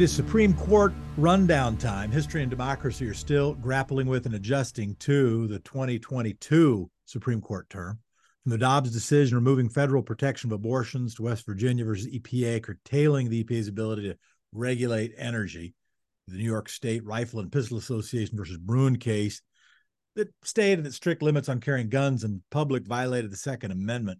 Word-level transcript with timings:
It 0.00 0.04
is 0.04 0.12
Supreme 0.14 0.54
Court 0.54 0.94
rundown 1.18 1.76
time. 1.76 2.10
History 2.10 2.40
and 2.40 2.48
democracy 2.48 3.06
are 3.06 3.12
still 3.12 3.52
grappling 3.52 4.06
with 4.06 4.24
and 4.24 4.34
adjusting 4.34 4.94
to 5.00 5.46
the 5.46 5.58
2022 5.58 6.90
Supreme 7.04 7.42
Court 7.42 7.68
term. 7.68 7.98
From 8.42 8.52
the 8.52 8.56
Dobbs 8.56 8.92
decision 8.92 9.36
removing 9.36 9.68
federal 9.68 10.02
protection 10.02 10.48
of 10.48 10.54
abortions 10.54 11.16
to 11.16 11.24
West 11.24 11.44
Virginia 11.44 11.84
versus 11.84 12.06
EPA 12.06 12.62
curtailing 12.62 13.28
the 13.28 13.44
EPA's 13.44 13.68
ability 13.68 14.04
to 14.04 14.16
regulate 14.54 15.12
energy, 15.18 15.74
the 16.28 16.38
New 16.38 16.44
York 16.44 16.70
State 16.70 17.04
Rifle 17.04 17.40
and 17.40 17.52
Pistol 17.52 17.76
Association 17.76 18.38
versus 18.38 18.56
Bruen 18.56 18.96
case 18.96 19.42
that 20.16 20.32
stated 20.42 20.86
that 20.86 20.94
strict 20.94 21.20
limits 21.20 21.50
on 21.50 21.60
carrying 21.60 21.90
guns 21.90 22.24
in 22.24 22.42
public 22.50 22.86
violated 22.86 23.30
the 23.30 23.36
Second 23.36 23.70
Amendment. 23.70 24.18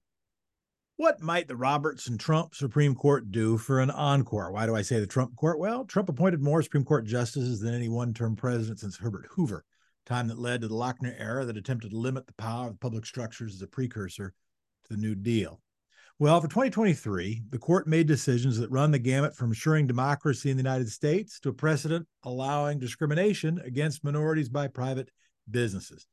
What 1.00 1.22
might 1.22 1.48
the 1.48 1.56
Roberts 1.56 2.08
and 2.08 2.20
Trump 2.20 2.54
Supreme 2.54 2.94
Court 2.94 3.32
do 3.32 3.56
for 3.56 3.80
an 3.80 3.90
encore? 3.90 4.52
Why 4.52 4.66
do 4.66 4.76
I 4.76 4.82
say 4.82 5.00
the 5.00 5.06
Trump 5.06 5.34
court? 5.34 5.58
Well, 5.58 5.86
Trump 5.86 6.10
appointed 6.10 6.42
more 6.42 6.62
Supreme 6.62 6.84
Court 6.84 7.06
justices 7.06 7.58
than 7.58 7.72
any 7.72 7.88
one 7.88 8.12
term 8.12 8.36
president 8.36 8.80
since 8.80 8.98
Herbert 8.98 9.24
Hoover, 9.30 9.64
time 10.04 10.28
that 10.28 10.38
led 10.38 10.60
to 10.60 10.68
the 10.68 10.74
Lochner 10.74 11.18
era 11.18 11.46
that 11.46 11.56
attempted 11.56 11.92
to 11.92 11.96
limit 11.96 12.26
the 12.26 12.34
power 12.34 12.68
of 12.68 12.80
public 12.80 13.06
structures 13.06 13.54
as 13.54 13.62
a 13.62 13.66
precursor 13.66 14.34
to 14.84 14.92
the 14.94 15.00
New 15.00 15.14
Deal. 15.14 15.62
Well, 16.18 16.38
for 16.38 16.48
2023, 16.48 17.44
the 17.48 17.58
court 17.58 17.86
made 17.86 18.06
decisions 18.06 18.58
that 18.58 18.70
run 18.70 18.90
the 18.90 18.98
gamut 18.98 19.34
from 19.34 19.52
ensuring 19.52 19.86
democracy 19.86 20.50
in 20.50 20.58
the 20.58 20.62
United 20.62 20.90
States 20.90 21.40
to 21.40 21.48
a 21.48 21.54
precedent 21.54 22.06
allowing 22.24 22.78
discrimination 22.78 23.58
against 23.64 24.04
minorities 24.04 24.50
by 24.50 24.68
private 24.68 25.08
businesses. 25.50 26.06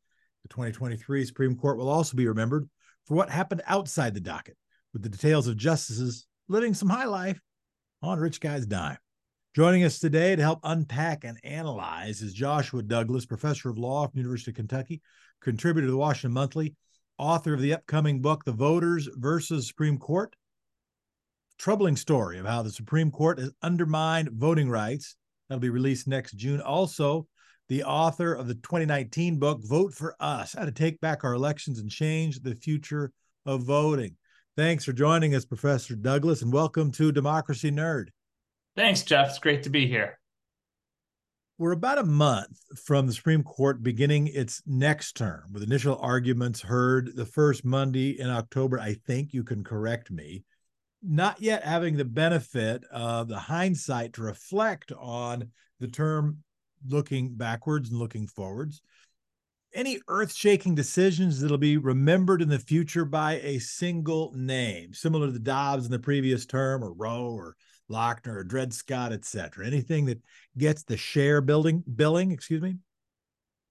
The 0.44 0.48
2023 0.48 1.26
Supreme 1.26 1.58
Court 1.58 1.78
will 1.78 1.90
also 1.90 2.16
be 2.16 2.30
remembered 2.30 2.70
for 3.04 3.16
what 3.16 3.30
happened 3.30 3.64
outside 3.68 4.14
the 4.14 4.22
docket 4.22 4.56
with 4.94 5.04
the 5.04 5.10
details 5.10 5.48
of 5.48 5.58
justices 5.58 6.28
living 6.48 6.74
some 6.74 6.90
high 6.90 7.06
life 7.06 7.40
on 8.02 8.20
rich 8.20 8.40
guy's 8.40 8.66
dime. 8.66 8.98
Joining 9.56 9.84
us 9.84 10.00
today 10.00 10.36
to 10.36 10.42
help 10.42 10.60
unpack 10.64 11.24
and 11.24 11.40
analyze 11.44 12.22
is 12.22 12.34
Joshua 12.34 12.84
Douglas, 12.84 13.26
professor 13.26 13.70
of 13.70 13.78
law 13.78 14.08
from 14.08 14.20
University 14.20 14.52
of 14.52 14.56
Kentucky, 14.56 15.02
contributor 15.42 15.88
to 15.88 15.92
the 15.92 15.98
Washington 15.98 16.34
Monthly, 16.34 16.76
author 17.18 17.54
of 17.54 17.62
the 17.62 17.74
upcoming 17.74 18.22
book, 18.22 18.44
The 18.46 18.52
Voters 18.52 19.10
versus 19.16 19.68
Supreme 19.68 19.98
Court. 19.98 20.36
Troubling 21.58 21.96
story 21.96 22.38
of 22.38 22.46
how 22.46 22.62
the 22.62 22.70
Supreme 22.70 23.10
Court 23.10 23.40
has 23.40 23.52
undermined 23.64 24.30
voting 24.34 24.70
rights. 24.70 25.16
That'll 25.50 25.60
be 25.60 25.70
released 25.70 26.08
next 26.08 26.34
June. 26.34 26.62
Also, 26.62 27.26
the 27.68 27.84
author 27.84 28.34
of 28.34 28.48
the 28.48 28.54
2019 28.54 29.40
book, 29.40 29.62
Vote 29.64 29.94
for 29.94 30.16
Us 30.20 30.54
How 30.54 30.66
to 30.66 30.72
Take 30.72 31.02
Back 31.02 31.24
Our 31.24 31.34
Elections 31.34 31.80
and 31.80 31.90
Change 31.90 32.42
the 32.42 32.56
Future 32.56 33.12
of 33.46 33.64
Voting. 33.64 34.16
Thanks 34.58 34.84
for 34.84 34.92
joining 34.92 35.36
us, 35.36 35.46
Professor 35.46 35.96
Douglas, 35.96 36.42
and 36.42 36.52
welcome 36.52 36.92
to 36.94 37.12
Democracy 37.12 37.70
Nerd. 37.70 38.08
Thanks, 38.76 39.04
Jeff. 39.04 39.28
It's 39.28 39.38
great 39.38 39.62
to 39.62 39.70
be 39.70 39.86
here. 39.86 40.18
We're 41.60 41.74
about 41.74 42.00
a 42.00 42.04
month 42.04 42.58
from 42.84 43.06
the 43.06 43.14
Supreme 43.14 43.44
Court 43.44 43.84
beginning 43.84 44.26
its 44.26 44.64
next 44.66 45.16
term, 45.16 45.44
with 45.54 45.62
initial 45.62 46.00
arguments 46.02 46.60
heard 46.60 47.16
the 47.16 47.24
first 47.28 47.66
Monday 47.66 48.20
in 48.20 48.32
October. 48.32 48.80
I 48.80 48.96
think 48.96 49.32
you 49.32 49.44
can 49.44 49.64
correct 49.64 50.10
me. 50.10 50.44
Not 51.04 51.40
yet 51.40 51.64
having 51.64 51.96
the 51.96 52.06
benefit 52.06 52.84
of 52.92 53.28
the 53.28 53.38
hindsight 53.38 54.14
to 54.14 54.24
reflect 54.24 54.92
on 54.92 55.52
the 55.80 55.88
term 55.88 56.40
looking 56.88 57.36
backwards 57.36 57.92
and 57.92 58.00
looking 58.00 58.26
forwards 58.26 58.82
any 59.78 60.00
earth 60.08 60.34
shaking 60.34 60.74
decisions 60.74 61.40
that'll 61.40 61.58
be 61.58 61.78
remembered 61.78 62.42
in 62.42 62.50
the 62.50 62.58
future 62.58 63.06
by 63.06 63.34
a 63.44 63.60
single 63.60 64.34
name, 64.36 64.92
similar 64.92 65.28
to 65.28 65.32
the 65.32 65.40
Dobbs 65.40 65.86
in 65.86 65.92
the 65.92 66.00
previous 66.00 66.48
term, 66.48 66.84
or 66.84 66.92
Roe, 66.92 67.30
or 67.30 67.56
Lochner, 67.90 68.38
or 68.38 68.44
Dred 68.44 68.74
Scott, 68.74 69.14
etc. 69.14 69.68
Anything 69.68 70.06
that 70.08 70.20
gets 70.58 70.84
the 70.84 70.98
share 70.98 71.42
building 71.42 71.84
billing, 71.96 72.32
excuse 72.32 72.62
me. 72.62 72.78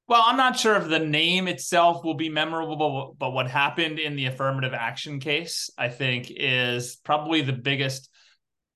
Well, 0.08 0.22
I'm 0.24 0.36
not 0.36 0.56
sure 0.56 0.76
if 0.76 0.88
the 0.88 1.00
name 1.00 1.48
itself 1.48 2.04
will 2.04 2.14
be 2.14 2.28
memorable, 2.28 3.16
but 3.18 3.32
what 3.32 3.50
happened 3.50 3.98
in 3.98 4.14
the 4.14 4.26
affirmative 4.26 4.72
action 4.72 5.18
case, 5.18 5.68
I 5.76 5.88
think, 5.88 6.30
is 6.30 6.94
probably 6.94 7.42
the 7.42 7.52
biggest 7.52 8.08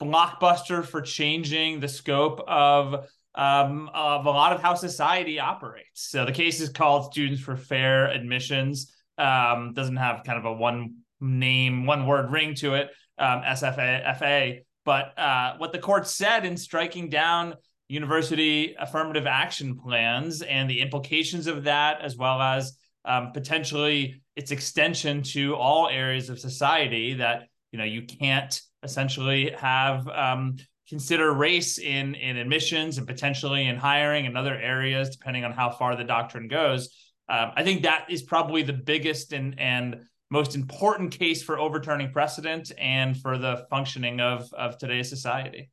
blockbuster 0.03 0.84
for 0.84 1.00
changing 1.00 1.78
the 1.78 1.87
scope 1.87 2.41
of 2.49 3.09
um, 3.34 3.91
of 3.94 4.26
a 4.26 4.30
lot 4.30 4.52
of 4.52 4.62
how 4.62 4.74
society 4.74 5.38
operates. 5.38 6.08
So 6.10 6.24
the 6.24 6.32
case 6.32 6.60
is 6.60 6.68
called 6.68 7.12
Students 7.12 7.41
for 7.41 7.56
Fair 7.56 8.06
Admissions. 8.08 8.92
Um, 9.18 9.72
doesn't 9.74 9.96
have 9.96 10.24
kind 10.24 10.38
of 10.38 10.44
a 10.44 10.52
one 10.52 10.96
name, 11.20 11.86
one 11.86 12.06
word 12.06 12.30
ring 12.30 12.54
to 12.56 12.74
it, 12.74 12.91
um, 13.18 13.42
SFA, 13.42 14.18
FA. 14.18 14.60
But 14.84 15.18
uh, 15.18 15.56
what 15.58 15.72
the 15.72 15.78
court 15.78 16.06
said 16.06 16.44
in 16.44 16.56
striking 16.56 17.10
down 17.10 17.54
university 17.88 18.74
affirmative 18.78 19.26
action 19.26 19.76
plans 19.76 20.42
and 20.42 20.70
the 20.70 20.80
implications 20.80 21.47
of 21.47 21.64
that, 21.64 22.00
as 22.00 22.16
well 22.16 22.41
as 22.41 22.78
um, 23.04 23.32
potentially 23.32 24.22
its 24.36 24.50
extension 24.50 25.22
to 25.22 25.54
all 25.56 25.88
areas 25.88 26.30
of 26.30 26.38
society, 26.38 27.14
that 27.14 27.48
you 27.72 27.78
know 27.78 27.84
you 27.84 28.02
can't 28.02 28.60
essentially 28.82 29.50
have 29.58 30.08
um, 30.08 30.56
consider 30.91 31.33
race 31.33 31.78
in 31.78 32.15
in 32.17 32.37
admissions 32.37 32.99
and 32.99 33.06
potentially 33.06 33.67
in 33.67 33.77
hiring 33.77 34.27
and 34.27 34.37
other 34.37 34.55
areas, 34.56 35.09
depending 35.09 35.45
on 35.45 35.53
how 35.53 35.71
far 35.71 35.97
the 35.97 36.05
doctrine 36.05 36.49
goes. 36.49 36.91
Um, 37.28 37.53
I 37.55 37.62
think 37.62 37.84
that 37.84 38.06
is 38.11 38.23
probably 38.23 38.62
the 38.62 38.75
biggest 38.75 39.33
and 39.33 39.59
and 39.59 40.03
most 40.31 40.55
important 40.55 41.12
case 41.12 41.43
for 41.43 41.59
overturning 41.59 42.12
precedent 42.12 42.73
and 42.77 43.17
for 43.17 43.39
the 43.39 43.67
functioning 43.71 44.21
of 44.21 44.53
of 44.53 44.77
today's 44.77 45.09
society. 45.09 45.71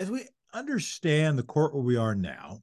As 0.00 0.10
we 0.10 0.26
understand 0.52 1.38
the 1.38 1.44
court 1.44 1.72
where 1.72 1.82
we 1.82 1.96
are 1.96 2.16
now, 2.16 2.58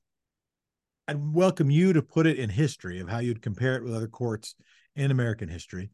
I'd 1.08 1.34
welcome 1.34 1.72
you 1.72 1.94
to 1.94 2.02
put 2.02 2.28
it 2.28 2.40
in 2.40 2.50
history 2.50 3.00
of 3.00 3.08
how 3.08 3.20
you'd 3.20 3.42
compare 3.42 3.78
it 3.78 3.84
with 3.84 3.96
other 3.96 4.08
courts 4.08 4.54
in 4.98 5.12
American 5.12 5.48
history. 5.48 5.92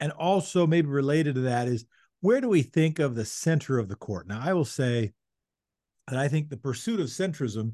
And 0.00 0.10
also, 0.10 0.66
maybe 0.66 0.88
related 0.88 1.36
to 1.36 1.42
that 1.42 1.68
is 1.68 1.86
where 2.24 2.40
do 2.40 2.48
we 2.48 2.62
think 2.62 3.00
of 3.00 3.14
the 3.14 3.24
center 3.26 3.78
of 3.78 3.86
the 3.86 3.94
court? 3.94 4.26
Now, 4.26 4.40
I 4.42 4.54
will 4.54 4.64
say 4.64 5.12
that 6.08 6.18
I 6.18 6.26
think 6.26 6.48
the 6.48 6.56
pursuit 6.56 6.98
of 6.98 7.08
centrism, 7.08 7.72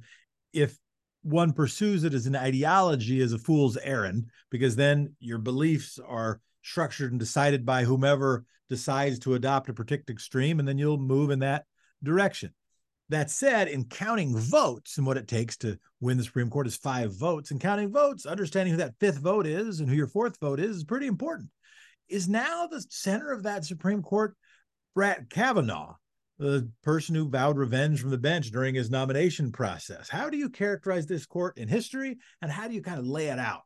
if 0.52 0.76
one 1.22 1.52
pursues 1.52 2.02
it 2.02 2.14
as 2.14 2.26
an 2.26 2.34
ideology, 2.34 3.20
is 3.20 3.32
a 3.32 3.38
fool's 3.38 3.76
errand, 3.76 4.28
because 4.50 4.74
then 4.74 5.14
your 5.20 5.38
beliefs 5.38 6.00
are 6.04 6.40
structured 6.62 7.12
and 7.12 7.20
decided 7.20 7.64
by 7.64 7.84
whomever 7.84 8.44
decides 8.68 9.20
to 9.20 9.34
adopt 9.34 9.68
a 9.68 9.72
particular 9.72 10.12
extreme, 10.12 10.58
and 10.58 10.66
then 10.66 10.78
you'll 10.78 10.98
move 10.98 11.30
in 11.30 11.38
that 11.38 11.64
direction. 12.02 12.52
That 13.08 13.30
said, 13.30 13.68
in 13.68 13.84
counting 13.84 14.36
votes 14.36 14.98
and 14.98 15.06
what 15.06 15.16
it 15.16 15.28
takes 15.28 15.56
to 15.58 15.78
win 16.00 16.16
the 16.16 16.24
Supreme 16.24 16.50
Court 16.50 16.66
is 16.66 16.74
five 16.74 17.16
votes, 17.16 17.52
and 17.52 17.60
counting 17.60 17.92
votes, 17.92 18.26
understanding 18.26 18.72
who 18.72 18.78
that 18.78 18.98
fifth 18.98 19.18
vote 19.18 19.46
is 19.46 19.78
and 19.78 19.88
who 19.88 19.94
your 19.94 20.08
fourth 20.08 20.40
vote 20.40 20.58
is 20.58 20.78
is 20.78 20.84
pretty 20.84 21.06
important 21.06 21.50
is 22.10 22.28
now 22.28 22.66
the 22.66 22.84
center 22.88 23.32
of 23.32 23.44
that 23.44 23.64
Supreme 23.64 24.02
Court 24.02 24.36
Brett 24.94 25.30
Kavanaugh, 25.30 25.94
the 26.38 26.70
person 26.82 27.14
who 27.14 27.28
vowed 27.28 27.56
revenge 27.56 28.00
from 28.00 28.10
the 28.10 28.18
bench 28.18 28.50
during 28.50 28.74
his 28.74 28.90
nomination 28.90 29.52
process. 29.52 30.08
How 30.08 30.30
do 30.30 30.36
you 30.36 30.48
characterize 30.48 31.06
this 31.06 31.26
court 31.26 31.58
in 31.58 31.68
history 31.68 32.18
and 32.42 32.50
how 32.50 32.68
do 32.68 32.74
you 32.74 32.82
kind 32.82 32.98
of 32.98 33.06
lay 33.06 33.28
it 33.28 33.38
out? 33.38 33.62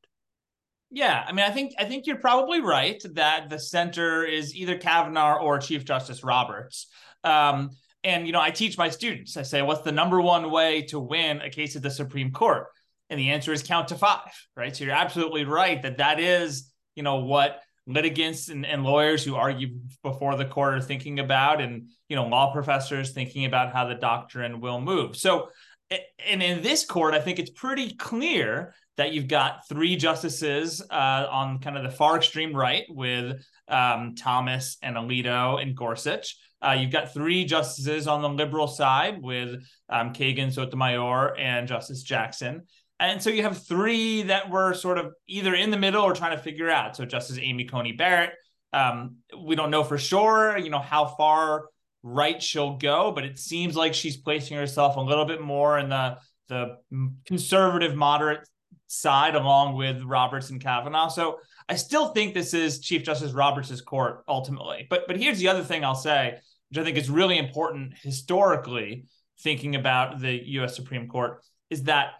Yeah, 0.90 1.24
I 1.26 1.32
mean, 1.32 1.44
I 1.44 1.50
think 1.50 1.74
I 1.78 1.86
think 1.86 2.06
you're 2.06 2.16
probably 2.16 2.60
right 2.60 3.02
that 3.14 3.50
the 3.50 3.58
center 3.58 4.24
is 4.24 4.54
either 4.54 4.78
Kavanaugh 4.78 5.40
or 5.40 5.58
Chief 5.58 5.84
Justice 5.84 6.22
Roberts. 6.22 6.86
Um, 7.24 7.70
and 8.04 8.26
you 8.26 8.32
know, 8.32 8.40
I 8.40 8.50
teach 8.50 8.78
my 8.78 8.90
students. 8.90 9.36
I 9.36 9.42
say, 9.42 9.62
"What's 9.62 9.82
the 9.82 9.90
number 9.90 10.20
one 10.20 10.50
way 10.52 10.82
to 10.82 11.00
win 11.00 11.40
a 11.40 11.50
case 11.50 11.74
at 11.74 11.82
the 11.82 11.90
Supreme 11.90 12.30
Court?" 12.30 12.68
And 13.10 13.18
the 13.18 13.30
answer 13.30 13.52
is 13.52 13.62
count 13.62 13.88
to 13.88 13.96
five, 13.96 14.30
right? 14.56 14.74
So 14.76 14.84
you're 14.84 14.94
absolutely 14.94 15.44
right 15.44 15.82
that 15.82 15.98
that 15.98 16.20
is, 16.20 16.70
you 16.94 17.02
know, 17.02 17.16
what 17.16 17.60
litigants 17.86 18.48
and, 18.48 18.64
and 18.64 18.82
lawyers 18.82 19.22
who 19.24 19.34
argue 19.34 19.78
before 20.02 20.36
the 20.36 20.44
court 20.44 20.74
are 20.74 20.80
thinking 20.80 21.18
about 21.18 21.60
and 21.60 21.88
you 22.08 22.16
know 22.16 22.26
law 22.26 22.52
professors 22.52 23.12
thinking 23.12 23.44
about 23.44 23.72
how 23.72 23.86
the 23.86 23.94
doctrine 23.94 24.60
will 24.60 24.80
move. 24.80 25.16
So 25.16 25.48
and 25.90 26.42
in 26.42 26.62
this 26.62 26.84
court 26.84 27.14
i 27.14 27.20
think 27.20 27.38
it's 27.38 27.50
pretty 27.50 27.94
clear 27.94 28.74
that 28.96 29.12
you've 29.12 29.28
got 29.28 29.68
three 29.68 29.96
justices 29.96 30.80
uh, 30.90 31.26
on 31.28 31.58
kind 31.58 31.76
of 31.76 31.82
the 31.82 31.90
far 31.90 32.16
extreme 32.16 32.54
right 32.54 32.84
with 32.88 33.44
um, 33.68 34.14
thomas 34.14 34.76
and 34.82 34.96
alito 34.96 35.60
and 35.60 35.76
gorsuch. 35.76 36.36
Uh, 36.62 36.76
you've 36.78 36.92
got 36.92 37.12
three 37.12 37.44
justices 37.44 38.06
on 38.06 38.22
the 38.22 38.28
liberal 38.28 38.66
side 38.66 39.20
with 39.20 39.62
um, 39.90 40.12
kagan 40.12 40.52
sotomayor 40.52 41.36
and 41.38 41.68
justice 41.68 42.02
jackson 42.02 42.62
and 43.00 43.22
so 43.22 43.30
you 43.30 43.42
have 43.42 43.66
three 43.66 44.22
that 44.22 44.50
were 44.50 44.74
sort 44.74 44.98
of 44.98 45.12
either 45.26 45.54
in 45.54 45.70
the 45.70 45.76
middle 45.76 46.02
or 46.02 46.14
trying 46.14 46.36
to 46.36 46.42
figure 46.42 46.70
out. 46.70 46.96
So 46.96 47.04
Justice 47.04 47.38
Amy 47.40 47.64
Coney 47.64 47.92
Barrett, 47.92 48.32
um, 48.72 49.16
we 49.44 49.56
don't 49.56 49.70
know 49.70 49.84
for 49.84 49.98
sure, 49.98 50.56
you 50.56 50.70
know, 50.70 50.78
how 50.78 51.06
far 51.06 51.66
right 52.02 52.40
she'll 52.40 52.76
go, 52.76 53.10
but 53.10 53.24
it 53.24 53.38
seems 53.38 53.74
like 53.74 53.94
she's 53.94 54.16
placing 54.16 54.56
herself 54.56 54.96
a 54.96 55.00
little 55.00 55.24
bit 55.24 55.40
more 55.40 55.78
in 55.78 55.88
the 55.88 56.16
the 56.48 56.76
conservative 57.24 57.94
moderate 57.94 58.46
side 58.86 59.34
along 59.34 59.76
with 59.76 60.02
Roberts 60.02 60.50
and 60.50 60.60
Kavanaugh. 60.60 61.08
So 61.08 61.38
I 61.68 61.76
still 61.76 62.08
think 62.08 62.34
this 62.34 62.52
is 62.52 62.80
Chief 62.80 63.02
Justice 63.02 63.32
Roberts' 63.32 63.80
court 63.80 64.24
ultimately. 64.28 64.86
But 64.88 65.06
but 65.06 65.16
here's 65.16 65.38
the 65.38 65.48
other 65.48 65.64
thing 65.64 65.84
I'll 65.84 65.94
say, 65.94 66.38
which 66.68 66.78
I 66.78 66.84
think 66.84 66.98
is 66.98 67.10
really 67.10 67.38
important 67.38 67.94
historically, 68.02 69.06
thinking 69.40 69.74
about 69.74 70.20
the 70.20 70.32
U.S. 70.50 70.76
Supreme 70.76 71.08
Court 71.08 71.42
is 71.70 71.84
that 71.84 72.12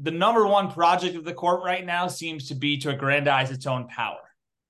the 0.00 0.10
number 0.10 0.46
one 0.46 0.70
project 0.70 1.16
of 1.16 1.24
the 1.24 1.34
court 1.34 1.62
right 1.64 1.84
now 1.84 2.08
seems 2.08 2.48
to 2.48 2.54
be 2.54 2.78
to 2.78 2.90
aggrandize 2.90 3.50
its 3.50 3.66
own 3.66 3.88
power. 3.88 4.20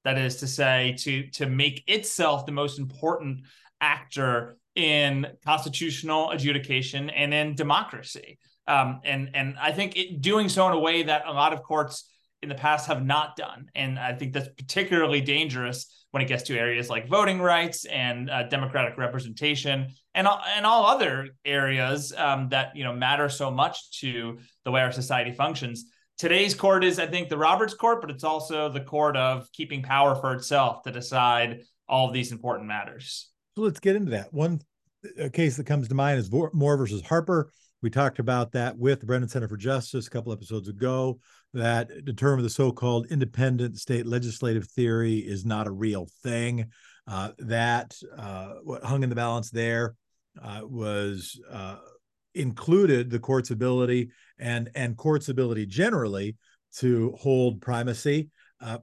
That 0.05 0.19
is 0.19 0.37
to 0.37 0.47
say, 0.47 0.97
to 1.01 1.29
to 1.33 1.47
make 1.47 1.85
itself 1.87 2.47
the 2.47 2.53
most 2.53 2.79
important 2.79 3.43
actor 3.81 4.57
in 4.75 5.27
constitutional 5.45 6.31
adjudication 6.31 7.11
and 7.11 7.35
in 7.35 7.55
democracy. 7.55 8.39
Um, 8.67 9.01
and 9.05 9.31
and 9.35 9.57
I 9.61 9.73
think 9.73 9.97
it, 9.97 10.21
doing 10.21 10.49
so 10.49 10.67
in 10.69 10.75
a 10.75 10.79
way 10.79 11.03
that 11.03 11.27
a 11.27 11.33
lot 11.33 11.53
of 11.53 11.63
courts 11.63 12.09
in 12.43 12.49
the 12.49 12.55
past 12.55 12.87
have 12.87 13.05
not 13.05 13.37
done. 13.37 13.69
And 13.75 13.99
I 13.99 14.15
think 14.15 14.33
that's 14.33 14.49
particularly 14.49 15.21
dangerous 15.21 15.93
when 16.11 16.23
it 16.23 16.27
gets 16.27 16.45
to 16.45 16.59
areas 16.59 16.89
like 16.89 17.09
voting 17.09 17.41
rights 17.41 17.85
and 17.85 18.31
uh, 18.31 18.45
democratic 18.45 18.97
representation 18.97 19.89
and 20.15 20.27
and 20.57 20.67
all 20.67 20.87
other 20.87 21.29
areas 21.45 22.13
um, 22.17 22.49
that 22.49 22.75
you 22.75 22.85
know 22.85 22.93
matter 22.93 23.29
so 23.29 23.51
much 23.51 24.01
to 24.01 24.39
the 24.65 24.71
way 24.71 24.81
our 24.81 24.93
society 24.93 25.33
functions. 25.33 25.85
Today's 26.17 26.55
court 26.55 26.83
is, 26.83 26.99
I 26.99 27.07
think, 27.07 27.29
the 27.29 27.39
Roberts 27.39 27.75
Court, 27.75 28.01
but 28.01 28.11
it's 28.11 28.25
also 28.25 28.69
the 28.69 28.81
court 28.81 29.17
of 29.17 29.47
keeping 29.53 29.83
power 29.83 30.17
for 30.17 30.35
itself 30.35 30.83
to 30.83 30.91
decide 30.91 31.61
all 31.89 32.09
of 32.09 32.13
these 32.13 32.33
important 32.33 32.67
matters. 32.67 33.31
So 33.57 33.63
let's 33.63 33.79
get 33.79 33.95
into 33.95 34.11
that. 34.11 34.33
One 34.33 34.61
case 35.33 35.57
that 35.57 35.67
comes 35.67 35.87
to 35.89 35.95
mind 35.95 36.19
is 36.19 36.31
Moore 36.31 36.77
versus 36.77 37.03
Harper. 37.03 37.53
We 37.83 37.91
talked 37.91 38.19
about 38.19 38.53
that 38.53 38.77
with 38.77 38.99
the 38.99 39.07
Brennan 39.07 39.29
Center 39.29 39.47
for 39.47 39.57
Justice 39.57 40.09
a 40.09 40.11
couple 40.11 40.33
episodes 40.33 40.69
ago 40.69 41.21
that 41.59 42.05
determined 42.05 42.45
the 42.45 42.51
so-called 42.51 43.07
independent 43.11 43.79
state 43.79 44.07
legislative 44.07 44.67
theory 44.69 45.19
is 45.19 45.45
not 45.45 45.67
a 45.67 45.73
real 45.73 46.09
thing. 46.23 46.71
Uh, 47.07 47.31
that 47.39 47.97
uh, 48.17 48.55
what 48.65 48.85
hung 48.85 49.03
in 49.03 49.09
the 49.09 49.17
balance 49.17 49.51
there 49.51 49.95
uh, 50.43 50.61
was 50.65 51.41
uh, 51.51 51.77
included 52.35 53.11
the 53.11 53.19
court's 53.19 53.51
ability 53.51 54.11
and 54.39 54.71
and 54.75 54.97
court's 54.97 55.29
ability 55.29 55.67
generally 55.67 56.37
to 56.77 57.15
hold 57.19 57.61
primacy. 57.61 58.29
Uh, 58.61 58.79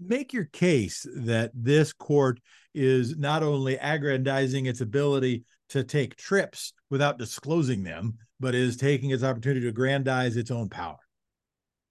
make 0.00 0.32
your 0.32 0.46
case 0.46 1.06
that 1.14 1.50
this 1.54 1.92
court 1.92 2.40
is 2.74 3.16
not 3.16 3.42
only 3.42 3.76
aggrandizing 3.76 4.66
its 4.66 4.80
ability 4.80 5.44
to 5.68 5.84
take 5.84 6.16
trips 6.16 6.72
without 6.88 7.18
disclosing 7.18 7.82
them, 7.82 8.16
but 8.40 8.54
is 8.54 8.76
taking 8.76 9.10
its 9.10 9.22
opportunity 9.22 9.60
to 9.60 9.68
aggrandize 9.68 10.36
its 10.36 10.50
own 10.50 10.68
power. 10.68 10.96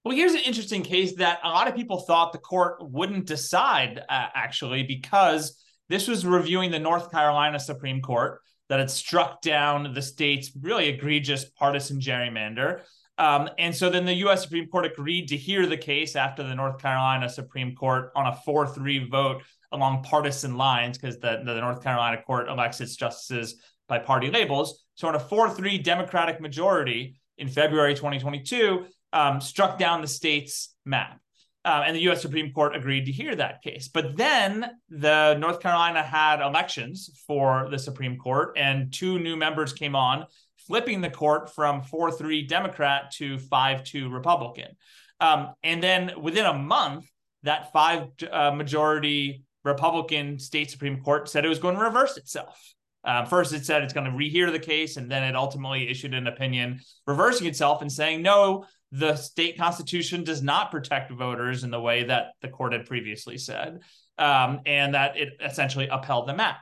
Well, 0.08 0.16
here's 0.16 0.36
an 0.36 0.44
interesting 0.46 0.84
case 0.84 1.16
that 1.16 1.42
a 1.44 1.50
lot 1.50 1.68
of 1.68 1.76
people 1.76 2.00
thought 2.00 2.32
the 2.32 2.38
court 2.38 2.78
wouldn't 2.80 3.26
decide, 3.26 4.00
uh, 4.08 4.28
actually, 4.34 4.84
because 4.84 5.62
this 5.90 6.08
was 6.08 6.26
reviewing 6.26 6.72
the 6.72 6.80
North 6.80 7.12
Carolina 7.12 7.60
Supreme 7.60 8.02
Court 8.02 8.40
that 8.70 8.80
had 8.80 8.90
struck 8.90 9.42
down 9.42 9.94
the 9.94 10.02
state's 10.02 10.54
really 10.62 10.88
egregious 10.88 11.44
partisan 11.44 12.00
gerrymander. 12.00 12.84
Um, 13.18 13.50
and 13.60 13.76
so 13.76 13.90
then 13.90 14.06
the 14.06 14.14
U.S. 14.14 14.44
Supreme 14.44 14.70
Court 14.70 14.86
agreed 14.86 15.28
to 15.28 15.36
hear 15.36 15.66
the 15.66 15.76
case 15.76 16.16
after 16.16 16.42
the 16.42 16.56
North 16.56 16.82
Carolina 16.82 17.28
Supreme 17.28 17.76
Court 17.76 18.14
on 18.16 18.28
a 18.28 18.36
4 18.46 18.66
3 18.66 19.10
vote 19.10 19.44
along 19.74 20.04
partisan 20.04 20.56
lines, 20.56 20.98
because 20.98 21.20
the, 21.20 21.42
the 21.44 21.60
North 21.60 21.84
Carolina 21.84 22.22
court 22.26 22.48
elects 22.48 22.80
its 22.80 22.96
justices 22.96 23.62
by 23.90 24.00
party 24.00 24.32
labels. 24.32 24.86
So, 24.96 25.10
on 25.10 25.16
a 25.16 25.20
4 25.20 25.50
3 25.50 25.78
Democratic 25.80 26.40
majority 26.40 27.20
in 27.38 27.50
February 27.50 27.94
2022, 27.94 28.86
um, 29.14 29.42
struck 29.42 29.78
down 29.78 30.02
the 30.02 30.08
state's 30.08 30.76
map. 30.86 31.20
Uh, 31.66 31.84
and 31.86 31.96
the 31.96 32.02
U.S. 32.02 32.22
Supreme 32.22 32.54
Court 32.54 32.78
agreed 32.78 33.06
to 33.06 33.12
hear 33.12 33.36
that 33.36 33.62
case. 33.62 33.90
But 33.90 34.16
then 34.16 34.72
the 34.90 35.34
North 35.34 35.60
Carolina 35.60 36.02
had 36.02 36.40
elections 36.40 37.10
for 37.28 37.68
the 37.70 37.78
Supreme 37.78 38.18
Court, 38.18 38.54
and 38.58 38.94
two 38.94 39.20
new 39.20 39.36
members 39.36 39.74
came 39.74 39.94
on, 39.94 40.28
flipping 40.56 41.02
the 41.02 41.10
court 41.10 41.54
from 41.54 41.82
4 41.82 42.12
3 42.12 42.48
Democrat 42.48 43.12
to 43.16 43.38
5 43.38 43.84
2 43.84 44.10
Republican. 44.10 44.78
Um, 45.20 45.54
and 45.62 45.84
then 45.84 46.12
within 46.22 46.46
a 46.46 46.54
month, 46.54 47.10
that 47.44 47.72
five 47.74 48.10
uh, 48.32 48.52
majority 48.52 49.44
Republican 49.64 50.40
state 50.40 50.72
Supreme 50.72 51.02
Court 51.02 51.30
said 51.30 51.44
it 51.44 51.50
was 51.50 51.60
going 51.60 51.76
to 51.76 51.82
reverse 51.82 52.18
itself. 52.18 52.74
Uh, 53.04 53.24
first, 53.26 53.54
it 53.54 53.66
said 53.66 53.84
it's 53.84 53.94
going 53.94 54.06
to 54.06 54.12
rehear 54.12 54.52
the 54.52 54.60
case, 54.60 54.98
and 54.98 55.10
then 55.10 55.24
it 55.24 55.36
ultimately 55.36 55.90
issued 55.90 56.14
an 56.14 56.28
opinion 56.28 56.82
reversing 57.06 57.48
itself 57.48 57.82
and 57.82 57.92
saying, 57.92 58.22
no, 58.22 58.66
the 58.92 59.16
state 59.16 59.58
constitution 59.58 60.24
does 60.24 60.42
not 60.42 60.72
protect 60.72 61.12
voters 61.12 61.64
in 61.64 61.72
the 61.72 61.80
way 61.80 62.06
that 62.06 62.28
the 62.42 62.48
court 62.48 62.74
had 62.74 62.86
previously 62.86 63.38
said, 63.38 63.80
um, 64.18 64.62
and 64.66 64.94
that 64.94 65.18
it 65.18 65.30
essentially 65.44 65.88
upheld 65.88 66.28
the 66.28 66.34
map. 66.34 66.58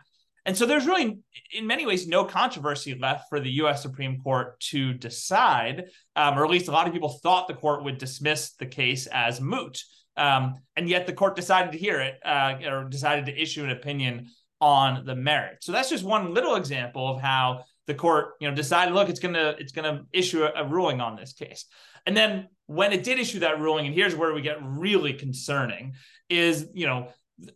And 0.45 0.55
so 0.55 0.65
there's 0.65 0.85
really, 0.85 1.17
in 1.53 1.65
many 1.65 1.85
ways, 1.85 2.07
no 2.07 2.23
controversy 2.23 2.93
left 2.93 3.29
for 3.29 3.39
the 3.39 3.49
US 3.63 3.81
Supreme 3.81 4.19
Court 4.19 4.59
to 4.71 4.93
decide, 4.93 5.85
um, 6.15 6.37
or 6.37 6.45
at 6.45 6.51
least 6.51 6.67
a 6.67 6.71
lot 6.71 6.87
of 6.87 6.93
people 6.93 7.09
thought 7.09 7.47
the 7.47 7.55
court 7.55 7.83
would 7.83 7.97
dismiss 7.97 8.51
the 8.53 8.67
case 8.67 9.07
as 9.07 9.41
moot. 9.41 9.83
Um, 10.17 10.55
and 10.75 10.87
yet 10.87 11.07
the 11.07 11.13
court 11.13 11.35
decided 11.35 11.71
to 11.71 11.77
hear 11.77 11.99
it 11.99 12.19
uh, 12.23 12.57
or 12.65 12.85
decided 12.85 13.25
to 13.25 13.41
issue 13.41 13.63
an 13.63 13.71
opinion 13.71 14.27
on 14.61 15.05
the 15.05 15.15
merit. 15.15 15.57
So 15.61 15.71
that's 15.71 15.89
just 15.89 16.03
one 16.03 16.33
little 16.33 16.55
example 16.55 17.09
of 17.09 17.21
how 17.21 17.65
the 17.87 17.93
court, 17.93 18.33
you 18.39 18.49
know, 18.49 18.55
decided, 18.55 18.93
look, 18.93 19.09
it's 19.09 19.19
gonna 19.19 19.55
it's 19.59 19.71
gonna 19.71 20.05
issue 20.13 20.43
a, 20.43 20.63
a 20.63 20.67
ruling 20.67 21.01
on 21.01 21.15
this 21.15 21.33
case. 21.33 21.65
And 22.05 22.15
then 22.15 22.47
when 22.67 22.93
it 22.93 23.03
did 23.03 23.19
issue 23.19 23.39
that 23.39 23.59
ruling, 23.59 23.85
and 23.85 23.95
here's 23.95 24.15
where 24.15 24.33
we 24.33 24.41
get 24.41 24.57
really 24.61 25.13
concerning, 25.13 25.93
is 26.29 26.67
you 26.73 26.87
know 26.87 27.09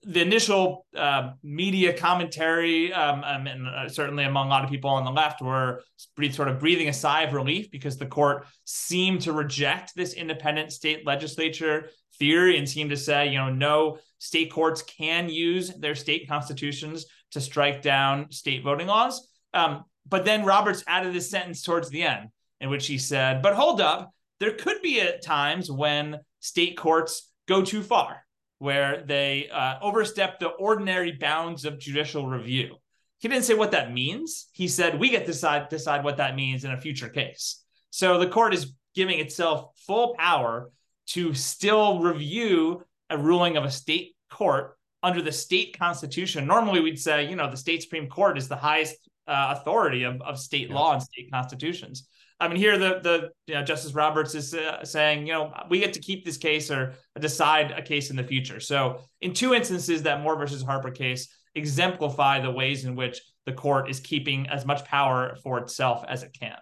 the 0.03 0.21
initial 0.21 0.85
uh, 0.95 1.31
media 1.41 1.93
commentary, 1.93 2.91
um, 2.91 3.23
um, 3.23 3.47
and 3.47 3.67
uh, 3.67 3.87
certainly 3.87 4.25
among 4.25 4.47
a 4.47 4.49
lot 4.49 4.63
of 4.63 4.69
people 4.69 4.89
on 4.89 5.05
the 5.05 5.11
left, 5.11 5.41
were 5.41 5.83
sort 6.31 6.49
of 6.49 6.59
breathing 6.59 6.89
a 6.89 6.93
sigh 6.93 7.23
of 7.23 7.33
relief 7.33 7.71
because 7.71 7.97
the 7.97 8.05
court 8.05 8.45
seemed 8.65 9.21
to 9.21 9.31
reject 9.31 9.95
this 9.95 10.13
independent 10.13 10.73
state 10.73 11.05
legislature 11.05 11.89
theory 12.17 12.57
and 12.57 12.67
seemed 12.67 12.89
to 12.89 12.97
say, 12.97 13.29
you 13.29 13.37
know, 13.37 13.49
no, 13.49 13.97
state 14.17 14.51
courts 14.51 14.81
can 14.81 15.29
use 15.29 15.73
their 15.75 15.95
state 15.95 16.27
constitutions 16.27 17.05
to 17.31 17.39
strike 17.39 17.81
down 17.81 18.29
state 18.31 18.63
voting 18.63 18.87
laws. 18.87 19.27
Um, 19.53 19.85
but 20.07 20.25
then 20.25 20.43
Roberts 20.43 20.83
added 20.87 21.13
this 21.13 21.29
sentence 21.29 21.61
towards 21.61 21.89
the 21.89 22.03
end 22.03 22.29
in 22.59 22.69
which 22.69 22.87
he 22.87 22.97
said, 22.97 23.41
but 23.41 23.55
hold 23.55 23.79
up, 23.79 24.11
there 24.39 24.53
could 24.53 24.81
be 24.81 25.01
at 25.01 25.23
times 25.23 25.71
when 25.71 26.19
state 26.39 26.77
courts 26.77 27.31
go 27.47 27.61
too 27.61 27.83
far, 27.83 28.23
where 28.59 29.03
they 29.05 29.49
uh, 29.49 29.75
overstep 29.81 30.39
the 30.39 30.47
ordinary 30.47 31.11
bounds 31.11 31.65
of 31.65 31.79
judicial 31.79 32.27
review. 32.27 32.75
He 33.19 33.27
didn't 33.27 33.43
say 33.43 33.53
what 33.53 33.71
that 33.71 33.93
means. 33.93 34.47
He 34.53 34.67
said 34.67 34.99
we 34.99 35.09
get 35.09 35.25
to 35.25 35.31
decide, 35.33 35.69
decide 35.69 36.03
what 36.03 36.17
that 36.17 36.35
means 36.35 36.63
in 36.63 36.71
a 36.71 36.79
future 36.79 37.09
case. 37.09 37.63
So 37.89 38.17
the 38.17 38.27
court 38.27 38.53
is 38.53 38.73
giving 38.95 39.19
itself 39.19 39.71
full 39.85 40.15
power 40.15 40.71
to 41.07 41.33
still 41.33 41.99
review 41.99 42.83
a 43.09 43.17
ruling 43.17 43.57
of 43.57 43.65
a 43.65 43.71
state 43.71 44.15
court 44.29 44.77
under 45.01 45.21
the 45.21 45.31
state 45.31 45.77
constitution. 45.77 46.45
Normally, 46.45 46.81
we'd 46.81 46.99
say, 46.99 47.27
you 47.29 47.35
know, 47.35 47.49
the 47.49 47.57
state 47.57 47.81
Supreme 47.81 48.07
Court 48.07 48.37
is 48.37 48.47
the 48.47 48.55
highest 48.55 48.95
uh, 49.27 49.55
authority 49.57 50.03
of, 50.03 50.21
of 50.21 50.39
state 50.39 50.69
yeah. 50.69 50.75
law 50.75 50.93
and 50.93 51.01
state 51.01 51.31
constitutions. 51.31 52.07
I 52.39 52.47
mean, 52.47 52.57
here 52.57 52.77
the 52.77 52.99
the 53.01 53.31
you 53.47 53.55
know, 53.55 53.63
Justice 53.63 53.93
Roberts 53.93 54.33
is 54.33 54.53
uh, 54.53 54.83
saying, 54.85 55.27
you 55.27 55.33
know, 55.33 55.53
we 55.69 55.79
get 55.79 55.93
to 55.93 55.99
keep 55.99 56.23
this 56.23 56.37
case 56.37 56.71
or 56.71 56.93
decide 57.19 57.71
a 57.71 57.81
case 57.81 58.09
in 58.09 58.15
the 58.15 58.23
future. 58.23 58.59
So, 58.59 59.01
in 59.21 59.33
two 59.33 59.53
instances, 59.53 60.03
that 60.03 60.21
Moore 60.21 60.37
versus 60.37 60.63
Harper 60.63 60.91
case 60.91 61.27
exemplify 61.55 62.39
the 62.39 62.51
ways 62.51 62.85
in 62.85 62.95
which 62.95 63.21
the 63.45 63.51
court 63.51 63.89
is 63.89 63.99
keeping 63.99 64.47
as 64.47 64.65
much 64.65 64.85
power 64.85 65.35
for 65.43 65.57
itself 65.59 66.05
as 66.07 66.23
it 66.23 66.35
can. 66.39 66.57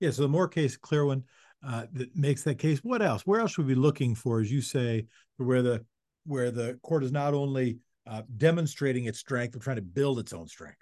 Yeah. 0.00 0.10
So 0.10 0.22
the 0.22 0.28
Moore 0.28 0.48
case, 0.48 0.76
clear 0.76 1.06
one 1.06 1.24
uh, 1.66 1.86
that 1.92 2.14
makes 2.14 2.42
that 2.44 2.58
case. 2.58 2.80
What 2.80 3.02
else? 3.02 3.22
Where 3.22 3.40
else 3.40 3.52
should 3.52 3.66
we 3.66 3.74
be 3.74 3.80
looking 3.80 4.14
for, 4.14 4.40
as 4.40 4.50
you 4.50 4.60
say, 4.60 5.06
where 5.38 5.62
the 5.62 5.84
where 6.26 6.50
the 6.50 6.78
court 6.82 7.04
is 7.04 7.12
not 7.12 7.32
only 7.34 7.78
uh, 8.06 8.22
demonstrating 8.36 9.06
its 9.06 9.18
strength, 9.18 9.52
but 9.52 9.62
trying 9.62 9.76
to 9.76 9.82
build 9.82 10.18
its 10.18 10.32
own 10.32 10.46
strength? 10.48 10.78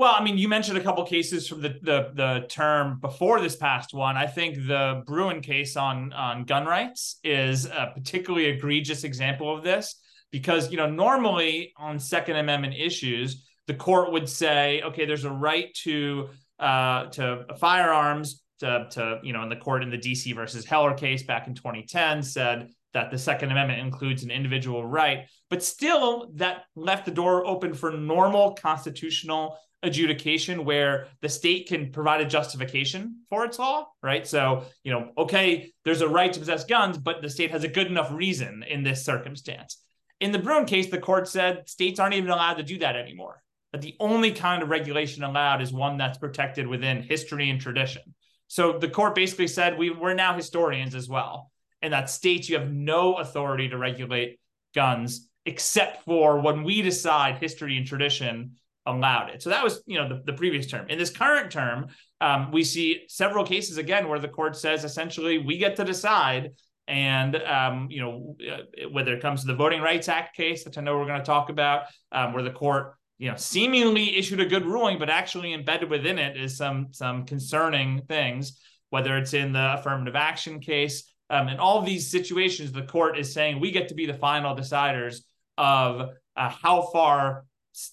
Well, 0.00 0.14
I 0.16 0.24
mean, 0.24 0.38
you 0.38 0.48
mentioned 0.48 0.78
a 0.78 0.80
couple 0.80 1.04
cases 1.04 1.46
from 1.46 1.60
the, 1.60 1.78
the 1.82 2.10
the 2.14 2.46
term 2.48 3.00
before 3.00 3.38
this 3.38 3.54
past 3.54 3.92
one. 3.92 4.16
I 4.16 4.26
think 4.26 4.66
the 4.66 5.02
Bruen 5.06 5.42
case 5.42 5.76
on 5.76 6.14
on 6.14 6.44
gun 6.44 6.64
rights 6.64 7.20
is 7.22 7.66
a 7.66 7.92
particularly 7.94 8.46
egregious 8.46 9.04
example 9.04 9.54
of 9.54 9.62
this 9.62 10.00
because 10.30 10.70
you 10.70 10.78
know 10.78 10.88
normally 10.88 11.74
on 11.76 11.98
Second 11.98 12.36
Amendment 12.36 12.76
issues, 12.78 13.46
the 13.66 13.74
court 13.74 14.10
would 14.10 14.26
say, 14.26 14.80
okay, 14.86 15.04
there's 15.04 15.26
a 15.26 15.30
right 15.30 15.68
to 15.82 16.30
uh, 16.58 17.04
to 17.08 17.44
firearms. 17.58 18.42
To, 18.60 18.86
to 18.90 19.20
you 19.22 19.32
know, 19.32 19.42
in 19.42 19.48
the 19.48 19.56
court 19.56 19.82
in 19.82 19.90
the 19.90 19.96
DC 19.96 20.34
versus 20.34 20.66
Heller 20.66 20.92
case 20.92 21.22
back 21.22 21.46
in 21.46 21.54
2010 21.54 22.22
said 22.22 22.68
that 22.92 23.10
the 23.10 23.16
Second 23.16 23.52
Amendment 23.52 23.80
includes 23.80 24.22
an 24.22 24.30
individual 24.30 24.84
right, 24.84 25.26
but 25.48 25.62
still 25.62 26.30
that 26.34 26.64
left 26.76 27.06
the 27.06 27.10
door 27.10 27.46
open 27.46 27.72
for 27.72 27.90
normal 27.90 28.52
constitutional 28.52 29.56
adjudication 29.82 30.64
where 30.64 31.06
the 31.22 31.28
state 31.28 31.68
can 31.68 31.90
provide 31.90 32.20
a 32.20 32.26
justification 32.26 33.20
for 33.30 33.44
its 33.44 33.58
law, 33.58 33.88
right? 34.02 34.26
So, 34.26 34.64
you 34.84 34.92
know, 34.92 35.12
okay, 35.16 35.72
there's 35.84 36.02
a 36.02 36.08
right 36.08 36.32
to 36.32 36.38
possess 36.38 36.64
guns, 36.64 36.98
but 36.98 37.22
the 37.22 37.30
state 37.30 37.50
has 37.50 37.64
a 37.64 37.68
good 37.68 37.86
enough 37.86 38.12
reason 38.12 38.62
in 38.62 38.82
this 38.82 39.04
circumstance. 39.04 39.82
In 40.20 40.32
the 40.32 40.38
Bruen 40.38 40.66
case, 40.66 40.90
the 40.90 40.98
court 40.98 41.28
said 41.28 41.66
states 41.68 41.98
aren't 41.98 42.14
even 42.14 42.30
allowed 42.30 42.58
to 42.58 42.62
do 42.62 42.78
that 42.78 42.96
anymore. 42.96 43.42
that 43.72 43.82
the 43.82 43.96
only 44.00 44.32
kind 44.32 44.62
of 44.62 44.68
regulation 44.68 45.22
allowed 45.22 45.62
is 45.62 45.72
one 45.72 45.96
that's 45.96 46.18
protected 46.18 46.66
within 46.66 47.02
history 47.02 47.50
and 47.50 47.60
tradition. 47.60 48.02
So 48.48 48.78
the 48.78 48.88
court 48.88 49.14
basically 49.14 49.46
said 49.46 49.78
we, 49.78 49.90
we're 49.90 50.14
now 50.14 50.34
historians 50.34 50.94
as 50.94 51.08
well, 51.08 51.50
and 51.82 51.92
that 51.92 52.10
states 52.10 52.48
you 52.48 52.58
have 52.58 52.70
no 52.70 53.14
authority 53.14 53.68
to 53.68 53.78
regulate 53.78 54.40
guns 54.74 55.28
except 55.46 56.04
for 56.04 56.40
when 56.40 56.64
we 56.64 56.82
decide 56.82 57.38
history 57.38 57.76
and 57.76 57.86
tradition 57.86 58.56
allowed 58.90 59.30
it. 59.30 59.42
So 59.42 59.50
that 59.50 59.64
was, 59.64 59.82
you 59.86 59.98
know, 59.98 60.08
the, 60.08 60.22
the 60.24 60.32
previous 60.32 60.66
term. 60.66 60.88
In 60.88 60.98
this 60.98 61.10
current 61.10 61.50
term, 61.50 61.88
um, 62.20 62.50
we 62.52 62.64
see 62.64 63.04
several 63.08 63.44
cases 63.44 63.78
again 63.78 64.08
where 64.08 64.18
the 64.18 64.28
court 64.28 64.56
says 64.56 64.84
essentially 64.84 65.38
we 65.38 65.58
get 65.58 65.76
to 65.76 65.84
decide. 65.84 66.50
And 66.88 67.36
um, 67.36 67.86
you 67.90 68.00
know, 68.00 68.36
uh, 68.52 68.88
whether 68.90 69.14
it 69.14 69.22
comes 69.22 69.42
to 69.42 69.46
the 69.46 69.54
Voting 69.54 69.80
Rights 69.80 70.08
Act 70.08 70.36
case, 70.36 70.64
which 70.64 70.76
I 70.76 70.80
know 70.80 70.98
we're 70.98 71.06
going 71.06 71.20
to 71.20 71.24
talk 71.24 71.48
about, 71.48 71.84
um, 72.10 72.32
where 72.32 72.42
the 72.42 72.50
court 72.50 72.94
you 73.18 73.30
know 73.30 73.36
seemingly 73.36 74.16
issued 74.16 74.40
a 74.40 74.46
good 74.46 74.66
ruling, 74.66 74.98
but 74.98 75.08
actually 75.08 75.52
embedded 75.52 75.88
within 75.88 76.18
it 76.18 76.36
is 76.36 76.56
some 76.56 76.88
some 76.90 77.26
concerning 77.26 78.02
things. 78.08 78.58
Whether 78.88 79.16
it's 79.18 79.34
in 79.34 79.52
the 79.52 79.74
affirmative 79.78 80.16
action 80.16 80.58
case, 80.58 81.12
um, 81.30 81.46
in 81.46 81.58
all 81.58 81.80
these 81.80 82.10
situations, 82.10 82.72
the 82.72 82.82
court 82.82 83.16
is 83.16 83.32
saying 83.32 83.60
we 83.60 83.70
get 83.70 83.88
to 83.88 83.94
be 83.94 84.06
the 84.06 84.14
final 84.14 84.56
deciders 84.56 85.18
of 85.56 86.10
uh, 86.36 86.48
how 86.48 86.82
far 86.92 87.44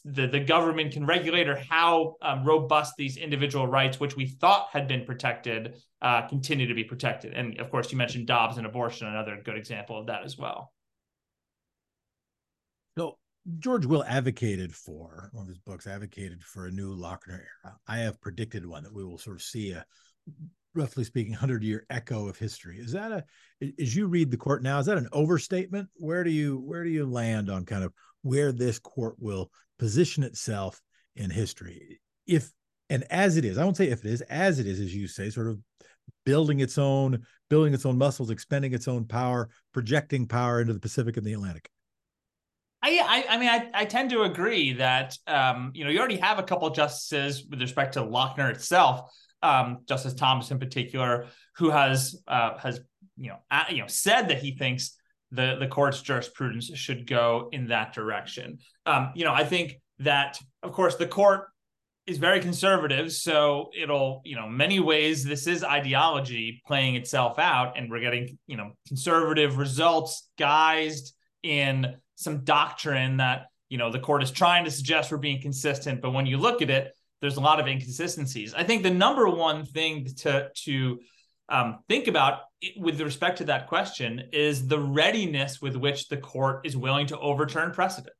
the, 0.05 0.27
the 0.27 0.39
government 0.39 0.93
can 0.93 1.05
regulate 1.05 1.47
or 1.47 1.55
how 1.69 2.15
um, 2.21 2.43
robust 2.43 2.93
these 2.97 3.17
individual 3.17 3.67
rights, 3.67 3.99
which 3.99 4.15
we 4.15 4.25
thought 4.25 4.69
had 4.71 4.87
been 4.87 5.05
protected, 5.05 5.75
uh, 6.01 6.27
continue 6.27 6.67
to 6.67 6.73
be 6.73 6.83
protected. 6.83 7.33
And 7.33 7.59
of 7.59 7.69
course, 7.69 7.91
you 7.91 7.97
mentioned 7.97 8.27
Dobbs 8.27 8.57
and 8.57 8.65
abortion, 8.65 9.07
another 9.07 9.39
good 9.43 9.57
example 9.57 9.99
of 9.99 10.07
that 10.07 10.23
as 10.23 10.37
well. 10.37 10.73
So 12.97 13.17
George 13.59 13.85
Will 13.85 14.03
advocated 14.03 14.75
for 14.75 15.29
one 15.31 15.43
of 15.43 15.49
his 15.49 15.59
books 15.59 15.85
advocated 15.85 16.43
for 16.43 16.65
a 16.65 16.71
new 16.71 16.95
Lochner 16.95 17.39
era. 17.39 17.77
I 17.87 17.99
have 17.99 18.19
predicted 18.19 18.65
one 18.65 18.83
that 18.83 18.93
we 18.93 19.05
will 19.05 19.19
sort 19.19 19.35
of 19.35 19.43
see 19.43 19.71
a 19.71 19.85
roughly 20.73 21.03
speaking, 21.03 21.33
hundred 21.33 21.63
year 21.63 21.85
echo 21.89 22.27
of 22.27 22.37
history. 22.37 22.77
Is 22.77 22.91
that 22.93 23.11
a 23.11 23.23
as 23.79 23.95
you 23.95 24.07
read 24.07 24.31
the 24.31 24.37
court 24.37 24.63
now? 24.63 24.79
Is 24.79 24.85
that 24.85 24.97
an 24.97 25.09
overstatement? 25.11 25.89
Where 25.95 26.23
do 26.23 26.29
you 26.29 26.59
where 26.59 26.83
do 26.83 26.89
you 26.89 27.05
land 27.05 27.49
on 27.49 27.65
kind 27.65 27.83
of 27.83 27.93
where 28.21 28.51
this 28.51 28.79
court 28.79 29.15
will 29.19 29.51
position 29.79 30.23
itself 30.23 30.81
in 31.15 31.29
history? 31.29 31.99
If 32.25 32.51
and 32.89 33.03
as 33.09 33.37
it 33.37 33.45
is, 33.45 33.57
I 33.57 33.63
won't 33.63 33.77
say 33.77 33.89
if 33.89 34.05
it 34.05 34.11
is, 34.11 34.21
as 34.21 34.59
it 34.59 34.67
is, 34.67 34.79
as 34.79 34.95
you 34.95 35.07
say, 35.07 35.29
sort 35.29 35.47
of 35.47 35.59
building 36.25 36.61
its 36.61 36.77
own, 36.77 37.25
building 37.49 37.73
its 37.73 37.85
own 37.85 37.97
muscles, 37.97 38.29
expending 38.29 38.73
its 38.73 38.87
own 38.87 39.05
power, 39.05 39.49
projecting 39.73 40.25
power 40.25 40.61
into 40.61 40.73
the 40.73 40.79
Pacific 40.79 41.17
and 41.17 41.25
the 41.25 41.33
Atlantic. 41.33 41.69
I, 42.81 43.25
I, 43.29 43.35
I 43.35 43.37
mean, 43.37 43.49
I, 43.49 43.69
I 43.73 43.85
tend 43.85 44.11
to 44.11 44.21
agree 44.21 44.73
that 44.73 45.17
um, 45.27 45.71
you 45.73 45.83
know 45.83 45.89
you 45.89 45.99
already 45.99 46.17
have 46.17 46.39
a 46.39 46.43
couple 46.43 46.69
justices 46.69 47.45
with 47.49 47.59
respect 47.59 47.93
to 47.93 48.01
Lochner 48.01 48.49
itself 48.49 49.11
um, 49.41 49.79
Justice 49.87 50.13
Thomas 50.13 50.51
in 50.51 50.59
particular, 50.59 51.27
who 51.57 51.69
has 51.69 52.21
uh, 52.27 52.57
has 52.57 52.81
you 53.17 53.29
know 53.29 53.37
uh, 53.51 53.65
you 53.69 53.81
know 53.81 53.87
said 53.87 54.29
that 54.29 54.39
he 54.39 54.55
thinks 54.55 54.97
the 55.31 55.57
the 55.59 55.67
court's 55.67 56.01
jurisprudence 56.01 56.71
should 56.75 57.07
go 57.07 57.49
in 57.51 57.67
that 57.67 57.93
direction. 57.93 58.59
Um, 58.85 59.11
you 59.15 59.25
know, 59.25 59.33
I 59.33 59.43
think 59.43 59.79
that 59.99 60.39
of 60.63 60.71
course 60.71 60.95
the 60.95 61.07
court 61.07 61.47
is 62.05 62.17
very 62.17 62.39
conservative, 62.39 63.11
so 63.11 63.69
it'll 63.77 64.21
you 64.23 64.35
know 64.35 64.47
many 64.47 64.79
ways 64.79 65.23
this 65.23 65.47
is 65.47 65.63
ideology 65.63 66.61
playing 66.65 66.95
itself 66.95 67.39
out, 67.39 67.77
and 67.77 67.89
we're 67.89 67.99
getting 67.99 68.37
you 68.47 68.57
know 68.57 68.71
conservative 68.87 69.57
results 69.57 70.29
guised 70.39 71.11
in 71.43 71.95
some 72.15 72.43
doctrine 72.43 73.17
that 73.17 73.47
you 73.69 73.77
know 73.77 73.91
the 73.91 73.99
court 73.99 74.23
is 74.23 74.31
trying 74.31 74.63
to 74.65 74.71
suggest 74.71 75.11
we're 75.11 75.17
being 75.17 75.41
consistent, 75.41 76.01
but 76.01 76.11
when 76.11 76.25
you 76.25 76.37
look 76.37 76.61
at 76.61 76.69
it 76.69 76.93
there's 77.21 77.37
a 77.37 77.41
lot 77.41 77.59
of 77.59 77.67
inconsistencies. 77.67 78.53
I 78.53 78.63
think 78.63 78.83
the 78.83 78.91
number 78.91 79.27
one 79.27 79.65
thing 79.65 80.05
to 80.17 80.49
to 80.65 80.99
um, 81.49 81.79
think 81.87 82.07
about 82.07 82.41
with 82.77 82.99
respect 83.01 83.37
to 83.39 83.45
that 83.45 83.67
question 83.67 84.23
is 84.33 84.67
the 84.67 84.79
readiness 84.79 85.61
with 85.61 85.75
which 85.75 86.07
the 86.09 86.17
court 86.17 86.65
is 86.65 86.75
willing 86.75 87.07
to 87.07 87.19
overturn 87.19 87.71
precedent. 87.71 88.15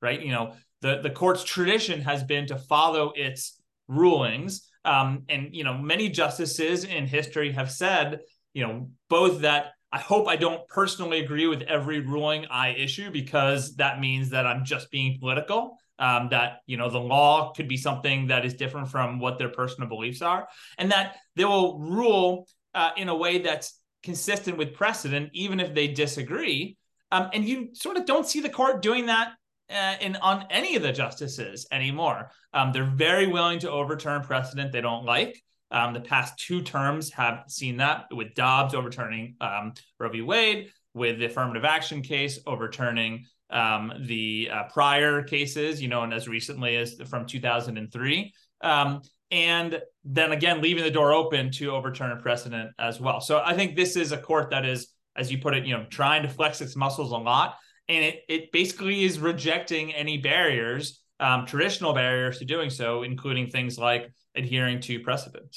Right? 0.00 0.20
You 0.20 0.32
know, 0.32 0.52
the 0.80 1.00
the 1.02 1.10
court's 1.10 1.44
tradition 1.44 2.00
has 2.02 2.22
been 2.22 2.46
to 2.46 2.56
follow 2.56 3.12
its 3.14 3.60
rulings, 3.88 4.68
um, 4.84 5.24
and 5.28 5.54
you 5.54 5.64
know, 5.64 5.76
many 5.76 6.08
justices 6.08 6.84
in 6.84 7.06
history 7.06 7.52
have 7.52 7.70
said, 7.70 8.20
you 8.54 8.66
know, 8.66 8.88
both 9.08 9.40
that 9.40 9.72
I 9.92 9.98
hope 9.98 10.28
I 10.28 10.36
don't 10.36 10.66
personally 10.68 11.20
agree 11.20 11.48
with 11.48 11.62
every 11.62 12.00
ruling 12.00 12.46
I 12.46 12.70
issue 12.70 13.10
because 13.10 13.74
that 13.76 14.00
means 14.00 14.30
that 14.30 14.46
I'm 14.46 14.64
just 14.64 14.90
being 14.90 15.18
political 15.18 15.76
um, 16.00 16.28
that 16.30 16.62
you 16.66 16.76
know 16.76 16.88
the 16.88 16.98
law 16.98 17.52
could 17.52 17.68
be 17.68 17.76
something 17.76 18.28
that 18.28 18.44
is 18.44 18.54
different 18.54 18.88
from 18.88 19.20
what 19.20 19.38
their 19.38 19.50
personal 19.50 19.88
beliefs 19.88 20.22
are, 20.22 20.48
and 20.78 20.90
that 20.90 21.16
they 21.36 21.44
will 21.44 21.78
rule 21.78 22.48
uh, 22.74 22.90
in 22.96 23.08
a 23.08 23.14
way 23.14 23.38
that's 23.38 23.79
consistent 24.02 24.56
with 24.56 24.74
precedent, 24.74 25.30
even 25.32 25.60
if 25.60 25.74
they 25.74 25.88
disagree. 25.88 26.76
Um, 27.12 27.30
and 27.32 27.44
you 27.44 27.70
sort 27.74 27.96
of 27.96 28.06
don't 28.06 28.26
see 28.26 28.40
the 28.40 28.48
court 28.48 28.82
doing 28.82 29.06
that 29.06 29.32
uh, 29.70 29.96
in 30.00 30.16
on 30.16 30.46
any 30.50 30.76
of 30.76 30.82
the 30.82 30.92
justices 30.92 31.66
anymore. 31.72 32.30
Um, 32.54 32.72
they're 32.72 32.84
very 32.84 33.26
willing 33.26 33.58
to 33.60 33.70
overturn 33.70 34.22
precedent 34.22 34.72
they 34.72 34.80
don't 34.80 35.04
like. 35.04 35.42
Um, 35.70 35.94
the 35.94 36.00
past 36.00 36.38
two 36.38 36.62
terms 36.62 37.12
have 37.12 37.44
seen 37.48 37.76
that 37.76 38.06
with 38.10 38.34
Dobbs 38.34 38.74
overturning 38.74 39.36
um, 39.40 39.74
Roe 39.98 40.08
v. 40.08 40.22
Wade, 40.22 40.72
with 40.94 41.18
the 41.18 41.26
affirmative 41.26 41.64
action 41.64 42.02
case 42.02 42.40
overturning 42.46 43.26
um, 43.50 43.92
the 44.06 44.48
uh, 44.52 44.64
prior 44.72 45.22
cases, 45.22 45.80
you 45.80 45.88
know, 45.88 46.02
and 46.02 46.12
as 46.12 46.28
recently 46.28 46.76
as 46.76 46.94
from 47.08 47.26
2003. 47.26 48.32
Um, 48.62 49.02
and 49.30 49.80
then 50.04 50.32
again, 50.32 50.60
leaving 50.60 50.82
the 50.82 50.90
door 50.90 51.12
open 51.12 51.50
to 51.52 51.70
overturn 51.70 52.10
a 52.10 52.16
precedent 52.16 52.72
as 52.78 53.00
well. 53.00 53.20
So 53.20 53.42
I 53.44 53.54
think 53.54 53.76
this 53.76 53.96
is 53.96 54.12
a 54.12 54.18
court 54.18 54.50
that 54.50 54.64
is, 54.64 54.88
as 55.16 55.30
you 55.30 55.38
put 55.38 55.54
it, 55.54 55.66
you 55.66 55.76
know, 55.76 55.86
trying 55.90 56.22
to 56.22 56.28
flex 56.28 56.60
its 56.60 56.76
muscles 56.76 57.12
a 57.12 57.16
lot. 57.16 57.56
And 57.88 58.04
it, 58.04 58.20
it 58.28 58.52
basically 58.52 59.04
is 59.04 59.18
rejecting 59.18 59.92
any 59.92 60.18
barriers, 60.18 61.02
um, 61.18 61.46
traditional 61.46 61.92
barriers 61.92 62.38
to 62.38 62.44
doing 62.44 62.70
so, 62.70 63.02
including 63.02 63.48
things 63.48 63.78
like 63.78 64.12
adhering 64.34 64.80
to 64.82 65.00
precedent. 65.00 65.56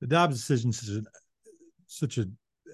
The 0.00 0.08
Dobbs 0.08 0.36
decision 0.36 0.70
is 0.70 1.06
such 1.86 2.18
a 2.18 2.26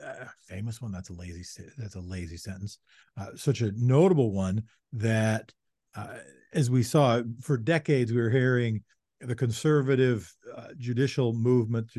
uh, 0.05 0.25
famous 0.47 0.81
one. 0.81 0.93
That's 0.93 1.11
a 1.11 1.13
lazy. 1.13 1.45
That's 1.77 1.97
a 1.97 2.01
lazy 2.01 2.37
sentence. 2.37 2.79
Uh, 3.19 3.29
such 3.37 3.61
a 3.61 3.73
notable 3.77 4.33
one 4.33 4.63
that, 4.95 5.53
uh, 5.95 6.19
as 6.53 6.71
we 6.71 6.83
saw 6.83 7.23
for 7.43 7.59
decades, 7.59 8.13
we 8.13 8.21
were 8.21 8.31
hearing 8.31 8.83
the 9.21 9.35
conservative 9.35 10.33
uh, 10.57 10.69
judicial 10.79 11.33
movement, 11.33 11.91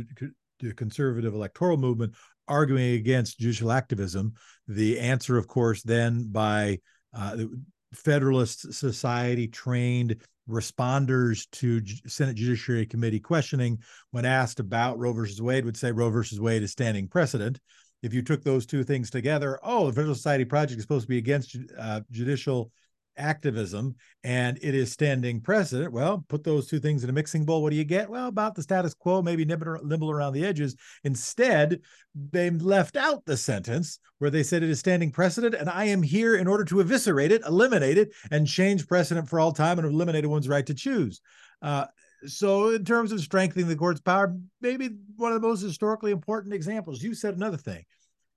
the 0.59 0.73
conservative 0.73 1.33
electoral 1.33 1.77
movement, 1.77 2.13
arguing 2.47 2.93
against 2.93 3.39
judicial 3.39 3.71
activism. 3.71 4.33
The 4.67 4.99
answer, 4.99 5.37
of 5.37 5.47
course, 5.47 5.83
then 5.83 6.31
by 6.31 6.79
uh, 7.13 7.35
the 7.35 7.61
Federalist 7.93 8.73
Society 8.73 9.47
trained 9.47 10.15
responders 10.49 11.47
to 11.51 11.81
Senate 12.07 12.35
Judiciary 12.35 12.85
Committee 12.85 13.19
questioning, 13.19 13.79
when 14.11 14.25
asked 14.25 14.59
about 14.59 14.97
Roe 14.97 15.13
versus 15.13 15.41
Wade, 15.41 15.65
would 15.65 15.77
say 15.77 15.91
Roe 15.91 16.09
versus 16.09 16.39
Wade 16.39 16.63
is 16.63 16.71
standing 16.71 17.07
precedent 17.07 17.59
if 18.01 18.13
you 18.13 18.21
took 18.21 18.43
those 18.43 18.65
two 18.65 18.83
things 18.83 19.09
together, 19.09 19.59
oh, 19.63 19.87
the 19.87 19.93
Federal 19.93 20.15
Society 20.15 20.45
Project 20.45 20.77
is 20.77 20.83
supposed 20.83 21.03
to 21.03 21.09
be 21.09 21.17
against 21.17 21.57
uh, 21.77 22.01
judicial 22.11 22.71
activism 23.19 23.95
and 24.23 24.57
it 24.61 24.73
is 24.73 24.91
standing 24.91 25.41
precedent. 25.41 25.91
Well, 25.91 26.25
put 26.27 26.43
those 26.43 26.67
two 26.67 26.79
things 26.79 27.03
in 27.03 27.09
a 27.09 27.13
mixing 27.13 27.45
bowl. 27.45 27.61
What 27.61 27.71
do 27.71 27.75
you 27.75 27.83
get? 27.83 28.09
Well, 28.09 28.27
about 28.27 28.55
the 28.55 28.63
status 28.63 28.93
quo, 28.93 29.21
maybe 29.21 29.45
nibble, 29.45 30.11
around 30.11 30.33
the 30.33 30.45
edges. 30.45 30.75
Instead, 31.03 31.81
they 32.15 32.49
left 32.49 32.95
out 32.95 33.25
the 33.25 33.37
sentence 33.37 33.99
where 34.19 34.29
they 34.29 34.43
said 34.43 34.63
it 34.63 34.69
is 34.69 34.79
standing 34.79 35.11
precedent 35.11 35.55
and 35.55 35.69
I 35.69 35.85
am 35.85 36.01
here 36.01 36.35
in 36.35 36.47
order 36.47 36.65
to 36.65 36.79
eviscerate 36.79 37.31
it, 37.31 37.43
eliminate 37.45 37.97
it, 37.97 38.13
and 38.31 38.47
change 38.47 38.87
precedent 38.87 39.29
for 39.29 39.39
all 39.39 39.51
time 39.51 39.79
and 39.79 39.87
eliminate 39.87 40.25
one's 40.25 40.49
right 40.49 40.65
to 40.65 40.73
choose. 40.73 41.21
Uh, 41.61 41.85
so, 42.25 42.69
in 42.69 42.83
terms 42.83 43.11
of 43.11 43.21
strengthening 43.21 43.67
the 43.67 43.75
court's 43.75 44.01
power, 44.01 44.35
maybe 44.61 44.89
one 45.15 45.31
of 45.31 45.41
the 45.41 45.47
most 45.47 45.61
historically 45.61 46.11
important 46.11 46.53
examples. 46.53 47.01
You 47.01 47.13
said 47.13 47.35
another 47.35 47.57
thing. 47.57 47.85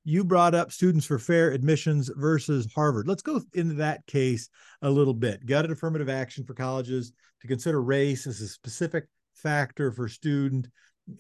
You 0.05 0.25
brought 0.25 0.55
up 0.55 0.73
students 0.73 1.07
for 1.07 1.19
fair 1.19 1.53
admissions 1.53 2.11
versus 2.17 2.69
Harvard. 2.75 3.07
Let's 3.07 3.23
go 3.23 3.41
into 3.55 3.75
that 3.75 4.05
case 4.07 4.49
a 4.83 4.91
little 4.91 5.15
bit. 5.15 5.47
Gutted 5.47 5.71
affirmative 5.71 6.09
action 6.09 6.45
for 6.45 6.55
colleges 6.55 7.13
to 7.41 7.47
consider 7.47 7.81
race 7.81 8.27
as 8.27 8.41
a 8.41 8.49
specific 8.49 9.05
factor 9.35 9.93
for 9.93 10.09
student 10.09 10.69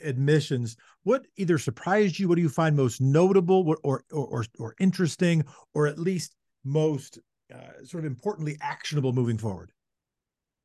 admissions. 0.02 0.76
What 1.04 1.26
either 1.36 1.58
surprised 1.58 2.18
you? 2.18 2.28
What 2.28 2.36
do 2.36 2.42
you 2.42 2.48
find 2.48 2.76
most 2.76 3.00
notable, 3.00 3.68
or 3.68 3.78
or 3.84 4.02
or, 4.12 4.44
or 4.58 4.74
interesting, 4.80 5.44
or 5.74 5.86
at 5.86 5.98
least 5.98 6.34
most 6.64 7.18
uh, 7.54 7.84
sort 7.84 8.04
of 8.04 8.10
importantly 8.10 8.56
actionable 8.60 9.12
moving 9.12 9.38
forward? 9.38 9.70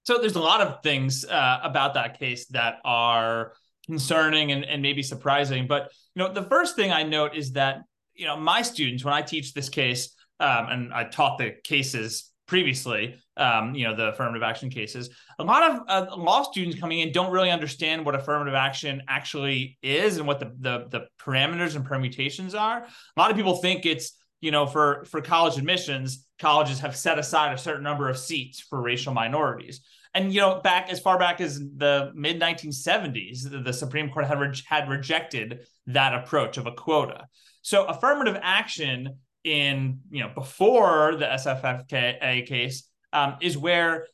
So 0.03 0.19
there's 0.19 0.35
a 0.35 0.41
lot 0.41 0.61
of 0.61 0.81
things 0.83 1.25
uh, 1.25 1.59
about 1.63 1.93
that 1.95 2.17
case 2.17 2.47
that 2.47 2.75
are 2.85 3.53
concerning 3.85 4.51
and, 4.51 4.63
and 4.63 4.81
maybe 4.81 5.03
surprising. 5.03 5.67
But 5.67 5.91
you 6.15 6.23
know, 6.23 6.33
the 6.33 6.43
first 6.43 6.75
thing 6.75 6.91
I 6.91 7.03
note 7.03 7.35
is 7.35 7.53
that 7.53 7.81
you 8.17 8.25
know 8.25 8.37
my 8.37 8.61
students, 8.61 9.03
when 9.03 9.13
I 9.13 9.21
teach 9.21 9.53
this 9.53 9.69
case, 9.69 10.13
um, 10.39 10.67
and 10.69 10.93
I 10.93 11.05
taught 11.05 11.37
the 11.37 11.55
cases 11.63 12.31
previously, 12.47 13.15
um, 13.35 13.75
you 13.75 13.85
know, 13.85 13.95
the 13.95 14.07
affirmative 14.07 14.41
action 14.41 14.69
cases. 14.69 15.09
A 15.39 15.43
lot 15.43 15.63
of 15.63 15.81
uh, 15.87 16.15
law 16.15 16.43
students 16.43 16.79
coming 16.79 16.99
in 16.99 17.11
don't 17.11 17.31
really 17.31 17.51
understand 17.51 18.05
what 18.05 18.15
affirmative 18.15 18.53
action 18.53 19.03
actually 19.07 19.77
is 19.81 20.17
and 20.17 20.25
what 20.25 20.39
the, 20.39 20.53
the 20.59 20.87
the 20.89 21.07
parameters 21.21 21.75
and 21.75 21.85
permutations 21.85 22.55
are. 22.55 22.79
A 22.79 23.19
lot 23.19 23.31
of 23.31 23.37
people 23.37 23.57
think 23.57 23.85
it's 23.85 24.13
you 24.41 24.51
know, 24.51 24.65
for 24.65 25.05
for 25.05 25.21
college 25.21 25.57
admissions, 25.57 26.25
colleges 26.39 26.79
have 26.79 26.95
set 26.95 27.17
aside 27.17 27.53
a 27.53 27.57
certain 27.57 27.83
number 27.83 28.09
of 28.09 28.17
seats 28.17 28.59
for 28.59 28.81
racial 28.81 29.13
minorities. 29.13 29.81
And 30.17 30.33
you 30.33 30.41
know, 30.41 30.59
back 30.61 30.89
as 30.89 30.99
far 30.99 31.19
back 31.19 31.39
as 31.41 31.59
the 31.59 32.11
mid 32.15 32.41
1970s, 32.41 33.47
the, 33.51 33.59
the 33.59 33.71
Supreme 33.71 34.09
Court 34.09 34.25
had 34.25 34.39
re- 34.39 34.63
had 34.65 34.89
rejected 34.89 35.67
that 35.85 36.15
approach 36.15 36.57
of 36.57 36.65
a 36.65 36.71
quota. 36.71 37.27
So 37.61 37.85
affirmative 37.85 38.35
action 38.41 39.19
in 39.43 39.99
you 40.09 40.23
know 40.23 40.31
before 40.33 41.17
the 41.17 41.25
SFFA 41.25 42.47
case 42.47 42.89
um, 43.13 43.35
is 43.41 43.59
where 43.59 44.07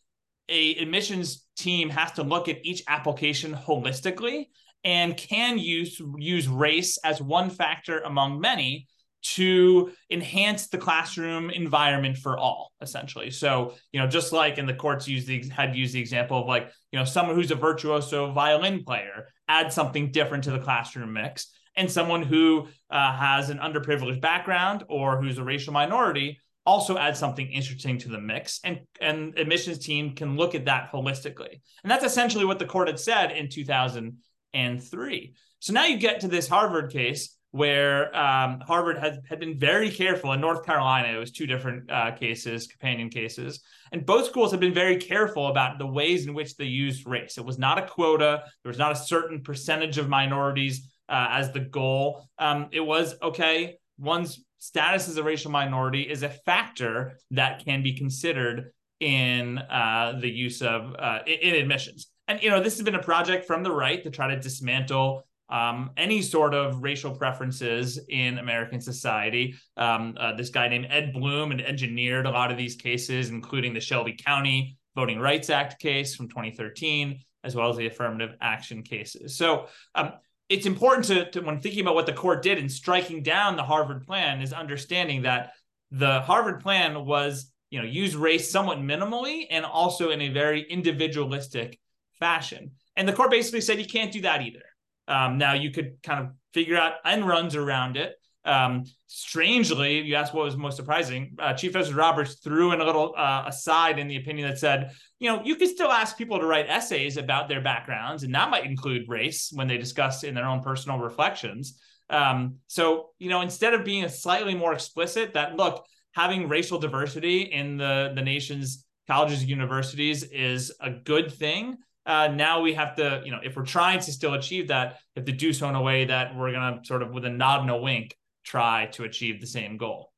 a 0.49 0.75
admissions 0.75 1.45
team 1.55 1.87
has 1.87 2.11
to 2.13 2.23
look 2.23 2.49
at 2.49 2.65
each 2.65 2.83
application 2.89 3.53
holistically 3.53 4.47
and 4.83 5.15
can 5.15 5.57
use 5.57 6.01
use 6.17 6.49
race 6.49 6.97
as 7.05 7.21
one 7.21 7.49
factor 7.49 7.99
among 8.01 8.41
many 8.41 8.87
to 9.23 9.91
enhance 10.09 10.67
the 10.67 10.77
classroom 10.77 11.49
environment 11.49 12.17
for 12.17 12.37
all 12.37 12.71
essentially. 12.81 13.31
So 13.31 13.73
you 13.91 13.99
know 13.99 14.07
just 14.07 14.33
like 14.33 14.57
in 14.57 14.65
the 14.65 14.73
courts 14.73 15.07
used 15.07 15.27
the 15.27 15.47
had 15.49 15.75
used 15.75 15.93
the 15.93 15.99
example 15.99 16.41
of 16.41 16.47
like 16.47 16.69
you 16.91 16.99
know 16.99 17.05
someone 17.05 17.35
who's 17.35 17.51
a 17.51 17.55
virtuoso 17.55 18.31
violin 18.31 18.83
player 18.83 19.27
add 19.47 19.71
something 19.71 20.11
different 20.11 20.43
to 20.45 20.51
the 20.51 20.59
classroom 20.59 21.13
mix. 21.13 21.47
And 21.75 21.91
someone 21.91 22.21
who 22.21 22.67
uh, 22.91 23.17
has 23.17 23.49
an 23.49 23.57
underprivileged 23.57 24.21
background 24.21 24.83
or 24.89 25.19
who's 25.19 25.39
a 25.39 25.43
racial 25.43 25.73
minority 25.73 26.39
also 26.67 26.99
add 26.99 27.17
something 27.17 27.47
interesting 27.47 27.97
to 27.99 28.09
the 28.09 28.19
mix. 28.19 28.59
And 28.63 28.81
and 29.01 29.37
admissions 29.39 29.79
team 29.79 30.15
can 30.15 30.37
look 30.37 30.53
at 30.53 30.65
that 30.65 30.91
holistically. 30.91 31.61
And 31.83 31.89
that's 31.89 32.05
essentially 32.05 32.45
what 32.45 32.59
the 32.59 32.65
court 32.65 32.89
had 32.89 32.99
said 32.99 33.31
in 33.31 33.49
2003 33.49 35.33
so 35.63 35.71
now 35.71 35.85
you 35.85 35.95
get 35.95 36.19
to 36.19 36.27
this 36.27 36.49
harvard 36.49 36.91
case 36.91 37.32
where 37.53 38.13
um, 38.17 38.59
Harvard 38.61 38.97
had, 38.97 39.21
had 39.29 39.39
been 39.39 39.59
very 39.59 39.91
careful. 39.91 40.31
In 40.31 40.41
North 40.41 40.65
Carolina, 40.65 41.15
it 41.15 41.19
was 41.19 41.29
two 41.29 41.45
different 41.45 41.89
uh, 41.91 42.09
cases, 42.09 42.65
companion 42.65 43.09
cases. 43.09 43.61
And 43.91 44.03
both 44.07 44.25
schools 44.25 44.49
have 44.49 44.59
been 44.59 44.73
very 44.73 44.97
careful 44.97 45.49
about 45.49 45.77
the 45.77 45.85
ways 45.85 46.25
in 46.25 46.33
which 46.33 46.57
they 46.57 46.65
used 46.65 47.05
race. 47.05 47.37
It 47.37 47.45
was 47.45 47.59
not 47.59 47.77
a 47.77 47.85
quota, 47.85 48.41
there 48.63 48.71
was 48.71 48.79
not 48.79 48.91
a 48.91 48.95
certain 48.95 49.43
percentage 49.43 49.99
of 49.99 50.09
minorities 50.09 50.89
uh, 51.07 51.27
as 51.29 51.51
the 51.51 51.59
goal. 51.59 52.27
Um, 52.39 52.69
it 52.71 52.79
was 52.79 53.13
okay, 53.21 53.77
one's 53.99 54.43
status 54.57 55.07
as 55.07 55.17
a 55.17 55.23
racial 55.23 55.51
minority 55.51 56.01
is 56.01 56.23
a 56.23 56.29
factor 56.29 57.19
that 57.29 57.63
can 57.63 57.83
be 57.83 57.93
considered 57.93 58.71
in 58.99 59.59
uh, 59.59 60.17
the 60.19 60.29
use 60.29 60.63
of 60.63 60.95
uh, 60.97 61.19
in 61.27 61.53
admissions. 61.53 62.07
And 62.27 62.41
you 62.41 62.49
know, 62.49 62.63
this 62.63 62.77
has 62.77 62.83
been 62.83 62.95
a 62.95 63.03
project 63.03 63.45
from 63.45 63.61
the 63.61 63.71
right 63.71 64.03
to 64.03 64.09
try 64.09 64.33
to 64.33 64.39
dismantle 64.39 65.27
um, 65.49 65.91
any 65.97 66.21
sort 66.21 66.53
of 66.53 66.81
racial 66.81 67.15
preferences 67.15 67.99
in 68.09 68.37
American 68.37 68.81
society. 68.81 69.55
Um, 69.77 70.15
uh, 70.19 70.33
this 70.35 70.49
guy 70.49 70.67
named 70.67 70.87
Ed 70.89 71.13
Blum 71.13 71.51
had 71.51 71.61
engineered 71.61 72.25
a 72.25 72.31
lot 72.31 72.51
of 72.51 72.57
these 72.57 72.75
cases, 72.75 73.29
including 73.29 73.73
the 73.73 73.79
Shelby 73.79 74.13
County 74.13 74.77
Voting 74.95 75.19
Rights 75.19 75.49
Act 75.49 75.79
case 75.79 76.15
from 76.15 76.29
2013, 76.29 77.19
as 77.43 77.55
well 77.55 77.69
as 77.69 77.77
the 77.77 77.87
affirmative 77.87 78.35
action 78.41 78.83
cases. 78.83 79.37
So 79.37 79.67
um, 79.95 80.13
it's 80.49 80.65
important 80.65 81.05
to, 81.05 81.29
to, 81.31 81.41
when 81.41 81.59
thinking 81.59 81.81
about 81.81 81.95
what 81.95 82.05
the 82.05 82.13
court 82.13 82.41
did 82.41 82.57
in 82.57 82.69
striking 82.69 83.23
down 83.23 83.55
the 83.55 83.63
Harvard 83.63 84.05
plan, 84.05 84.41
is 84.41 84.53
understanding 84.53 85.23
that 85.23 85.53
the 85.91 86.21
Harvard 86.21 86.61
plan 86.61 87.05
was, 87.05 87.51
you 87.69 87.79
know, 87.79 87.85
use 87.85 88.15
race 88.15 88.51
somewhat 88.51 88.79
minimally 88.79 89.45
and 89.49 89.65
also 89.65 90.09
in 90.09 90.21
a 90.21 90.29
very 90.29 90.61
individualistic 90.61 91.79
fashion. 92.19 92.71
And 92.95 93.07
the 93.07 93.13
court 93.13 93.31
basically 93.31 93.61
said 93.61 93.79
you 93.79 93.85
can't 93.85 94.11
do 94.11 94.21
that 94.21 94.41
either. 94.41 94.63
Um, 95.07 95.37
now 95.37 95.53
you 95.53 95.71
could 95.71 96.01
kind 96.03 96.19
of 96.21 96.31
figure 96.53 96.77
out 96.77 96.93
end 97.05 97.27
runs 97.27 97.55
around 97.55 97.97
it. 97.97 98.15
Um, 98.45 98.83
strangely, 99.07 100.01
you 100.01 100.15
asked 100.15 100.33
what 100.33 100.43
was 100.43 100.57
most 100.57 100.75
surprising. 100.75 101.35
Uh, 101.39 101.53
Chief 101.53 101.71
Justice 101.71 101.93
Roberts 101.93 102.35
threw 102.35 102.73
in 102.73 102.81
a 102.81 102.85
little 102.85 103.13
uh, 103.17 103.43
aside 103.47 103.99
in 103.99 104.07
the 104.07 104.17
opinion 104.17 104.49
that 104.49 104.59
said, 104.59 104.91
you 105.19 105.29
know, 105.29 105.41
you 105.43 105.55
could 105.55 105.69
still 105.69 105.91
ask 105.91 106.17
people 106.17 106.39
to 106.39 106.45
write 106.45 106.69
essays 106.69 107.15
about 107.17 107.47
their 107.47 107.61
backgrounds, 107.61 108.23
and 108.23 108.35
that 108.35 108.49
might 108.49 108.65
include 108.65 109.07
race 109.07 109.51
when 109.53 109.67
they 109.67 109.77
discuss 109.77 110.23
in 110.23 110.35
their 110.35 110.45
own 110.45 110.61
personal 110.61 110.99
reflections. 110.99 111.79
Um, 112.09 112.57
so, 112.67 113.11
you 113.17 113.29
know, 113.29 113.41
instead 113.41 113.73
of 113.73 113.85
being 113.85 114.07
slightly 114.09 114.55
more 114.55 114.73
explicit, 114.73 115.33
that 115.33 115.55
look, 115.55 115.85
having 116.11 116.49
racial 116.49 116.79
diversity 116.79 117.43
in 117.43 117.77
the 117.77 118.11
the 118.13 118.21
nation's 118.21 118.85
colleges 119.07 119.41
and 119.41 119.49
universities 119.49 120.23
is 120.23 120.71
a 120.79 120.89
good 120.89 121.31
thing 121.31 121.77
uh, 122.05 122.27
now 122.27 122.61
we 122.61 122.73
have 122.73 122.95
to, 122.95 123.21
you 123.23 123.31
know, 123.31 123.39
if 123.43 123.55
we're 123.55 123.65
trying 123.65 123.99
to 123.99 124.11
still 124.11 124.33
achieve 124.33 124.67
that, 124.67 124.99
we 125.15 125.21
have 125.21 125.25
to 125.25 125.31
do 125.31 125.53
so 125.53 125.69
in 125.69 125.75
a 125.75 125.81
way 125.81 126.05
that 126.05 126.35
we're 126.35 126.51
going 126.51 126.79
to 126.79 126.85
sort 126.85 127.01
of, 127.01 127.11
with 127.11 127.25
a 127.25 127.29
nod 127.29 127.61
and 127.61 127.69
a 127.69 127.77
wink, 127.77 128.15
try 128.43 128.87
to 128.87 129.03
achieve 129.03 129.39
the 129.39 129.47
same 129.47 129.77
goal. 129.77 130.11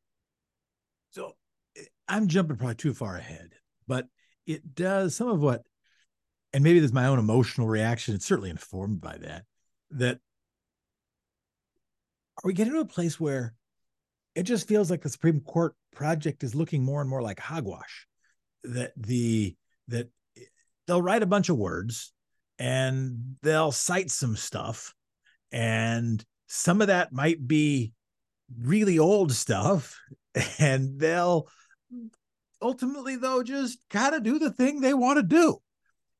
So 1.11 1.33
I'm 2.07 2.27
jumping 2.27 2.57
probably 2.57 2.75
too 2.75 2.93
far 2.93 3.15
ahead, 3.15 3.51
but 3.87 4.07
it 4.45 4.75
does 4.75 5.15
some 5.15 5.27
of 5.27 5.39
what, 5.39 5.61
and 6.53 6.63
maybe 6.63 6.79
there's 6.79 6.93
my 6.93 7.07
own 7.07 7.19
emotional 7.19 7.67
reaction. 7.67 8.15
It's 8.15 8.25
certainly 8.25 8.49
informed 8.49 9.01
by 9.01 9.17
that. 9.17 9.43
That 9.91 10.19
are 12.37 12.47
we 12.47 12.53
getting 12.53 12.73
to 12.73 12.79
a 12.79 12.85
place 12.85 13.19
where 13.19 13.53
it 14.35 14.43
just 14.43 14.67
feels 14.67 14.89
like 14.89 15.01
the 15.01 15.09
Supreme 15.09 15.39
Court 15.41 15.75
project 15.93 16.43
is 16.43 16.55
looking 16.55 16.83
more 16.83 17.01
and 17.01 17.09
more 17.09 17.21
like 17.21 17.39
hogwash? 17.39 18.07
That 18.63 18.93
the 18.97 19.55
that 19.87 20.09
they'll 20.87 21.01
write 21.01 21.23
a 21.23 21.27
bunch 21.27 21.49
of 21.49 21.57
words 21.57 22.13
and 22.59 23.35
they'll 23.41 23.71
cite 23.71 24.11
some 24.11 24.35
stuff. 24.35 24.93
And 25.51 26.23
some 26.47 26.81
of 26.81 26.87
that 26.87 27.11
might 27.11 27.45
be 27.47 27.93
really 28.57 28.99
old 28.99 29.31
stuff. 29.31 29.99
And 30.59 30.99
they'll 30.99 31.47
ultimately 32.61 33.15
though 33.15 33.41
just 33.41 33.79
kind 33.89 34.13
of 34.13 34.21
do 34.21 34.37
the 34.37 34.51
thing 34.51 34.81
they 34.81 34.93
want 34.93 35.15
to 35.15 35.23
do. 35.23 35.59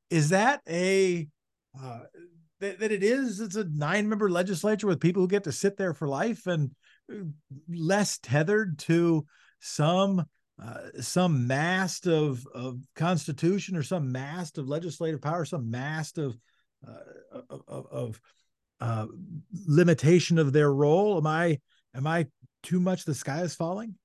Is 0.10 0.30
that 0.30 0.62
a 0.70 1.28
uh, 1.78 2.00
that, 2.62 2.92
it 2.92 3.04
is? 3.04 3.42
It's 3.42 3.58
a 3.58 3.66
nine 3.66 4.08
member 4.08 4.30
legislature 4.30 4.88
with 4.88 5.02
people 5.02 5.22
who 5.22 5.28
get 5.28 5.44
to 5.44 5.52
sit 5.52 5.76
there 5.76 5.94
for 5.94 6.08
life 6.08 6.48
and 6.48 6.72
uh, 7.12 7.26
less 7.68 8.20
tethered 8.20 8.80
to 8.80 9.26
some 9.60 10.26
uh, 10.62 11.02
some 11.02 11.48
mast 11.48 12.08
of 12.08 12.46
of 12.54 12.80
constitution 12.96 13.76
or 13.76 13.84
some 13.84 14.12
mast 14.12 14.58
of 14.58 14.68
legislative 14.68 15.22
power, 15.22 15.44
some 15.46 15.70
mast 15.70 16.18
of 16.18 16.38
uh, 16.88 17.42
of, 17.50 17.88
of 17.92 18.22
uh, 18.80 19.08
limitation 19.68 20.38
of 20.38 20.54
their 20.54 20.72
role. 20.72 21.18
Am 21.18 21.28
I 21.28 21.60
am 21.94 22.08
I 22.08 22.28
too 22.64 22.80
much? 22.80 23.06
The 23.06 23.14
sky 23.14 23.42
is 23.42 23.56
falling. 23.56 23.96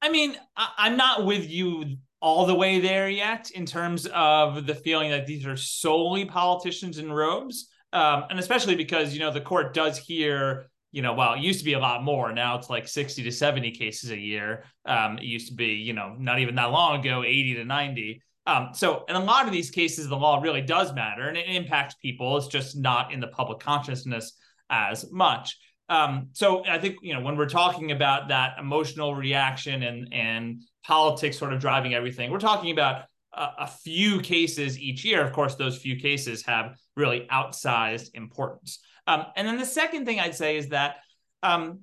I 0.00 0.10
mean, 0.10 0.36
I, 0.56 0.88
am 0.88 0.96
not 0.96 1.24
with 1.24 1.48
you 1.48 1.96
all 2.20 2.46
the 2.46 2.54
way 2.54 2.80
there 2.80 3.08
yet 3.08 3.50
in 3.50 3.66
terms 3.66 4.06
of 4.06 4.66
the 4.66 4.74
feeling 4.74 5.10
that 5.10 5.26
these 5.26 5.46
are 5.46 5.56
solely 5.56 6.24
politicians 6.24 6.98
in 6.98 7.12
robes, 7.12 7.68
um, 7.92 8.24
and 8.30 8.38
especially 8.38 8.76
because 8.76 9.12
you 9.12 9.20
know 9.20 9.30
the 9.30 9.40
court 9.40 9.74
does 9.74 9.98
hear 9.98 10.70
you 10.94 11.02
know, 11.02 11.12
well, 11.12 11.34
it 11.34 11.40
used 11.40 11.58
to 11.58 11.64
be 11.64 11.72
a 11.72 11.78
lot 11.78 12.04
more. 12.04 12.32
Now 12.32 12.56
it's 12.56 12.70
like 12.70 12.86
60 12.86 13.24
to 13.24 13.32
70 13.32 13.72
cases 13.72 14.12
a 14.12 14.16
year. 14.16 14.62
Um, 14.86 15.18
it 15.18 15.24
used 15.24 15.48
to 15.48 15.54
be, 15.54 15.66
you 15.66 15.92
know, 15.92 16.14
not 16.16 16.38
even 16.38 16.54
that 16.54 16.70
long 16.70 17.00
ago, 17.00 17.24
80 17.24 17.54
to 17.56 17.64
90. 17.64 18.22
Um, 18.46 18.68
so 18.74 19.04
in 19.08 19.16
a 19.16 19.24
lot 19.24 19.46
of 19.46 19.52
these 19.52 19.72
cases, 19.72 20.06
the 20.08 20.16
law 20.16 20.40
really 20.40 20.60
does 20.60 20.94
matter 20.94 21.26
and 21.26 21.36
it 21.36 21.48
impacts 21.48 21.96
people. 21.96 22.36
It's 22.36 22.46
just 22.46 22.76
not 22.76 23.12
in 23.12 23.18
the 23.18 23.26
public 23.26 23.58
consciousness 23.58 24.38
as 24.70 25.10
much. 25.10 25.58
Um, 25.88 26.28
so 26.32 26.64
I 26.64 26.78
think, 26.78 26.98
you 27.02 27.12
know, 27.12 27.20
when 27.20 27.36
we're 27.36 27.48
talking 27.48 27.90
about 27.90 28.28
that 28.28 28.56
emotional 28.60 29.16
reaction 29.16 29.82
and, 29.82 30.14
and 30.14 30.62
politics 30.84 31.36
sort 31.36 31.52
of 31.52 31.58
driving 31.58 31.94
everything, 31.94 32.30
we're 32.30 32.38
talking 32.38 32.70
about 32.70 33.06
a, 33.32 33.48
a 33.58 33.66
few 33.66 34.20
cases 34.20 34.78
each 34.78 35.04
year. 35.04 35.26
Of 35.26 35.32
course, 35.32 35.56
those 35.56 35.76
few 35.76 35.96
cases 35.98 36.46
have 36.46 36.76
really 36.96 37.26
outsized 37.32 38.10
importance. 38.14 38.78
Um, 39.06 39.26
and 39.36 39.46
then 39.46 39.58
the 39.58 39.66
second 39.66 40.06
thing 40.06 40.20
I'd 40.20 40.34
say 40.34 40.56
is 40.56 40.68
that, 40.68 40.96
um, 41.42 41.80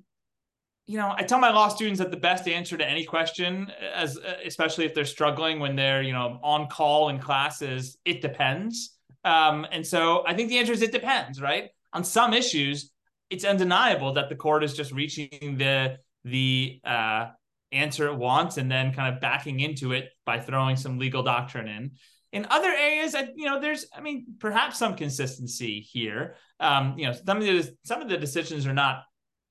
you 0.86 0.98
know, 0.98 1.14
I 1.16 1.22
tell 1.22 1.38
my 1.38 1.50
law 1.50 1.68
students 1.68 2.00
that 2.00 2.10
the 2.10 2.16
best 2.16 2.48
answer 2.48 2.76
to 2.76 2.88
any 2.88 3.04
question, 3.04 3.70
as 3.94 4.18
especially 4.44 4.84
if 4.84 4.94
they're 4.94 5.04
struggling 5.04 5.60
when 5.60 5.76
they're 5.76 6.02
you 6.02 6.12
know 6.12 6.40
on 6.42 6.66
call 6.68 7.08
in 7.08 7.18
classes, 7.18 7.96
it 8.04 8.20
depends. 8.20 8.96
Um, 9.24 9.66
and 9.70 9.86
so 9.86 10.24
I 10.26 10.34
think 10.34 10.48
the 10.48 10.58
answer 10.58 10.72
is 10.72 10.82
it 10.82 10.90
depends, 10.92 11.40
right? 11.40 11.70
On 11.92 12.02
some 12.02 12.34
issues, 12.34 12.90
it's 13.30 13.44
undeniable 13.44 14.14
that 14.14 14.28
the 14.28 14.34
court 14.34 14.64
is 14.64 14.74
just 14.74 14.92
reaching 14.92 15.56
the 15.56 15.98
the 16.24 16.80
uh, 16.84 17.28
answer 17.72 18.06
it 18.08 18.16
wants 18.16 18.58
and 18.58 18.70
then 18.70 18.92
kind 18.92 19.14
of 19.14 19.20
backing 19.20 19.60
into 19.60 19.92
it 19.92 20.10
by 20.26 20.38
throwing 20.38 20.76
some 20.76 20.98
legal 20.98 21.22
doctrine 21.22 21.68
in. 21.68 21.92
In 22.32 22.46
other 22.50 22.68
areas, 22.68 23.14
I, 23.14 23.28
you 23.34 23.44
know, 23.44 23.60
there's, 23.60 23.86
I 23.94 24.00
mean, 24.00 24.24
perhaps 24.38 24.78
some 24.78 24.96
consistency 24.96 25.80
here. 25.80 26.36
Um, 26.58 26.98
you 26.98 27.06
know, 27.06 27.12
some 27.12 27.36
of 27.38 27.42
the 27.44 27.76
some 27.84 28.00
of 28.00 28.08
the 28.08 28.16
decisions 28.16 28.66
are 28.66 28.72
not 28.72 29.04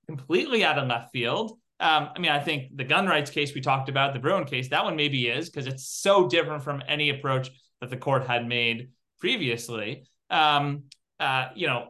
completely 0.08 0.64
out 0.64 0.80
of 0.80 0.88
left 0.88 1.12
field. 1.12 1.52
Um, 1.80 2.10
I 2.16 2.20
mean, 2.20 2.32
I 2.32 2.40
think 2.40 2.76
the 2.76 2.84
gun 2.84 3.08
rights 3.08 3.32
case 3.32 3.56
we 3.56 3.62
talked 3.62 3.90
about, 3.90 4.14
the 4.14 4.20
Bruen 4.20 4.46
case, 4.46 4.70
that 4.70 4.84
one 4.84 4.96
maybe 4.96 5.28
is 5.28 5.50
because 5.50 5.68
it's 5.68 5.88
so 5.88 6.28
different 6.28 6.64
from 6.64 6.84
any 6.88 7.10
approach 7.10 7.50
that 7.82 7.90
the 7.90 7.98
court 7.98 8.28
had 8.28 8.48
made 8.48 8.90
previously. 9.20 10.04
Um, 10.30 10.84
uh, 11.20 11.50
you 11.56 11.68
know, 11.68 11.90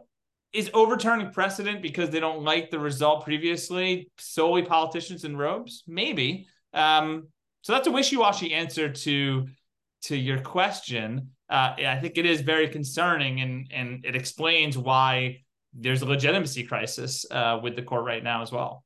is 0.52 0.70
overturning 0.74 1.30
precedent 1.30 1.82
because 1.82 2.10
they 2.10 2.20
don't 2.20 2.42
like 2.42 2.70
the 2.70 2.78
result 2.78 3.24
previously 3.24 4.10
solely 4.18 4.62
politicians 4.62 5.24
in 5.24 5.36
robes? 5.36 5.84
Maybe. 5.86 6.46
Um, 6.74 7.28
so 7.62 7.72
that's 7.72 7.86
a 7.86 7.90
wishy-washy 7.90 8.52
answer 8.52 8.90
to 8.90 9.46
to 10.02 10.16
your 10.16 10.38
question. 10.38 11.30
Uh, 11.50 11.74
I 11.78 11.98
think 12.00 12.18
it 12.18 12.26
is 12.26 12.40
very 12.40 12.68
concerning, 12.68 13.40
and 13.40 13.66
and 13.72 14.04
it 14.04 14.16
explains 14.16 14.78
why 14.78 15.42
there's 15.74 16.02
a 16.02 16.06
legitimacy 16.06 16.64
crisis 16.64 17.24
uh, 17.30 17.58
with 17.62 17.76
the 17.76 17.82
court 17.82 18.04
right 18.04 18.22
now 18.22 18.42
as 18.42 18.52
well. 18.52 18.84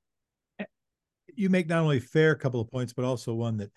You 1.34 1.50
make 1.50 1.68
not 1.68 1.82
only 1.82 2.00
fair 2.00 2.34
couple 2.34 2.60
of 2.60 2.70
points, 2.70 2.92
but 2.92 3.04
also 3.04 3.34
one 3.34 3.56
that 3.58 3.70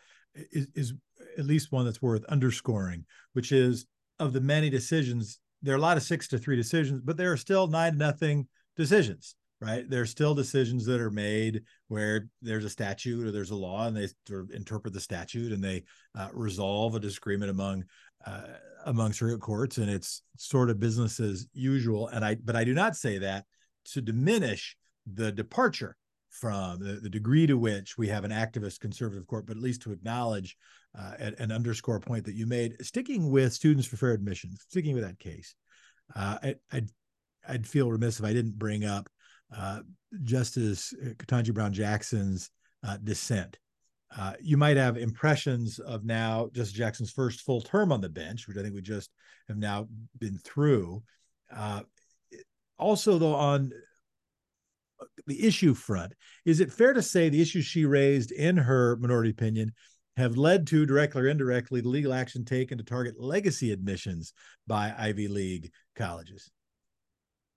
is, 0.51 0.67
is 0.75 0.93
at 1.37 1.45
least 1.45 1.71
one 1.71 1.85
that's 1.85 2.01
worth 2.01 2.23
underscoring, 2.25 3.05
which 3.33 3.51
is 3.51 3.85
of 4.19 4.33
the 4.33 4.41
many 4.41 4.69
decisions 4.69 5.39
there 5.61 5.73
are 5.73 5.77
a 5.77 5.81
lot 5.81 5.97
of 5.97 6.03
six 6.03 6.27
to 6.29 6.37
three 6.37 6.55
decisions, 6.55 7.01
but 7.01 7.17
there 7.17 7.31
are 7.31 7.37
still 7.37 7.67
nine 7.67 7.93
to 7.93 7.97
nothing 7.97 8.47
decisions, 8.75 9.35
right? 9.61 9.89
There 9.89 10.01
are 10.01 10.07
still 10.07 10.33
decisions 10.33 10.85
that 10.85 11.01
are 11.01 11.11
made 11.11 11.63
where 11.87 12.27
there's 12.41 12.65
a 12.65 12.69
statute 12.69 13.25
or 13.25 13.31
there's 13.31 13.51
a 13.51 13.55
law, 13.55 13.87
and 13.87 13.95
they 13.95 14.07
sort 14.27 14.41
of 14.41 14.51
interpret 14.51 14.93
the 14.93 14.99
statute 14.99 15.51
and 15.51 15.63
they 15.63 15.83
uh, 16.17 16.29
resolve 16.33 16.95
a 16.95 16.99
disagreement 16.99 17.51
among 17.51 17.83
uh, 18.25 18.41
among 18.85 19.13
circuit 19.13 19.41
courts, 19.41 19.77
and 19.77 19.89
it's 19.89 20.23
sort 20.37 20.69
of 20.69 20.79
business 20.79 21.19
as 21.19 21.47
usual. 21.53 22.07
And 22.07 22.23
I, 22.23 22.35
but 22.35 22.55
I 22.55 22.63
do 22.63 22.73
not 22.73 22.95
say 22.95 23.17
that 23.19 23.45
to 23.85 24.01
diminish 24.01 24.77
the 25.11 25.31
departure 25.31 25.95
from 26.29 26.79
the, 26.79 26.93
the 26.93 27.09
degree 27.09 27.47
to 27.47 27.57
which 27.57 27.97
we 27.97 28.07
have 28.07 28.23
an 28.23 28.31
activist 28.31 28.79
conservative 28.79 29.27
court, 29.27 29.45
but 29.45 29.57
at 29.57 29.63
least 29.63 29.81
to 29.81 29.91
acknowledge 29.91 30.55
uh, 30.97 31.31
and, 31.39 31.51
underscore 31.51 31.99
point 31.99 32.25
that 32.25 32.35
you 32.35 32.45
made. 32.45 32.75
Sticking 32.85 33.29
with 33.31 33.53
students 33.53 33.87
for 33.87 33.97
fair 33.97 34.11
admission, 34.11 34.51
sticking 34.69 34.95
with 34.95 35.03
that 35.03 35.19
case, 35.19 35.55
uh, 36.15 36.37
I, 36.41 36.55
I'd, 36.71 36.89
I'd 37.47 37.67
feel 37.67 37.91
remiss 37.91 38.19
if 38.19 38.25
I 38.25 38.33
didn't 38.33 38.57
bring 38.57 38.85
up 38.85 39.09
uh, 39.55 39.79
Justice 40.23 40.93
Ketanji 41.17 41.53
Brown 41.53 41.73
Jackson's 41.73 42.49
uh, 42.85 42.97
dissent. 43.03 43.57
Uh, 44.15 44.33
you 44.41 44.57
might 44.57 44.77
have 44.77 44.97
impressions 44.97 45.79
of 45.79 46.03
now 46.03 46.49
Justice 46.53 46.73
Jackson's 46.73 47.11
first 47.11 47.41
full 47.41 47.61
term 47.61 47.91
on 47.91 48.01
the 48.01 48.09
bench, 48.09 48.47
which 48.47 48.57
I 48.57 48.61
think 48.61 48.73
we 48.73 48.81
just 48.81 49.11
have 49.47 49.57
now 49.57 49.87
been 50.17 50.39
through. 50.39 51.03
Uh, 51.55 51.81
also, 52.77 53.19
though, 53.19 53.35
on 53.35 53.71
the 55.27 55.45
issue 55.45 55.73
front, 55.73 56.13
is 56.45 56.59
it 56.59 56.71
fair 56.71 56.93
to 56.93 57.01
say 57.01 57.29
the 57.29 57.41
issues 57.41 57.65
she 57.65 57.85
raised 57.85 58.31
in 58.31 58.57
her 58.57 58.97
minority 58.97 59.29
opinion 59.29 59.73
have 60.17 60.37
led 60.37 60.67
to 60.67 60.85
directly 60.85 61.21
or 61.21 61.27
indirectly 61.27 61.81
the 61.81 61.89
legal 61.89 62.13
action 62.13 62.43
taken 62.43 62.77
to 62.77 62.83
target 62.83 63.15
legacy 63.19 63.71
admissions 63.71 64.33
by 64.67 64.93
Ivy 64.97 65.27
League 65.27 65.71
colleges? 65.95 66.49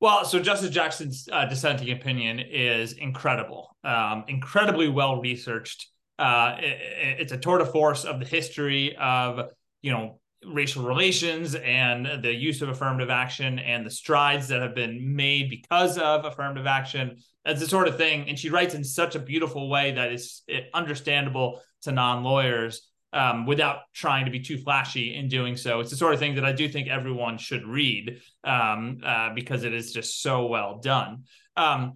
Well, 0.03 0.25
so 0.25 0.41
Justice 0.41 0.71
Jackson's 0.71 1.29
uh, 1.31 1.45
dissenting 1.45 1.93
opinion 1.93 2.41
is 2.41 2.95
incredible, 2.95 3.77
um, 3.85 4.25
incredibly 4.27 4.89
well 4.89 5.21
researched. 5.21 5.87
Uh, 6.19 6.57
it, 6.59 7.21
it's 7.21 7.33
a 7.33 7.37
tour 7.39 7.59
de 7.59 7.65
force 7.65 8.05
of 8.05 8.19
the 8.19 8.27
history 8.27 8.97
of 8.97 9.53
you 9.81 9.93
know 9.93 10.19
racial 10.45 10.83
relations 10.83 11.55
and 11.55 12.21
the 12.21 12.35
use 12.35 12.63
of 12.63 12.69
affirmative 12.69 13.11
action 13.11 13.61
and 13.61 13.87
the 13.87 13.93
strides 13.93 14.49
that 14.49 14.61
have 14.61 14.75
been 14.75 15.15
made 15.15 15.49
because 15.49 15.97
of 15.99 16.25
affirmative 16.25 16.67
action. 16.67 17.19
That's 17.45 17.61
the 17.61 17.69
sort 17.69 17.87
of 17.87 17.97
thing. 17.97 18.29
And 18.29 18.37
she 18.37 18.51
writes 18.51 18.75
in 18.75 18.83
such 18.83 19.15
a 19.15 19.21
beautiful 19.21 19.71
way 19.71 19.93
that 19.93 20.11
is 20.11 20.43
understandable 20.75 21.61
to 21.83 21.93
non 21.93 22.25
lawyers 22.25 22.91
um, 23.13 23.47
without 23.47 23.81
trying 23.95 24.25
to 24.25 24.31
be 24.31 24.41
too 24.41 24.59
flashy 24.59 25.15
in 25.15 25.29
doing 25.29 25.57
so. 25.57 25.81
It's 25.81 25.91
the 25.91 25.97
sort 25.97 26.15
of 26.15 26.21
thing 26.21 26.37
that 26.37 26.45
I 26.45 26.53
do 26.53 26.69
think 26.69 26.89
everyone 26.89 27.39
should 27.39 27.67
read 27.67 28.21
um, 28.45 29.01
uh, 29.05 29.35
because 29.35 29.65
it 29.65 29.75
is 29.75 29.93
just 29.93 30.23
so 30.23 30.47
well 30.47 30.79
done. 30.79 31.25
Um, 31.57 31.93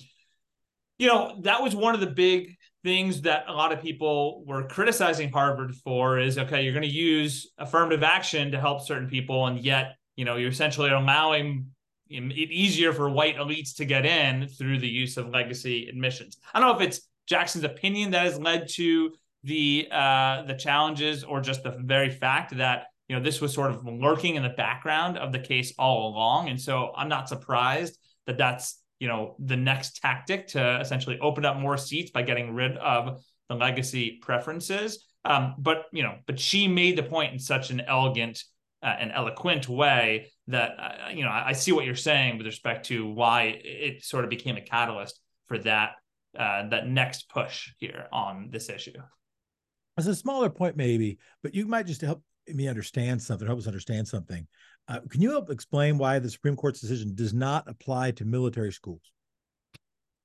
you 0.98 1.08
know, 1.08 1.40
that 1.42 1.62
was 1.62 1.74
one 1.74 1.94
of 1.94 2.00
the 2.00 2.06
big 2.06 2.56
things 2.84 3.22
that 3.22 3.44
a 3.48 3.52
lot 3.52 3.72
of 3.72 3.82
people 3.82 4.44
were 4.46 4.66
criticizing 4.68 5.30
Harvard 5.30 5.74
for 5.74 6.18
is 6.18 6.38
okay, 6.38 6.62
you're 6.62 6.72
going 6.72 6.82
to 6.82 6.88
use 6.88 7.50
affirmative 7.58 8.02
action 8.02 8.52
to 8.52 8.60
help 8.60 8.86
certain 8.86 9.08
people, 9.08 9.46
and 9.46 9.64
yet, 9.64 9.96
you 10.16 10.24
know, 10.24 10.36
you're 10.36 10.50
essentially 10.50 10.90
allowing 10.90 11.66
it 12.08 12.50
easier 12.50 12.92
for 12.92 13.10
white 13.10 13.36
elites 13.36 13.74
to 13.76 13.84
get 13.84 14.06
in 14.06 14.46
through 14.46 14.78
the 14.78 14.88
use 14.88 15.16
of 15.16 15.28
legacy 15.30 15.88
admissions. 15.88 16.38
I 16.54 16.60
don't 16.60 16.68
know 16.68 16.76
if 16.76 16.88
it's 16.88 17.00
Jackson's 17.26 17.64
opinion 17.64 18.12
that 18.12 18.22
has 18.22 18.38
led 18.38 18.68
to 18.74 19.12
the 19.46 19.86
uh, 19.92 20.42
the 20.42 20.54
challenges 20.54 21.22
or 21.22 21.40
just 21.40 21.62
the 21.62 21.70
very 21.70 22.10
fact 22.10 22.56
that 22.56 22.86
you 23.08 23.16
know 23.16 23.22
this 23.22 23.40
was 23.40 23.54
sort 23.54 23.70
of 23.70 23.84
lurking 23.86 24.34
in 24.34 24.42
the 24.42 24.50
background 24.50 25.16
of 25.16 25.32
the 25.32 25.38
case 25.38 25.72
all 25.78 26.08
along, 26.08 26.48
and 26.48 26.60
so 26.60 26.92
I'm 26.96 27.08
not 27.08 27.28
surprised 27.28 27.96
that 28.26 28.36
that's 28.36 28.82
you 28.98 29.06
know 29.06 29.36
the 29.38 29.56
next 29.56 30.00
tactic 30.02 30.48
to 30.48 30.80
essentially 30.80 31.18
open 31.20 31.44
up 31.44 31.56
more 31.56 31.76
seats 31.76 32.10
by 32.10 32.22
getting 32.22 32.54
rid 32.54 32.76
of 32.78 33.22
the 33.48 33.54
legacy 33.54 34.18
preferences. 34.20 35.04
Um, 35.24 35.54
but 35.58 35.84
you 35.92 36.02
know 36.02 36.16
but 36.26 36.40
she 36.40 36.66
made 36.66 36.98
the 36.98 37.04
point 37.04 37.32
in 37.32 37.38
such 37.38 37.70
an 37.70 37.80
elegant 37.80 38.42
uh, 38.82 38.94
and 38.98 39.12
eloquent 39.12 39.68
way 39.68 40.32
that 40.48 40.76
uh, 40.78 41.10
you 41.10 41.24
know 41.24 41.30
I, 41.30 41.48
I, 41.48 41.52
see 41.52 41.72
what 41.72 41.84
you're 41.84 41.94
saying 41.94 42.38
with 42.38 42.46
respect 42.46 42.86
to 42.86 43.06
why 43.06 43.60
it 43.64 44.04
sort 44.04 44.24
of 44.24 44.30
became 44.30 44.56
a 44.56 44.60
catalyst 44.60 45.20
for 45.46 45.58
that 45.58 45.92
uh, 46.38 46.68
that 46.68 46.88
next 46.88 47.28
push 47.28 47.70
here 47.78 48.06
on 48.12 48.48
this 48.50 48.68
issue 48.68 48.92
as 49.96 50.06
a 50.06 50.14
smaller 50.14 50.50
point 50.50 50.76
maybe 50.76 51.18
but 51.42 51.54
you 51.54 51.66
might 51.66 51.86
just 51.86 52.00
help 52.00 52.22
me 52.48 52.68
understand 52.68 53.20
something 53.20 53.46
help 53.46 53.58
us 53.58 53.66
understand 53.66 54.06
something 54.06 54.46
uh, 54.88 55.00
can 55.10 55.20
you 55.20 55.30
help 55.30 55.50
explain 55.50 55.98
why 55.98 56.18
the 56.18 56.30
Supreme 56.30 56.56
Court's 56.56 56.80
decision 56.80 57.14
does 57.14 57.34
not 57.34 57.68
apply 57.68 58.12
to 58.12 58.24
military 58.24 58.72
schools? 58.72 59.00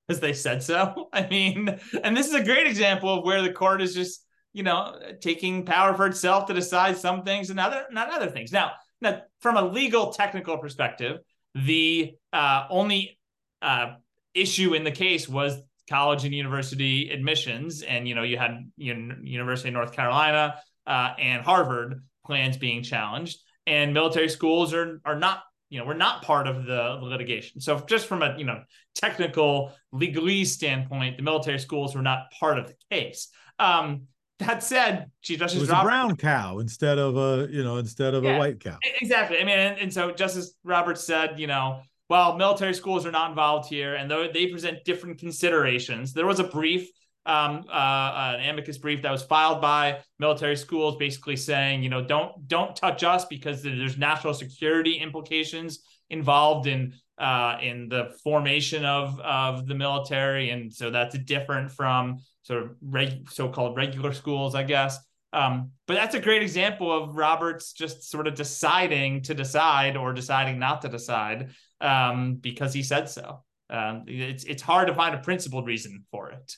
Because 0.06 0.20
they 0.20 0.32
said 0.32 0.62
so. 0.62 1.08
I 1.12 1.26
mean, 1.26 1.80
and 2.04 2.16
this 2.16 2.28
is 2.28 2.34
a 2.34 2.44
great 2.44 2.66
example 2.66 3.18
of 3.18 3.24
where 3.24 3.42
the 3.42 3.52
court 3.52 3.82
is 3.82 3.94
just, 3.94 4.24
you 4.52 4.62
know, 4.62 4.98
taking 5.20 5.64
power 5.64 5.94
for 5.94 6.06
itself 6.06 6.46
to 6.46 6.54
decide 6.54 6.96
some 6.96 7.24
things 7.24 7.50
and 7.50 7.58
other 7.58 7.86
not 7.90 8.12
other 8.12 8.30
things. 8.30 8.52
Now, 8.52 8.72
now 9.00 9.22
from 9.40 9.56
a 9.56 9.62
legal 9.62 10.12
technical 10.12 10.58
perspective, 10.58 11.18
the 11.54 12.14
uh, 12.32 12.66
only 12.70 13.18
uh, 13.62 13.94
issue 14.32 14.74
in 14.74 14.84
the 14.84 14.92
case 14.92 15.28
was 15.28 15.60
college 15.88 16.24
and 16.24 16.34
university 16.34 17.10
admissions, 17.10 17.82
and 17.82 18.06
you 18.08 18.14
know, 18.14 18.22
you 18.22 18.38
had 18.38 18.70
you 18.76 18.94
know, 18.94 19.14
University 19.22 19.68
of 19.68 19.74
North 19.74 19.92
Carolina 19.92 20.56
uh, 20.86 21.10
and 21.18 21.42
Harvard 21.44 22.02
plans 22.24 22.56
being 22.56 22.82
challenged 22.82 23.38
and 23.66 23.94
military 23.94 24.28
schools 24.28 24.74
are 24.74 25.00
are 25.04 25.18
not 25.18 25.42
you 25.68 25.78
know 25.78 25.86
we're 25.86 25.94
not 25.94 26.22
part 26.22 26.46
of 26.46 26.66
the, 26.66 26.98
litigation. 27.00 27.60
So 27.60 27.78
just 27.88 28.06
from 28.06 28.22
a 28.22 28.36
you 28.36 28.44
know 28.44 28.62
technical 28.94 29.72
legalese 29.94 30.48
standpoint 30.48 31.16
the 31.16 31.22
military 31.22 31.58
schools 31.58 31.94
were 31.94 32.02
not 32.02 32.30
part 32.38 32.58
of 32.58 32.66
the 32.68 32.74
case. 32.90 33.28
Um 33.58 34.02
that 34.38 34.62
said 34.62 35.10
chief 35.22 35.38
justice 35.38 35.58
it 35.58 35.60
was 35.60 35.70
Roberts, 35.70 35.84
a 35.84 35.88
brown 35.88 36.16
cow 36.16 36.58
instead 36.58 36.98
of 36.98 37.16
a 37.16 37.48
you 37.50 37.62
know 37.62 37.76
instead 37.76 38.14
of 38.14 38.24
yeah, 38.24 38.36
a 38.36 38.38
white 38.38 38.60
cow. 38.60 38.78
exactly. 39.00 39.38
I 39.38 39.44
mean 39.44 39.58
and, 39.58 39.78
and 39.78 39.92
so 39.92 40.10
justice 40.10 40.54
roberts 40.64 41.04
said 41.04 41.38
you 41.38 41.46
know 41.46 41.80
well 42.08 42.36
military 42.36 42.74
schools 42.74 43.06
are 43.06 43.10
not 43.10 43.30
involved 43.30 43.68
here 43.68 43.94
and 43.94 44.10
they 44.34 44.46
present 44.46 44.84
different 44.84 45.18
considerations 45.18 46.12
there 46.12 46.26
was 46.26 46.40
a 46.40 46.44
brief 46.44 46.88
um, 47.24 47.64
uh, 47.70 48.34
an 48.36 48.48
amicus 48.48 48.78
brief 48.78 49.02
that 49.02 49.12
was 49.12 49.22
filed 49.22 49.60
by 49.60 50.00
military 50.18 50.56
schools, 50.56 50.96
basically 50.96 51.36
saying, 51.36 51.82
you 51.82 51.88
know, 51.88 52.02
don't 52.04 52.48
don't 52.48 52.74
touch 52.74 53.04
us 53.04 53.24
because 53.26 53.62
there's 53.62 53.96
national 53.96 54.34
security 54.34 54.94
implications 54.94 55.80
involved 56.10 56.66
in 56.66 56.94
uh, 57.18 57.58
in 57.62 57.88
the 57.88 58.12
formation 58.24 58.84
of 58.84 59.20
of 59.20 59.66
the 59.66 59.74
military, 59.74 60.50
and 60.50 60.72
so 60.72 60.90
that's 60.90 61.16
different 61.20 61.70
from 61.70 62.18
sort 62.42 62.64
of 62.64 62.70
reg- 62.82 63.30
so-called 63.30 63.76
regular 63.76 64.12
schools, 64.12 64.54
I 64.56 64.64
guess. 64.64 64.98
Um, 65.32 65.70
but 65.86 65.94
that's 65.94 66.14
a 66.14 66.20
great 66.20 66.42
example 66.42 66.92
of 66.92 67.16
Roberts 67.16 67.72
just 67.72 68.10
sort 68.10 68.26
of 68.26 68.34
deciding 68.34 69.22
to 69.22 69.34
decide 69.34 69.96
or 69.96 70.12
deciding 70.12 70.58
not 70.58 70.82
to 70.82 70.88
decide 70.88 71.52
um, 71.82 72.36
because 72.36 72.72
he 72.72 72.82
said 72.82 73.08
so. 73.08 73.42
Um, 73.68 74.04
it's 74.06 74.44
it's 74.44 74.62
hard 74.62 74.88
to 74.88 74.94
find 74.94 75.14
a 75.14 75.18
principled 75.18 75.66
reason 75.66 76.04
for 76.10 76.30
it. 76.30 76.56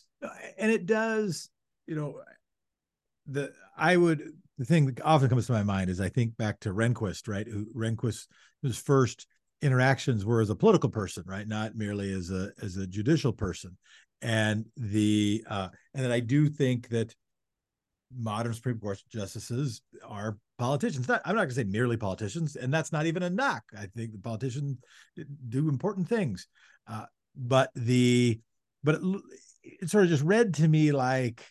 And 0.59 0.71
it 0.71 0.87
does 0.87 1.51
you 1.87 1.95
know 1.95 2.21
the 3.27 3.53
i 3.77 3.97
would 3.97 4.33
the 4.59 4.65
thing 4.65 4.87
that 4.87 5.01
often 5.03 5.29
comes 5.29 5.47
to 5.47 5.53
my 5.53 5.63
mind 5.63 5.91
is 5.91 6.01
i 6.01 6.09
think 6.09 6.37
back 6.37 6.61
to 6.61 6.71
rehnquist 6.71 7.29
right? 7.29 7.47
Who 7.47 7.67
rehnquist 7.75 8.27
whose 8.63 8.79
first 8.79 9.27
interactions 9.63 10.25
were 10.25 10.41
as 10.41 10.51
a 10.51 10.57
political 10.57 10.91
person 10.91 11.25
right? 11.27 11.47
Not 11.47 11.75
merely 11.75 12.13
as 12.13 12.31
a 12.31 12.51
as 12.63 12.77
a 12.77 12.87
judicial 12.87 13.33
person. 13.33 13.77
And 14.23 14.67
the 14.77 15.45
uh 15.49 15.69
and 15.95 16.05
then 16.05 16.13
i 16.13 16.21
do 16.21 16.49
think 16.49 16.89
that 16.89 17.15
modern 18.17 18.55
supreme 18.55 18.79
court 18.79 19.03
justices 19.11 19.83
are 20.07 20.39
politicians 20.59 21.09
not, 21.09 21.21
i'm 21.25 21.35
not 21.35 21.43
going 21.43 21.49
to 21.51 21.55
say 21.55 21.65
merely 21.65 21.97
politicians 21.97 22.57
and 22.57 22.73
that's 22.73 22.93
not 22.93 23.07
even 23.07 23.23
a 23.23 23.31
knock. 23.31 23.65
I 23.77 23.87
think 23.87 24.13
the 24.13 24.19
politicians 24.19 24.79
do 25.49 25.69
important 25.69 26.09
things. 26.09 26.47
Uh 26.87 27.07
but 27.37 27.71
the 27.75 28.41
but 28.85 29.01
it 29.63 29.91
sort 29.91 30.05
of 30.05 30.11
just 30.11 30.23
read 30.23 30.55
to 30.55 30.69
me 30.69 30.93
like 30.93 31.45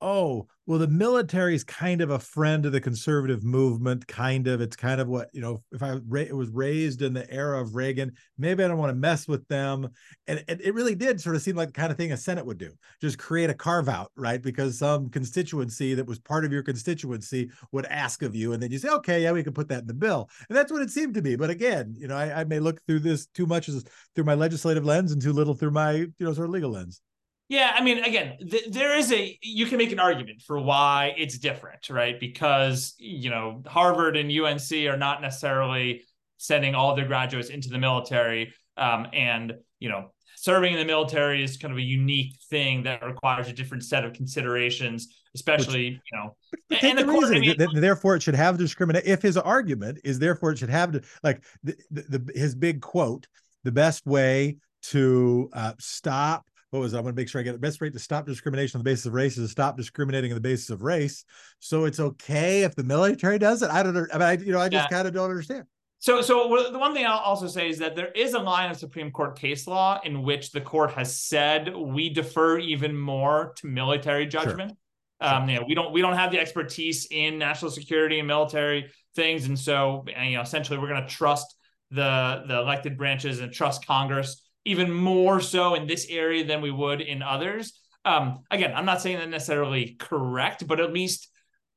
oh 0.00 0.46
well 0.66 0.78
the 0.78 0.86
military 0.86 1.54
is 1.54 1.64
kind 1.64 2.00
of 2.00 2.10
a 2.10 2.18
friend 2.18 2.64
of 2.66 2.72
the 2.72 2.80
conservative 2.80 3.42
movement 3.42 4.06
kind 4.06 4.46
of. 4.46 4.60
It's 4.60 4.76
kind 4.76 5.00
of 5.00 5.08
what 5.08 5.28
you 5.32 5.40
know 5.40 5.62
if 5.72 5.82
i 5.82 5.98
ra- 6.06 6.24
was 6.32 6.50
raised 6.50 7.02
in 7.02 7.14
the 7.14 7.28
era 7.32 7.60
of 7.60 7.74
reagan 7.74 8.12
maybe 8.36 8.62
i 8.62 8.68
don't 8.68 8.78
want 8.78 8.90
to 8.90 8.94
mess 8.94 9.26
with 9.26 9.46
them. 9.48 9.88
And, 10.26 10.44
and 10.46 10.60
it 10.60 10.74
really 10.74 10.94
did 10.94 11.20
sort 11.20 11.36
of 11.36 11.42
seem 11.42 11.56
like 11.56 11.68
the 11.68 11.72
kind 11.72 11.90
of 11.90 11.96
thing 11.96 12.12
a 12.12 12.16
senate 12.16 12.46
would 12.46 12.58
do 12.58 12.72
just 13.00 13.18
create 13.18 13.50
a 13.50 13.54
carve 13.54 13.88
out 13.88 14.12
right? 14.16 14.40
Because 14.40 14.78
some 14.78 15.08
constituency 15.08 15.94
that 15.94 16.06
was 16.06 16.18
part 16.18 16.44
of 16.44 16.52
your 16.52 16.62
constituency 16.62 17.50
would 17.72 17.86
ask 17.86 18.22
of 18.22 18.34
you 18.34 18.52
and 18.52 18.62
then 18.62 18.70
you 18.70 18.78
say 18.78 18.90
okay 18.90 19.22
yeah 19.22 19.32
we 19.32 19.42
can 19.42 19.52
put 19.52 19.68
that 19.68 19.80
in 19.80 19.86
the 19.86 19.94
bill. 19.94 20.28
And 20.48 20.56
that's 20.56 20.70
what 20.70 20.82
it 20.82 20.90
seemed 20.90 21.14
to 21.14 21.22
me 21.22 21.36
but 21.36 21.50
again 21.50 21.94
you 21.98 22.08
know 22.08 22.16
i, 22.16 22.40
I 22.40 22.44
may 22.44 22.60
look 22.60 22.80
through 22.86 23.00
this 23.00 23.26
too 23.26 23.46
much 23.46 23.68
as 23.68 23.84
through 24.14 24.24
my 24.24 24.34
legislative 24.34 24.84
lens 24.84 25.12
and 25.12 25.20
too 25.20 25.32
little 25.32 25.54
through 25.54 25.72
my 25.72 25.92
you 25.92 26.12
know 26.20 26.32
sort 26.32 26.46
of 26.46 26.52
legal 26.52 26.70
lens 26.70 27.00
yeah, 27.48 27.72
I 27.74 27.82
mean, 27.82 28.04
again, 28.04 28.36
th- 28.38 28.66
there 28.70 28.96
is 28.96 29.10
a 29.10 29.38
you 29.42 29.66
can 29.66 29.78
make 29.78 29.90
an 29.90 29.98
argument 29.98 30.42
for 30.42 30.60
why 30.60 31.14
it's 31.16 31.38
different, 31.38 31.88
right? 31.88 32.20
Because 32.20 32.94
you 32.98 33.30
know 33.30 33.62
Harvard 33.66 34.16
and 34.16 34.30
UNC 34.30 34.70
are 34.86 34.98
not 34.98 35.22
necessarily 35.22 36.04
sending 36.36 36.74
all 36.74 36.94
their 36.94 37.06
graduates 37.06 37.48
into 37.48 37.70
the 37.70 37.78
military, 37.78 38.52
um, 38.76 39.06
and 39.14 39.54
you 39.78 39.88
know 39.88 40.12
serving 40.36 40.74
in 40.74 40.78
the 40.78 40.84
military 40.84 41.42
is 41.42 41.56
kind 41.56 41.72
of 41.72 41.78
a 41.78 41.82
unique 41.82 42.36
thing 42.50 42.82
that 42.84 43.02
requires 43.02 43.48
a 43.48 43.52
different 43.52 43.82
set 43.82 44.04
of 44.04 44.12
considerations, 44.12 45.08
especially 45.34 45.92
Which, 45.92 46.00
you 46.12 46.18
know. 46.18 46.36
And 46.82 46.98
the, 46.98 47.04
the 47.04 47.12
reason 47.12 47.36
I 47.36 47.40
mean, 47.40 47.58
that, 47.58 47.70
therefore 47.74 48.14
it 48.14 48.22
should 48.22 48.34
have 48.34 48.58
discriminate. 48.58 49.06
If 49.06 49.22
his 49.22 49.38
argument 49.38 50.00
is 50.04 50.18
therefore 50.18 50.50
it 50.50 50.58
should 50.58 50.68
have 50.68 50.92
to 50.92 51.02
like 51.22 51.42
the, 51.62 51.76
the, 51.90 52.18
the 52.18 52.32
his 52.38 52.54
big 52.54 52.82
quote, 52.82 53.26
the 53.64 53.72
best 53.72 54.06
way 54.06 54.58
to 54.82 55.48
uh, 55.54 55.72
stop 55.78 56.47
what 56.70 56.80
was 56.80 56.94
I 56.94 57.00
want 57.00 57.16
to 57.16 57.20
make 57.20 57.28
sure 57.28 57.40
I 57.40 57.44
get 57.44 57.52
the 57.52 57.58
best 57.58 57.80
rate 57.80 57.92
to 57.94 57.98
stop 57.98 58.26
discrimination 58.26 58.78
on 58.78 58.84
the 58.84 58.90
basis 58.90 59.06
of 59.06 59.14
race 59.14 59.38
is 59.38 59.48
to 59.48 59.50
stop 59.50 59.76
discriminating 59.76 60.32
on 60.32 60.34
the 60.34 60.40
basis 60.40 60.70
of 60.70 60.82
race. 60.82 61.24
So 61.60 61.84
it's 61.84 62.00
okay 62.00 62.62
if 62.62 62.74
the 62.74 62.84
military 62.84 63.38
does 63.38 63.62
it. 63.62 63.70
I 63.70 63.82
don't. 63.82 63.96
I 63.96 64.18
mean, 64.18 64.22
I, 64.22 64.32
you 64.32 64.52
know, 64.52 64.60
I 64.60 64.68
just 64.68 64.90
yeah. 64.90 64.96
kind 64.96 65.08
of 65.08 65.14
don't 65.14 65.30
understand. 65.30 65.64
So, 66.00 66.22
so 66.22 66.68
the 66.70 66.78
one 66.78 66.94
thing 66.94 67.06
I'll 67.06 67.18
also 67.18 67.48
say 67.48 67.68
is 67.68 67.78
that 67.78 67.96
there 67.96 68.12
is 68.12 68.34
a 68.34 68.38
line 68.38 68.70
of 68.70 68.76
Supreme 68.76 69.10
Court 69.10 69.36
case 69.36 69.66
law 69.66 70.00
in 70.04 70.22
which 70.22 70.52
the 70.52 70.60
court 70.60 70.92
has 70.92 71.20
said 71.20 71.74
we 71.74 72.08
defer 72.08 72.58
even 72.58 72.96
more 72.96 73.52
to 73.56 73.66
military 73.66 74.26
judgment. 74.26 74.76
Sure. 75.20 75.34
Um, 75.34 75.48
you 75.48 75.58
know, 75.58 75.64
we 75.66 75.74
don't 75.74 75.92
we 75.92 76.00
don't 76.00 76.16
have 76.16 76.30
the 76.30 76.38
expertise 76.38 77.08
in 77.10 77.38
national 77.38 77.72
security 77.72 78.20
and 78.20 78.28
military 78.28 78.92
things, 79.16 79.46
and 79.46 79.58
so 79.58 80.04
you 80.06 80.36
know, 80.36 80.42
essentially, 80.42 80.78
we're 80.78 80.88
going 80.88 81.02
to 81.02 81.08
trust 81.08 81.56
the 81.90 82.44
the 82.46 82.58
elected 82.58 82.96
branches 82.96 83.40
and 83.40 83.52
trust 83.52 83.84
Congress 83.84 84.47
even 84.64 84.92
more 84.92 85.40
so 85.40 85.74
in 85.74 85.86
this 85.86 86.06
area 86.08 86.44
than 86.44 86.60
we 86.60 86.70
would 86.70 87.00
in 87.00 87.22
others. 87.22 87.80
Um, 88.04 88.44
again, 88.50 88.72
I'm 88.74 88.84
not 88.84 89.00
saying 89.00 89.18
that 89.18 89.28
necessarily 89.28 89.96
correct, 89.98 90.66
but 90.66 90.80
at 90.80 90.92
least 90.92 91.28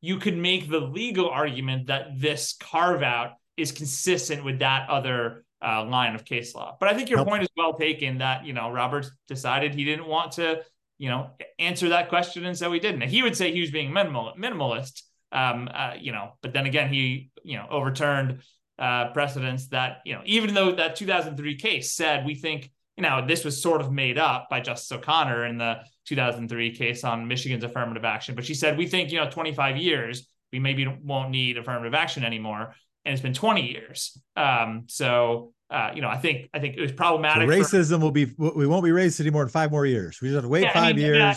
you 0.02 0.18
could 0.18 0.38
make 0.38 0.70
the 0.70 0.80
legal 0.80 1.30
argument 1.30 1.88
that 1.88 2.20
this 2.20 2.56
carve 2.60 3.04
out 3.04 3.34
is 3.58 3.72
consistent 3.72 4.44
with 4.44 4.60
that 4.60 4.90
other 4.90 5.46
uh, 5.64 5.86
line 5.86 6.16
of 6.16 6.26
case 6.26 6.56
law. 6.56 6.76
But 6.80 6.90
I 6.90 6.96
think 6.96 7.10
your 7.10 7.24
point 7.24 7.44
is 7.44 7.50
well 7.56 7.74
taken 7.74 8.18
that, 8.18 8.46
you 8.46 8.54
know, 8.54 8.72
Roberts 8.72 9.12
decided 9.28 9.76
he 9.76 9.86
didn't 9.86 10.08
want 10.08 10.34
to, 10.34 10.62
you 10.98 11.10
know, 11.10 11.32
answer 11.60 11.90
that 11.90 12.10
question. 12.10 12.46
And 12.46 12.58
so 12.58 12.72
he 12.72 12.80
didn't. 12.80 13.02
He 13.02 13.22
would 13.22 13.38
say 13.38 13.52
he 13.52 13.62
was 13.62 13.72
being 13.72 13.94
minimal, 13.94 14.34
minimalist, 14.38 15.04
um, 15.32 15.70
uh, 15.72 15.94
you 16.00 16.12
know, 16.12 16.34
but 16.42 16.54
then 16.54 16.66
again, 16.66 16.92
he, 16.92 17.30
you 17.44 17.58
know, 17.58 17.68
overturned 17.70 18.42
uh, 18.82 19.12
precedents 19.14 19.68
that, 19.68 20.00
you 20.06 20.14
know, 20.14 20.22
even 20.26 20.54
though 20.54 20.74
that 20.74 20.98
2003 20.98 21.56
case 21.56 21.94
said 21.94 22.26
we 22.26 22.36
think 22.36 22.70
you 22.98 23.04
know, 23.04 23.26
this 23.26 23.44
was 23.44 23.62
sort 23.62 23.82
of 23.82 23.92
made 23.92 24.18
up 24.18 24.48
by 24.50 24.60
Justice 24.60 24.92
O'Connor 24.92 25.46
in 25.46 25.58
the 25.58 25.80
2003 26.06 26.76
case 26.76 27.04
on 27.04 27.28
Michigan's 27.28 27.64
affirmative 27.64 28.06
action. 28.06 28.36
But 28.36 28.46
she 28.46 28.54
said, 28.54 28.78
we 28.78 28.86
think, 28.86 29.12
you 29.12 29.18
know, 29.18 29.30
25 29.30 29.78
years, 29.78 30.28
we 30.52 30.60
maybe 30.60 30.86
won't 30.86 31.32
need 31.32 31.58
affirmative 31.58 31.94
action 31.94 32.24
anymore. 32.24 32.76
And 33.06 33.14
it's 33.14 33.22
been 33.22 33.34
20 33.34 33.72
years. 33.72 34.22
Um, 34.36 34.84
so, 34.88 35.54
uh, 35.72 35.92
you 35.96 36.02
know, 36.02 36.10
I 36.10 36.18
think 36.18 36.50
I 36.54 36.60
think 36.60 36.76
it 36.76 36.82
was 36.82 36.92
problematic. 36.92 37.50
So 37.50 37.58
racism 37.58 38.00
for, 38.00 38.00
will 38.00 38.12
be 38.12 38.26
we 38.38 38.68
won't 38.68 38.84
be 38.84 38.90
racist 38.92 39.22
anymore 39.22 39.44
in 39.44 39.50
five 39.50 39.72
more 39.72 39.86
years. 39.86 40.20
We 40.22 40.28
just 40.28 40.36
have 40.36 40.44
to 40.44 40.50
wait 40.50 40.64
yeah, 40.64 40.74
five 40.74 40.84
I 40.84 40.94
mean, 40.94 41.06
years. 41.06 41.18
Yeah, 41.18 41.36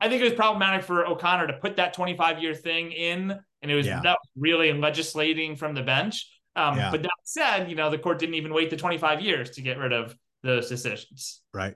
I 0.00 0.08
think 0.08 0.20
it 0.20 0.24
was 0.24 0.34
problematic 0.34 0.84
for 0.84 1.06
O'Connor 1.06 1.46
to 1.46 1.54
put 1.54 1.76
that 1.76 1.94
25 1.94 2.40
year 2.40 2.54
thing 2.54 2.92
in, 2.92 3.36
and 3.62 3.70
it 3.70 3.74
was 3.74 3.86
yeah. 3.86 4.00
that 4.02 4.18
was 4.20 4.28
really 4.36 4.72
legislating 4.74 5.56
from 5.56 5.74
the 5.74 5.82
bench. 5.82 6.26
Um, 6.56 6.76
yeah. 6.76 6.90
But 6.90 7.02
that 7.02 7.10
said, 7.24 7.70
you 7.70 7.76
know, 7.76 7.90
the 7.90 7.98
court 7.98 8.18
didn't 8.18 8.34
even 8.34 8.52
wait 8.52 8.70
the 8.70 8.76
25 8.76 9.20
years 9.20 9.50
to 9.50 9.62
get 9.62 9.78
rid 9.78 9.92
of 9.92 10.16
those 10.42 10.68
decisions. 10.68 11.42
Right. 11.54 11.74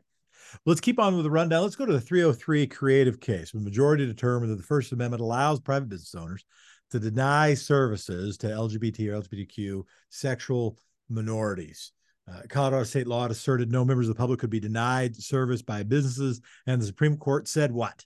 Let's 0.67 0.81
keep 0.81 0.99
on 0.99 1.15
with 1.15 1.25
the 1.25 1.31
rundown. 1.31 1.63
Let's 1.63 1.77
go 1.77 1.87
to 1.87 1.93
the 1.93 2.01
303 2.01 2.67
creative 2.69 3.21
case. 3.21 3.53
The 3.53 3.61
majority 3.61 4.07
determined 4.07 4.53
that 4.53 4.57
the 4.57 4.63
First 4.63 4.93
Amendment 4.93 5.21
allows 5.21 5.61
private 5.61 5.89
business 5.89 6.15
owners 6.15 6.45
to 6.91 7.01
deny 7.01 7.55
services 7.55 8.37
to 8.39 8.47
LGBT 8.49 9.09
or 9.09 9.23
LGBTQ 9.23 9.83
sexual 10.11 10.79
minorities. 11.09 11.93
Uh, 12.31 12.41
Colorado 12.49 12.85
state 12.85 13.07
law 13.07 13.23
had 13.23 13.31
asserted 13.31 13.71
no 13.71 13.85
members 13.85 14.09
of 14.09 14.15
the 14.15 14.19
public 14.19 14.41
could 14.41 14.51
be 14.51 14.61
denied 14.61 15.15
service 15.15 15.61
by 15.61 15.83
businesses, 15.83 16.41
and 16.67 16.81
the 16.81 16.87
Supreme 16.87 17.17
Court 17.17 17.49
said 17.49 17.71
what? 17.71 18.05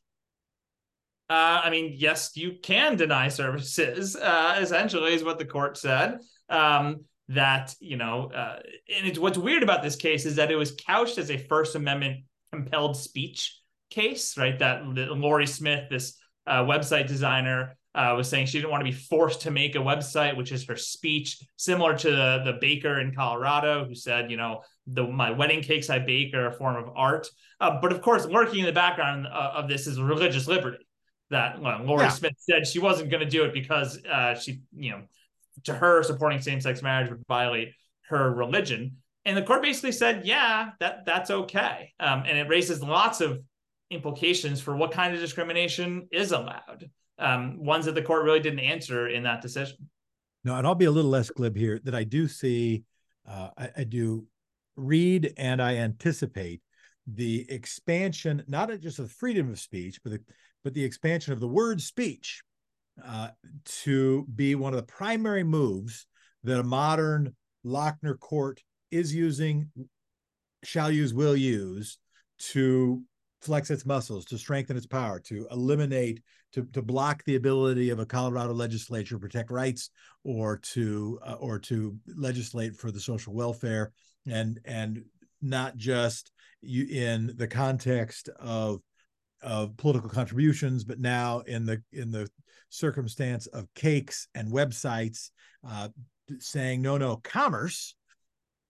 Uh, 1.31 1.61
I 1.62 1.70
mean, 1.70 1.94
yes, 1.94 2.33
you 2.35 2.57
can 2.62 2.96
deny 2.96 3.28
services. 3.28 4.16
Uh, 4.16 4.59
essentially, 4.61 5.12
is 5.12 5.22
what 5.22 5.38
the 5.38 5.44
court 5.44 5.76
said. 5.76 6.18
Um, 6.48 7.04
that 7.28 7.74
you 7.80 7.96
know 7.96 8.30
uh, 8.34 8.58
and 8.96 9.06
it's 9.06 9.18
what's 9.18 9.38
weird 9.38 9.62
about 9.62 9.82
this 9.82 9.96
case 9.96 10.24
is 10.24 10.37
that 10.37 10.50
it 10.50 10.56
was 10.56 10.74
couched 10.87 11.18
as 11.18 11.30
a 11.30 11.37
first 11.37 11.74
amendment 11.74 12.24
compelled 12.52 12.96
speech 12.96 13.61
case 13.90 14.37
right 14.38 14.58
that 14.58 14.87
Lorie 14.87 15.46
Smith 15.46 15.90
this 15.90 16.18
uh, 16.46 16.64
website 16.64 17.06
designer 17.06 17.76
uh, 17.94 18.14
was 18.16 18.28
saying 18.28 18.46
she 18.46 18.58
didn't 18.58 18.70
want 18.70 18.80
to 18.80 18.90
be 18.90 18.96
forced 18.96 19.42
to 19.42 19.50
make 19.50 19.74
a 19.74 19.78
website 19.78 20.37
which 20.37 20.52
is 20.52 20.66
her 20.66 20.76
speech 20.76 21.42
similar 21.56 21.96
to 21.98 22.11
the, 22.11 22.42
the 22.44 22.58
baker 22.61 23.00
in 23.00 23.14
colorado 23.14 23.84
who 23.84 23.94
said 23.94 24.30
you 24.30 24.37
know 24.38 24.62
the 24.87 25.02
my 25.02 25.30
wedding 25.30 25.62
cakes 25.62 25.90
i 25.90 25.98
bake 25.98 26.32
are 26.32 26.46
a 26.46 26.52
form 26.52 26.76
of 26.76 26.90
art 26.96 27.28
uh, 27.61 27.78
but 27.80 27.92
of 27.92 28.00
course 28.00 28.24
lurking 28.24 28.61
in 28.61 28.66
the 28.66 28.72
background 28.72 29.26
uh, 29.26 29.52
of 29.54 29.68
this 29.68 29.87
is 29.87 30.00
religious 30.00 30.46
liberty 30.46 30.87
that 31.30 31.61
well, 31.61 31.82
Lorie 31.84 32.04
yeah. 32.04 32.08
Smith 32.08 32.34
said 32.38 32.66
she 32.66 32.78
wasn't 32.78 33.11
going 33.11 33.22
to 33.22 33.28
do 33.28 33.44
it 33.44 33.52
because 33.52 34.02
uh, 34.06 34.34
she, 34.34 34.62
you 34.74 34.92
know, 34.92 35.02
to 35.64 35.74
her 35.74 36.02
supporting 36.02 36.40
same-sex 36.40 36.82
marriage 36.82 37.10
would 37.10 37.24
violate 37.26 37.72
her 38.08 38.32
religion. 38.32 38.96
And 39.24 39.36
the 39.36 39.42
court 39.42 39.62
basically 39.62 39.92
said 39.92 40.24
yeah 40.24 40.70
that 40.80 41.04
that's 41.04 41.30
okay. 41.30 41.92
Um, 42.00 42.24
and 42.26 42.38
it 42.38 42.48
raises 42.48 42.82
lots 42.82 43.20
of 43.20 43.40
implications 43.90 44.60
for 44.60 44.76
what 44.76 44.92
kind 44.92 45.14
of 45.14 45.20
discrimination 45.20 46.08
is 46.12 46.32
allowed 46.32 46.90
um, 47.18 47.62
ones 47.64 47.86
that 47.86 47.94
the 47.94 48.02
court 48.02 48.24
really 48.24 48.40
didn't 48.40 48.60
answer 48.60 49.08
in 49.08 49.22
that 49.24 49.42
decision. 49.42 49.88
No 50.44 50.54
and 50.54 50.66
i'll 50.66 50.74
be 50.74 50.84
a 50.84 50.90
little 50.90 51.10
less 51.10 51.30
glib 51.30 51.56
here 51.56 51.80
that 51.84 51.94
i 51.94 52.04
do 52.04 52.28
see 52.28 52.84
uh, 53.28 53.50
I, 53.58 53.70
I 53.78 53.84
do 53.84 54.26
read 54.76 55.34
and 55.36 55.60
i 55.60 55.76
anticipate 55.76 56.62
the 57.06 57.50
expansion 57.50 58.44
not 58.46 58.70
just 58.80 58.98
of 58.98 59.10
freedom 59.10 59.50
of 59.50 59.58
speech 59.58 60.00
but 60.02 60.12
the, 60.12 60.20
but 60.62 60.74
the 60.74 60.84
expansion 60.84 61.32
of 61.32 61.40
the 61.40 61.48
word 61.48 61.82
speech 61.82 62.42
uh, 63.04 63.28
to 63.82 64.26
be 64.34 64.54
one 64.54 64.72
of 64.72 64.76
the 64.76 64.92
primary 64.92 65.44
moves 65.44 66.06
that 66.44 66.61
a 66.61 66.64
modern 66.64 67.34
Lochner 67.64 68.18
court 68.18 68.62
is 68.90 69.14
using, 69.14 69.70
shall 70.64 70.90
use, 70.90 71.12
will 71.12 71.37
use 71.37 71.98
to 72.38 73.02
flex 73.42 73.70
its 73.70 73.87
muscles, 73.87 74.24
to 74.26 74.38
strengthen 74.38 74.76
its 74.76 74.87
power, 74.87 75.20
to 75.20 75.46
eliminate, 75.50 76.22
to, 76.52 76.64
to 76.72 76.82
block 76.82 77.22
the 77.24 77.37
ability 77.37 77.90
of 77.90 77.98
a 77.98 78.06
Colorado 78.06 78.52
legislature 78.52 79.16
to 79.16 79.20
protect 79.20 79.50
rights 79.50 79.90
or 80.24 80.58
to 80.58 81.18
uh, 81.26 81.34
or 81.34 81.58
to 81.58 81.96
legislate 82.16 82.74
for 82.74 82.90
the 82.90 83.00
social 83.00 83.34
welfare 83.34 83.92
and 84.26 84.58
and 84.64 85.04
not 85.42 85.76
just 85.76 86.32
you 86.61 86.87
in 86.87 87.34
the 87.37 87.46
context 87.46 88.28
of 88.40 88.80
of 89.42 89.76
political 89.76 90.08
contributions, 90.08 90.84
but 90.84 90.98
now 90.98 91.40
in 91.40 91.66
the 91.66 91.82
in 91.92 92.11
the 92.11 92.28
circumstance 92.68 93.46
of 93.46 93.72
cakes 93.74 94.28
and 94.35 94.52
websites 94.52 95.31
uh, 95.68 95.88
saying 96.38 96.83
no, 96.83 96.98
no, 96.98 97.16
commerce 97.16 97.94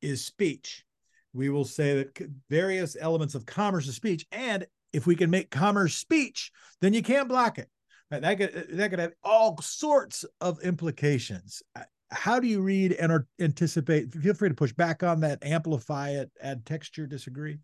is 0.01 0.25
speech. 0.25 0.85
We 1.33 1.51
will 1.51 1.65
say 1.65 1.95
that 1.95 2.31
various 2.49 2.97
elements 2.99 3.35
of 3.35 3.47
commerce 3.47 3.87
is 3.87 3.97
speech, 3.97 4.27
and 4.33 4.67
if 4.93 5.07
we 5.07 5.15
can 5.15 5.31
make 5.31 5.51
commerce 5.51 5.95
speech, 5.95 6.51
then 6.81 6.95
you 6.95 7.03
can't 7.03 7.29
block 7.29 7.59
it. 7.59 7.69
That 8.11 8.39
could 8.39 8.69
that 8.73 8.91
could 8.91 8.99
have 8.99 9.13
all 9.23 9.59
sorts 9.61 10.25
of 10.41 10.63
implications. 10.63 11.63
Uh, 11.77 11.83
how 12.11 12.41
do 12.41 12.47
you 12.47 12.63
read 12.63 12.93
and 12.93 13.25
anticipate? 13.39 14.15
Feel 14.15 14.33
free 14.33 14.49
to 14.49 14.55
push 14.55 14.73
back 14.73 15.03
on 15.03 15.21
that, 15.21 15.45
amplify 15.45 16.11
it, 16.11 16.31
add 16.41 16.65
texture, 16.65 17.07
disagree. 17.07 17.59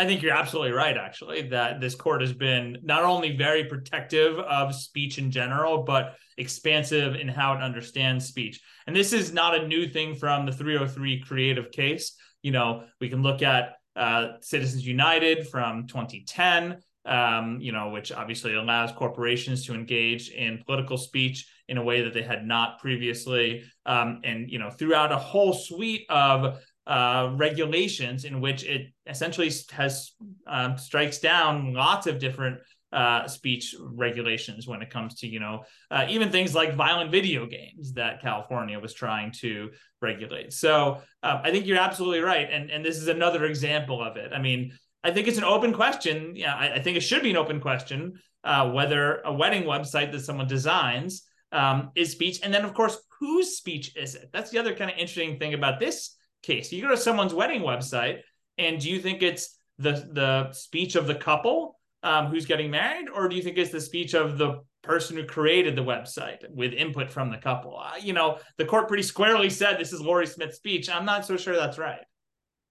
I 0.00 0.06
think 0.06 0.22
you're 0.22 0.32
absolutely 0.34 0.72
right, 0.72 0.96
actually, 0.96 1.42
that 1.48 1.78
this 1.78 1.94
court 1.94 2.22
has 2.22 2.32
been 2.32 2.78
not 2.82 3.02
only 3.02 3.36
very 3.36 3.64
protective 3.64 4.38
of 4.38 4.74
speech 4.74 5.18
in 5.18 5.30
general, 5.30 5.82
but 5.82 6.16
expansive 6.38 7.16
in 7.16 7.28
how 7.28 7.52
it 7.52 7.62
understands 7.62 8.24
speech. 8.24 8.62
And 8.86 8.96
this 8.96 9.12
is 9.12 9.34
not 9.34 9.54
a 9.54 9.68
new 9.68 9.86
thing 9.86 10.14
from 10.14 10.46
the 10.46 10.52
303 10.52 11.20
creative 11.20 11.70
case. 11.70 12.16
You 12.40 12.52
know, 12.52 12.84
we 12.98 13.10
can 13.10 13.22
look 13.22 13.42
at 13.42 13.74
uh, 13.94 14.38
Citizens 14.40 14.86
United 14.86 15.46
from 15.48 15.86
2010, 15.86 16.78
um, 17.04 17.58
you 17.60 17.72
know, 17.72 17.90
which 17.90 18.10
obviously 18.10 18.54
allows 18.54 18.92
corporations 18.92 19.66
to 19.66 19.74
engage 19.74 20.30
in 20.30 20.62
political 20.64 20.96
speech 20.96 21.46
in 21.68 21.76
a 21.76 21.84
way 21.84 22.00
that 22.00 22.14
they 22.14 22.22
had 22.22 22.46
not 22.46 22.78
previously, 22.78 23.64
um, 23.84 24.22
and 24.24 24.50
you 24.50 24.58
know, 24.58 24.70
throughout 24.70 25.12
a 25.12 25.18
whole 25.18 25.52
suite 25.52 26.06
of 26.08 26.58
uh, 26.86 27.32
regulations 27.36 28.24
in 28.24 28.40
which 28.40 28.64
it 28.64 28.92
essentially 29.06 29.50
has 29.70 30.12
um, 30.46 30.76
strikes 30.78 31.18
down 31.18 31.74
lots 31.74 32.06
of 32.06 32.18
different 32.18 32.58
uh, 32.92 33.28
speech 33.28 33.76
regulations 33.80 34.66
when 34.66 34.82
it 34.82 34.90
comes 34.90 35.14
to 35.14 35.28
you 35.28 35.38
know 35.38 35.62
uh, 35.90 36.06
even 36.08 36.30
things 36.30 36.54
like 36.54 36.74
violent 36.74 37.10
video 37.10 37.46
games 37.46 37.92
that 37.92 38.20
California 38.20 38.78
was 38.80 38.92
trying 38.92 39.30
to 39.30 39.70
regulate. 40.02 40.52
So 40.52 41.00
uh, 41.22 41.40
I 41.44 41.50
think 41.52 41.66
you're 41.66 41.78
absolutely 41.78 42.20
right, 42.20 42.48
and 42.50 42.70
and 42.70 42.84
this 42.84 42.96
is 42.96 43.08
another 43.08 43.44
example 43.44 44.02
of 44.02 44.16
it. 44.16 44.32
I 44.32 44.40
mean, 44.40 44.72
I 45.04 45.12
think 45.12 45.28
it's 45.28 45.38
an 45.38 45.44
open 45.44 45.72
question. 45.72 46.34
Yeah, 46.34 46.54
I, 46.54 46.74
I 46.74 46.80
think 46.80 46.96
it 46.96 47.02
should 47.02 47.22
be 47.22 47.30
an 47.30 47.36
open 47.36 47.60
question 47.60 48.18
uh, 48.42 48.70
whether 48.70 49.20
a 49.20 49.32
wedding 49.32 49.64
website 49.64 50.10
that 50.12 50.20
someone 50.20 50.48
designs 50.48 51.22
um, 51.52 51.90
is 51.94 52.10
speech, 52.10 52.40
and 52.42 52.52
then 52.52 52.64
of 52.64 52.74
course 52.74 52.98
whose 53.20 53.56
speech 53.56 53.96
is 53.96 54.14
it? 54.14 54.30
That's 54.32 54.50
the 54.50 54.58
other 54.58 54.74
kind 54.74 54.90
of 54.90 54.96
interesting 54.96 55.38
thing 55.38 55.54
about 55.54 55.78
this 55.78 56.16
case. 56.42 56.72
You 56.72 56.82
go 56.82 56.88
to 56.88 56.96
someone's 56.96 57.34
wedding 57.34 57.62
website, 57.62 58.20
and 58.58 58.80
do 58.80 58.90
you 58.90 59.00
think 59.00 59.22
it's 59.22 59.58
the 59.78 60.08
the 60.12 60.52
speech 60.52 60.94
of 60.94 61.06
the 61.06 61.14
couple 61.14 61.78
um, 62.02 62.26
who's 62.26 62.46
getting 62.46 62.70
married, 62.70 63.08
or 63.08 63.28
do 63.28 63.36
you 63.36 63.42
think 63.42 63.58
it's 63.58 63.72
the 63.72 63.80
speech 63.80 64.14
of 64.14 64.38
the 64.38 64.60
person 64.82 65.16
who 65.16 65.24
created 65.24 65.76
the 65.76 65.84
website 65.84 66.38
with 66.50 66.72
input 66.72 67.10
from 67.10 67.30
the 67.30 67.38
couple? 67.38 67.78
Uh, 67.78 67.96
you 68.00 68.12
know, 68.12 68.38
the 68.56 68.64
court 68.64 68.88
pretty 68.88 69.02
squarely 69.02 69.50
said 69.50 69.78
this 69.78 69.92
is 69.92 70.00
Lorie 70.00 70.26
Smith's 70.26 70.56
speech. 70.56 70.88
I'm 70.88 71.04
not 71.04 71.26
so 71.26 71.36
sure 71.36 71.56
that's 71.56 71.78
right. 71.78 72.00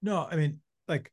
No, 0.02 0.26
I 0.30 0.36
mean, 0.36 0.60
like, 0.88 1.12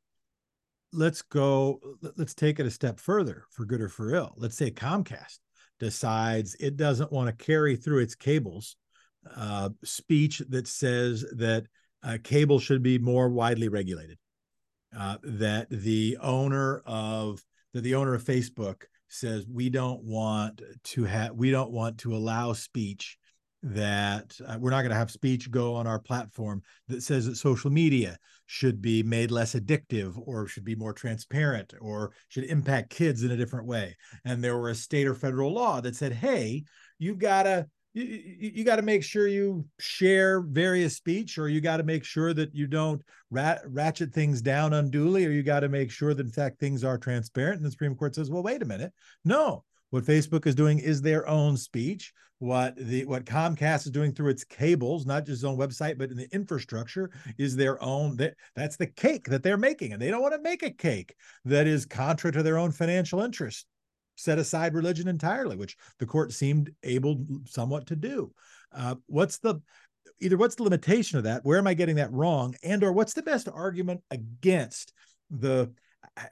let's 0.93 1.21
go. 1.21 1.79
Let's 2.15 2.33
take 2.33 2.59
it 2.59 2.65
a 2.65 2.71
step 2.71 2.99
further, 2.99 3.45
for 3.51 3.65
good 3.65 3.81
or 3.81 3.89
for 3.89 4.13
ill. 4.13 4.33
Let's 4.37 4.57
say 4.57 4.71
Comcast 4.71 5.39
decides 5.79 6.55
it 6.59 6.77
doesn't 6.77 7.11
want 7.11 7.27
to 7.27 7.45
carry 7.45 7.75
through 7.75 7.99
its 7.99 8.15
cables 8.15 8.75
uh, 9.35 9.69
speech 9.83 10.41
that 10.49 10.67
says 10.67 11.25
that 11.35 11.65
uh, 12.03 12.17
cable 12.23 12.59
should 12.59 12.83
be 12.83 12.97
more 12.97 13.29
widely 13.29 13.69
regulated. 13.69 14.17
Uh, 14.97 15.17
that 15.23 15.69
the 15.69 16.17
owner 16.21 16.81
of 16.85 17.43
that 17.73 17.81
the 17.81 17.95
owner 17.95 18.13
of 18.13 18.23
Facebook 18.23 18.83
says 19.09 19.45
we 19.47 19.69
don't 19.69 20.03
want 20.03 20.61
to 20.83 21.03
have 21.03 21.33
we 21.33 21.51
don't 21.51 21.71
want 21.71 21.97
to 21.99 22.15
allow 22.15 22.53
speech 22.53 23.17
that 23.63 24.35
uh, 24.47 24.57
we're 24.59 24.69
not 24.69 24.81
going 24.81 24.91
to 24.91 24.97
have 24.97 25.11
speech 25.11 25.49
go 25.49 25.75
on 25.75 25.87
our 25.87 25.99
platform 25.99 26.61
that 26.87 27.01
says 27.01 27.25
that 27.25 27.35
social 27.35 27.71
media 27.71 28.17
should 28.45 28.81
be 28.81 29.03
made 29.03 29.31
less 29.31 29.55
addictive 29.55 30.13
or 30.25 30.47
should 30.47 30.63
be 30.63 30.75
more 30.75 30.93
transparent 30.93 31.73
or 31.81 32.11
should 32.29 32.45
impact 32.45 32.89
kids 32.89 33.23
in 33.23 33.31
a 33.31 33.37
different 33.37 33.65
way 33.65 33.95
and 34.25 34.43
there 34.43 34.57
were 34.57 34.69
a 34.69 34.75
state 34.75 35.07
or 35.07 35.15
federal 35.15 35.53
law 35.53 35.81
that 35.81 35.95
said 35.95 36.13
hey 36.13 36.63
you've 36.99 37.19
got 37.19 37.43
to 37.43 37.67
you, 38.01 38.51
you 38.55 38.63
got 38.63 38.77
to 38.77 38.81
make 38.81 39.03
sure 39.03 39.27
you 39.27 39.65
share 39.79 40.41
various 40.41 40.95
speech 40.95 41.37
or 41.37 41.49
you 41.49 41.61
got 41.61 41.77
to 41.77 41.83
make 41.83 42.03
sure 42.03 42.33
that 42.33 42.53
you 42.53 42.67
don't 42.67 43.01
rat, 43.31 43.61
ratchet 43.65 44.13
things 44.13 44.41
down 44.41 44.73
unduly 44.73 45.25
or 45.25 45.31
you 45.31 45.43
got 45.43 45.61
to 45.61 45.69
make 45.69 45.91
sure 45.91 46.13
that 46.13 46.25
in 46.25 46.31
fact 46.31 46.59
things 46.59 46.83
are 46.83 46.97
transparent. 46.97 47.57
And 47.57 47.65
the 47.65 47.71
supreme 47.71 47.95
court 47.95 48.15
says 48.15 48.29
well 48.29 48.43
wait 48.43 48.61
a 48.61 48.65
minute. 48.65 48.93
No. 49.25 49.63
What 49.89 50.03
facebook 50.03 50.45
is 50.45 50.55
doing 50.55 50.79
is 50.79 51.01
their 51.01 51.27
own 51.27 51.57
speech. 51.57 52.13
What 52.39 52.75
the 52.77 53.05
what 53.05 53.25
comcast 53.25 53.85
is 53.85 53.91
doing 53.91 54.13
through 54.13 54.29
its 54.29 54.43
cables 54.43 55.07
not 55.07 55.25
just 55.25 55.43
own 55.43 55.57
website 55.57 55.97
but 55.97 56.11
in 56.11 56.17
the 56.17 56.31
infrastructure 56.31 57.09
is 57.39 57.55
their 57.55 57.81
own 57.81 58.15
that 58.17 58.35
that's 58.55 58.77
the 58.77 58.87
cake 58.87 59.25
that 59.25 59.41
they're 59.41 59.57
making. 59.57 59.93
And 59.93 60.01
they 60.01 60.11
don't 60.11 60.21
want 60.21 60.35
to 60.35 60.41
make 60.41 60.61
a 60.61 60.69
cake 60.69 61.15
that 61.45 61.65
is 61.65 61.85
contrary 61.85 62.33
to 62.33 62.43
their 62.43 62.59
own 62.59 62.71
financial 62.71 63.21
interest 63.21 63.65
set 64.17 64.39
aside 64.39 64.73
religion 64.73 65.07
entirely, 65.07 65.55
which 65.55 65.77
the 65.99 66.05
court 66.05 66.33
seemed 66.33 66.71
able 66.83 67.25
somewhat 67.45 67.87
to 67.87 67.95
do. 67.95 68.33
Uh, 68.75 68.95
what's 69.05 69.37
the 69.37 69.61
either 70.19 70.35
what's 70.35 70.55
the 70.55 70.63
limitation 70.63 71.17
of 71.17 71.23
that? 71.23 71.45
Where 71.45 71.57
am 71.57 71.67
I 71.67 71.73
getting 71.73 71.95
that 71.95 72.11
wrong? 72.11 72.55
And 72.63 72.83
or 72.83 72.91
what's 72.91 73.13
the 73.13 73.21
best 73.21 73.47
argument 73.47 74.01
against 74.11 74.91
the 75.29 75.71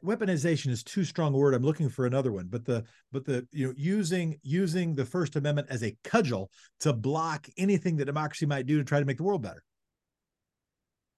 weaponization 0.03 0.69
is 0.69 0.83
too 0.83 1.03
strong 1.03 1.33
a 1.33 1.37
word. 1.37 1.53
I'm 1.53 1.63
looking 1.63 1.89
for 1.89 2.05
another 2.05 2.31
one, 2.31 2.47
but 2.47 2.65
the 2.65 2.83
but 3.11 3.25
the 3.25 3.47
you 3.51 3.67
know 3.67 3.73
using 3.77 4.39
using 4.41 4.95
the 4.95 5.05
First 5.05 5.35
Amendment 5.35 5.67
as 5.69 5.83
a 5.83 5.95
cudgel 6.03 6.49
to 6.81 6.93
block 6.93 7.47
anything 7.57 7.97
that 7.97 8.05
democracy 8.05 8.45
might 8.45 8.65
do 8.65 8.77
to 8.77 8.83
try 8.83 8.99
to 8.99 9.05
make 9.05 9.17
the 9.17 9.23
world 9.23 9.41
better. 9.41 9.63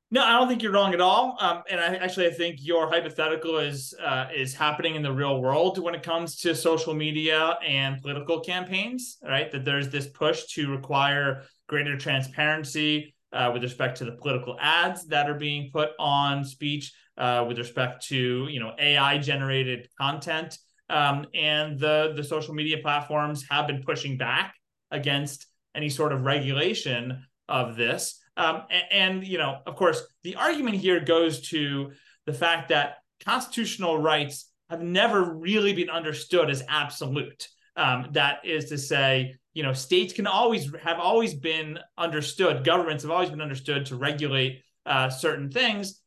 No, 0.10 0.24
I 0.24 0.32
don't 0.40 0.48
think 0.48 0.64
you're 0.64 0.72
wrong 0.72 0.94
at 0.94 1.02
all. 1.02 1.36
Um, 1.42 1.64
and 1.70 1.82
I 1.82 1.96
actually 1.96 2.28
I 2.28 2.32
think 2.32 2.60
your 2.62 2.88
hypothetical 2.88 3.58
is 3.58 3.94
uh, 4.02 4.28
is 4.34 4.54
happening 4.54 4.96
in 4.96 5.02
the 5.02 5.12
real 5.12 5.42
world 5.42 5.80
when 5.80 5.94
it 5.96 6.02
comes 6.02 6.38
to 6.38 6.56
social 6.56 6.94
media 6.94 7.58
and 7.66 8.02
political 8.02 8.40
campaigns. 8.40 9.18
Right, 9.22 9.52
that 9.52 9.66
there's 9.66 9.90
this 9.90 10.08
push 10.08 10.46
to 10.54 10.72
require 10.72 11.44
greater 11.68 11.98
transparency 11.98 13.16
uh, 13.34 13.52
with 13.54 13.64
respect 13.64 13.98
to 13.98 14.06
the 14.06 14.14
political 14.14 14.56
ads 14.62 15.06
that 15.08 15.30
are 15.30 15.38
being 15.38 15.72
put 15.74 15.90
on 16.00 16.46
speech, 16.46 16.94
uh, 17.18 17.44
with 17.46 17.58
respect 17.58 18.08
to 18.08 18.48
you 18.50 18.62
know 18.62 18.74
AI 18.80 19.18
generated 19.18 19.90
content, 20.00 20.58
um, 20.90 21.26
and 21.34 21.78
the 21.80 22.14
the 22.16 22.24
social 22.24 22.54
media 22.54 22.78
platforms 22.82 23.46
have 23.50 23.68
been 23.68 23.84
pushing 23.84 24.18
back 24.18 24.56
against 24.90 25.48
any 25.76 25.90
sort 25.90 26.14
of 26.14 26.22
regulation 26.22 27.26
of 27.50 27.76
this. 27.76 28.22
Um, 28.38 28.64
and, 28.70 28.84
and, 28.92 29.28
you 29.28 29.40
know, 29.40 29.60
of 29.66 29.76
course, 29.76 30.02
the 30.24 30.36
argument 30.36 30.78
here 30.78 31.00
goes 31.00 31.50
to 31.50 31.92
the 32.26 32.34
fact 32.34 32.70
that 32.70 32.98
constitutional 33.26 33.98
rights 33.98 34.52
have 34.70 34.82
never 34.82 35.24
really 35.24 35.74
been 35.74 35.90
understood 35.90 36.50
as 36.50 36.64
absolute. 36.70 37.48
Um, 37.76 38.10
that 38.12 38.46
is 38.46 38.66
to 38.66 38.78
say, 38.78 39.36
you 39.54 39.64
know, 39.64 39.74
states 39.74 40.14
can 40.14 40.28
always 40.28 40.72
have 40.84 41.00
always 41.00 41.34
been 41.34 41.80
understood, 41.98 42.64
governments 42.64 43.04
have 43.04 43.12
always 43.12 43.30
been 43.30 43.42
understood 43.42 43.88
to 43.88 43.96
regulate 43.96 44.62
uh, 44.86 45.10
certain 45.10 45.50
things 45.50 46.02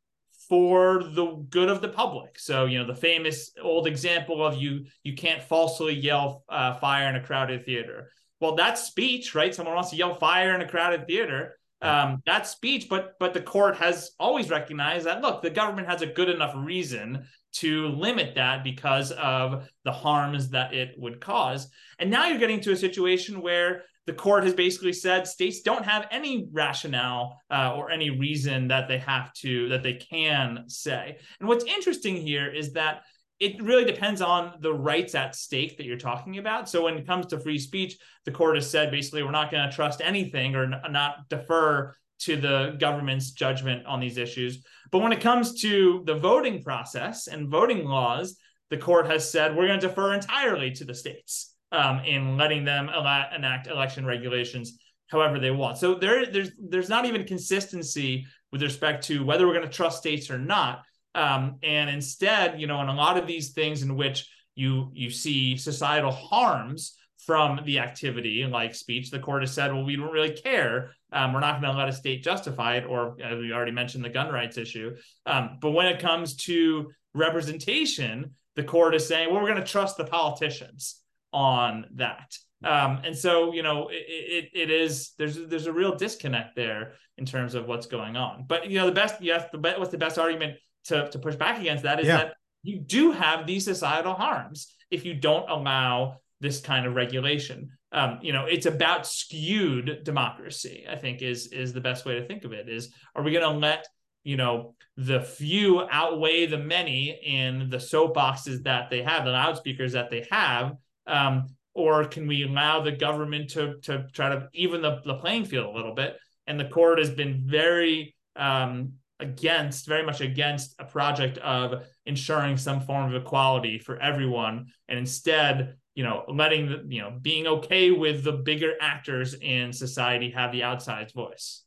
for 0.49 1.03
the 1.03 1.45
good 1.49 1.69
of 1.69 1.81
the 1.81 1.89
public. 1.89 2.39
So, 2.39 2.67
you 2.67 2.79
know, 2.79 2.87
the 2.87 2.95
famous 2.95 3.53
old 3.63 3.87
example 3.87 4.45
of 4.45 4.57
you 4.57 4.87
you 5.05 5.15
can't 5.15 5.43
falsely 5.43 5.95
yell 5.95 6.45
uh, 6.49 6.75
fire 6.75 7.09
in 7.09 7.17
a 7.17 7.23
crowded 7.25 7.65
theater. 7.65 8.11
Well, 8.41 8.57
that's 8.57 8.85
speech, 8.85 9.35
right? 9.35 9.55
Someone 9.55 9.75
wants 9.75 9.91
to 9.91 9.97
yell 9.97 10.15
fire 10.15 10.55
in 10.55 10.61
a 10.61 10.69
crowded 10.69 11.07
theater 11.07 11.57
um, 11.83 12.23
that 12.27 12.47
speech, 12.47 12.89
but 12.89 13.19
but 13.19 13.35
the 13.35 13.41
court 13.41 13.77
has 13.77 14.13
always 14.19 14.51
recognized 14.51 15.07
that 15.07 15.23
look, 15.23 15.43
the 15.43 15.51
government 15.51 15.89
has 15.89 16.03
a 16.03 16.07
good 16.07 16.29
enough 16.29 16.53
reason 16.57 17.25
to 17.53 17.89
limit 17.89 18.35
that 18.35 18.63
because 18.63 19.13
of 19.13 19.69
the 19.85 19.93
harms 19.93 20.51
that 20.51 20.73
it 20.73 20.95
would 20.99 21.21
cause. 21.21 21.69
And 21.99 22.11
now 22.11 22.27
you're 22.27 22.39
getting 22.39 22.61
to 22.61 22.73
a 22.73 22.77
situation 22.77 23.43
where 23.43 23.85
the 24.07 24.13
court 24.13 24.45
has 24.45 24.55
basically 24.55 24.93
said 24.93 25.27
states 25.27 25.61
don't 25.61 25.85
have 25.85 26.07
any 26.11 26.49
rationale 26.53 27.39
uh, 27.51 27.75
or 27.77 27.91
any 27.91 28.11
reason 28.11 28.69
that 28.69 28.89
they 28.89 28.99
have 28.99 29.33
to 29.35 29.69
that 29.69 29.83
they 29.83 29.95
can 29.95 30.65
say. 30.69 31.19
And 31.39 31.49
what's 31.49 31.65
interesting 31.65 32.17
here 32.17 32.53
is 32.53 32.73
that 32.73 33.03
it 33.41 33.61
really 33.63 33.87
depends 33.87 34.21
on 34.21 34.53
the 34.61 34.73
rights 34.73 35.15
at 35.15 35.35
stake 35.35 35.79
that 35.79 35.87
you're 35.87 35.97
talking 35.97 36.39
about. 36.39 36.69
So 36.69 36.85
when 36.85 36.99
it 36.99 37.07
comes 37.07 37.27
to 37.27 37.41
free 37.41 37.59
speech, 37.59 37.97
the 38.27 38.31
court 38.31 38.55
has 38.55 38.71
said 38.71 38.91
basically 38.91 39.23
we're 39.23 39.31
not 39.31 39.51
going 39.51 39.69
to 39.69 39.75
trust 39.75 40.03
anything 40.03 40.55
or 40.55 40.65
n- 40.65 40.81
not 40.91 41.29
defer 41.31 41.97
to 42.21 42.37
the 42.37 42.77
government's 42.79 43.31
judgment 43.31 43.87
on 43.87 43.99
these 43.99 44.19
issues. 44.19 44.63
But 44.93 44.99
when 44.99 45.13
it 45.13 45.23
comes 45.23 45.61
to 45.63 46.03
the 46.05 46.17
voting 46.17 46.63
process 46.63 47.29
and 47.29 47.49
voting 47.49 47.85
laws, 47.85 48.37
the 48.69 48.77
court 48.77 49.07
has 49.07 49.29
said 49.29 49.57
we're 49.57 49.67
going 49.67 49.81
to 49.81 49.89
defer 49.89 50.13
entirely 50.13 50.71
to 50.73 50.85
the 50.85 50.95
states 50.95 51.55
um, 51.73 52.01
in 52.01 52.37
letting 52.37 52.65
them 52.65 52.91
enact 52.91 53.69
election 53.69 54.05
regulations 54.05 54.79
however 55.09 55.41
they 55.41 55.51
want. 55.51 55.79
So 55.79 55.95
there, 55.95 56.27
there's 56.27 56.51
there's 56.59 56.89
not 56.89 57.05
even 57.05 57.25
consistency 57.25 58.27
with 58.53 58.63
respect 58.63 59.05
to 59.07 59.25
whether 59.25 59.47
we're 59.47 59.55
going 59.55 59.69
to 59.69 59.73
trust 59.73 59.99
states 59.99 60.31
or 60.31 60.39
not. 60.39 60.83
Um, 61.15 61.57
and 61.63 61.91
instead, 61.91 62.61
you 62.61 62.67
know, 62.67 62.81
in 62.83 62.89
a 62.89 62.95
lot 62.95 63.17
of 63.17 63.27
these 63.27 63.51
things 63.51 63.83
in 63.83 63.97
which 63.97 64.29
you 64.55 64.91
you 64.93 65.11
see 65.11 65.57
societal 65.57 66.13
harms 66.13 66.97
from 67.27 67.61
the 67.65 67.79
activity, 67.79 68.45
like 68.47 68.75
speech, 68.75 69.11
the 69.11 69.19
court 69.19 69.43
has 69.43 69.53
said, 69.53 69.73
well, 69.73 69.85
we 69.85 69.97
don't 69.97 70.13
really 70.13 70.33
care. 70.33 70.93
Um, 71.13 71.33
we're 71.33 71.41
not 71.41 71.61
going 71.61 71.73
to 71.73 71.79
let 71.79 71.89
a 71.89 71.93
state 71.93 72.23
justify 72.23 72.77
it, 72.77 72.87
or 72.87 73.17
as 73.23 73.39
we 73.39 73.53
already 73.53 73.73
mentioned, 73.73 74.05
the 74.05 74.09
gun 74.09 74.33
rights 74.33 74.57
issue. 74.57 74.97
Um, 75.27 75.59
but 75.61 75.73
when 75.73 75.87
it 75.87 76.01
comes 76.01 76.37
to 76.37 76.91
representation, 77.15 78.35
the 78.57 78.63
court 78.63 78.95
is 78.95 79.07
saying, 79.07 79.31
well, 79.31 79.41
we're 79.43 79.49
going 79.49 79.65
to 79.65 79.67
trust 79.71 79.97
the 79.97 80.05
politicians 80.05 81.03
on 81.33 81.87
that. 81.95 82.37
Um, 82.65 83.01
and 83.05 83.17
so, 83.17 83.53
you 83.53 83.63
know, 83.63 83.89
it, 83.89 83.95
it, 83.95 84.51
it 84.55 84.71
is 84.71 85.13
there's 85.19 85.37
there's 85.47 85.67
a 85.67 85.73
real 85.73 85.95
disconnect 85.95 86.57
there 86.57 86.95
in 87.17 87.25
terms 87.25 87.55
of 87.55 87.67
what's 87.67 87.87
going 87.87 88.17
on. 88.17 88.45
But 88.47 88.71
you 88.71 88.79
know, 88.79 88.87
the 88.87 88.93
best 88.93 89.23
yes, 89.23 89.47
the 89.53 89.59
what's 89.59 89.91
the 89.91 89.99
best 89.99 90.19
argument 90.19 90.59
to, 90.87 91.09
to 91.11 91.19
push 91.19 91.37
back 91.37 91.61
against 91.61 91.85
that 91.85 92.01
is 92.01 92.07
yeah. 92.07 92.17
that 92.17 92.35
you 92.63 92.79
do 92.79 93.13
have 93.13 93.47
these 93.47 93.65
societal 93.65 94.15
harms 94.15 94.75
if 94.91 95.05
you 95.05 95.15
don't 95.15 95.49
allow 95.49 96.17
this 96.41 96.61
kind 96.61 96.87
of 96.87 96.95
regulation. 96.95 97.71
Um, 97.93 98.19
you 98.23 98.33
know, 98.33 98.47
it's 98.47 98.67
about 98.67 99.07
skewed 99.07 100.05
democracy. 100.05 100.87
I 100.89 100.97
think 100.97 101.23
is 101.23 101.49
is 101.49 101.73
the 101.73 101.81
best 101.81 102.05
way 102.05 102.15
to 102.15 102.27
think 102.27 102.45
of 102.45 102.53
it. 102.53 102.69
Is 102.69 102.93
are 103.15 103.23
we 103.23 103.33
going 103.33 103.51
to 103.51 103.59
let 103.59 103.87
you 104.23 104.37
know 104.37 104.75
the 104.97 105.21
few 105.21 105.83
outweigh 105.91 106.47
the 106.47 106.59
many 106.59 107.19
in 107.25 107.71
the 107.71 107.79
soapboxes 107.79 108.63
that 108.65 108.91
they 108.91 109.03
have, 109.03 109.25
the 109.25 109.33
loudspeakers 109.33 109.93
that 109.93 110.11
they 110.11 110.27
have, 110.31 110.73
um, 111.07 111.47
or 111.75 112.05
can 112.05 112.27
we 112.27 112.45
allow 112.45 112.81
the 112.81 112.93
government 112.93 113.51
to 113.51 113.75
to 113.83 114.07
try 114.13 114.29
to 114.29 114.49
even 114.55 114.83
the, 114.83 115.01
the 115.05 115.15
playing 115.15 115.45
field 115.45 115.67
a 115.67 115.77
little 115.77 115.95
bit? 115.95 116.17
And 116.47 116.59
the 116.59 116.69
court 116.69 116.99
has 116.99 117.11
been 117.11 117.45
very 117.47 118.15
um, 118.37 118.95
against, 119.21 119.87
very 119.87 120.05
much 120.05 120.21
against 120.21 120.75
a 120.79 120.85
project 120.85 121.39
of 121.39 121.87
ensuring 122.07 122.57
some 122.57 122.81
form 122.81 123.15
of 123.15 123.23
equality 123.23 123.79
for 123.79 124.01
everyone, 124.01 124.67
and 124.89 124.99
instead, 124.99 125.77
you 125.95 126.05
know, 126.05 126.25
letting 126.29 126.67
the, 126.67 126.85
you 126.89 127.03
know, 127.03 127.13
being 127.21 127.47
okay 127.47 127.91
with 127.91 128.25
the 128.25 128.33
bigger 128.33 128.75
actors 128.81 129.35
in 129.35 129.73
society 129.73 130.31
have 130.31 130.53
the 130.53 130.63
outside 130.63 131.13
voice. 131.13 131.65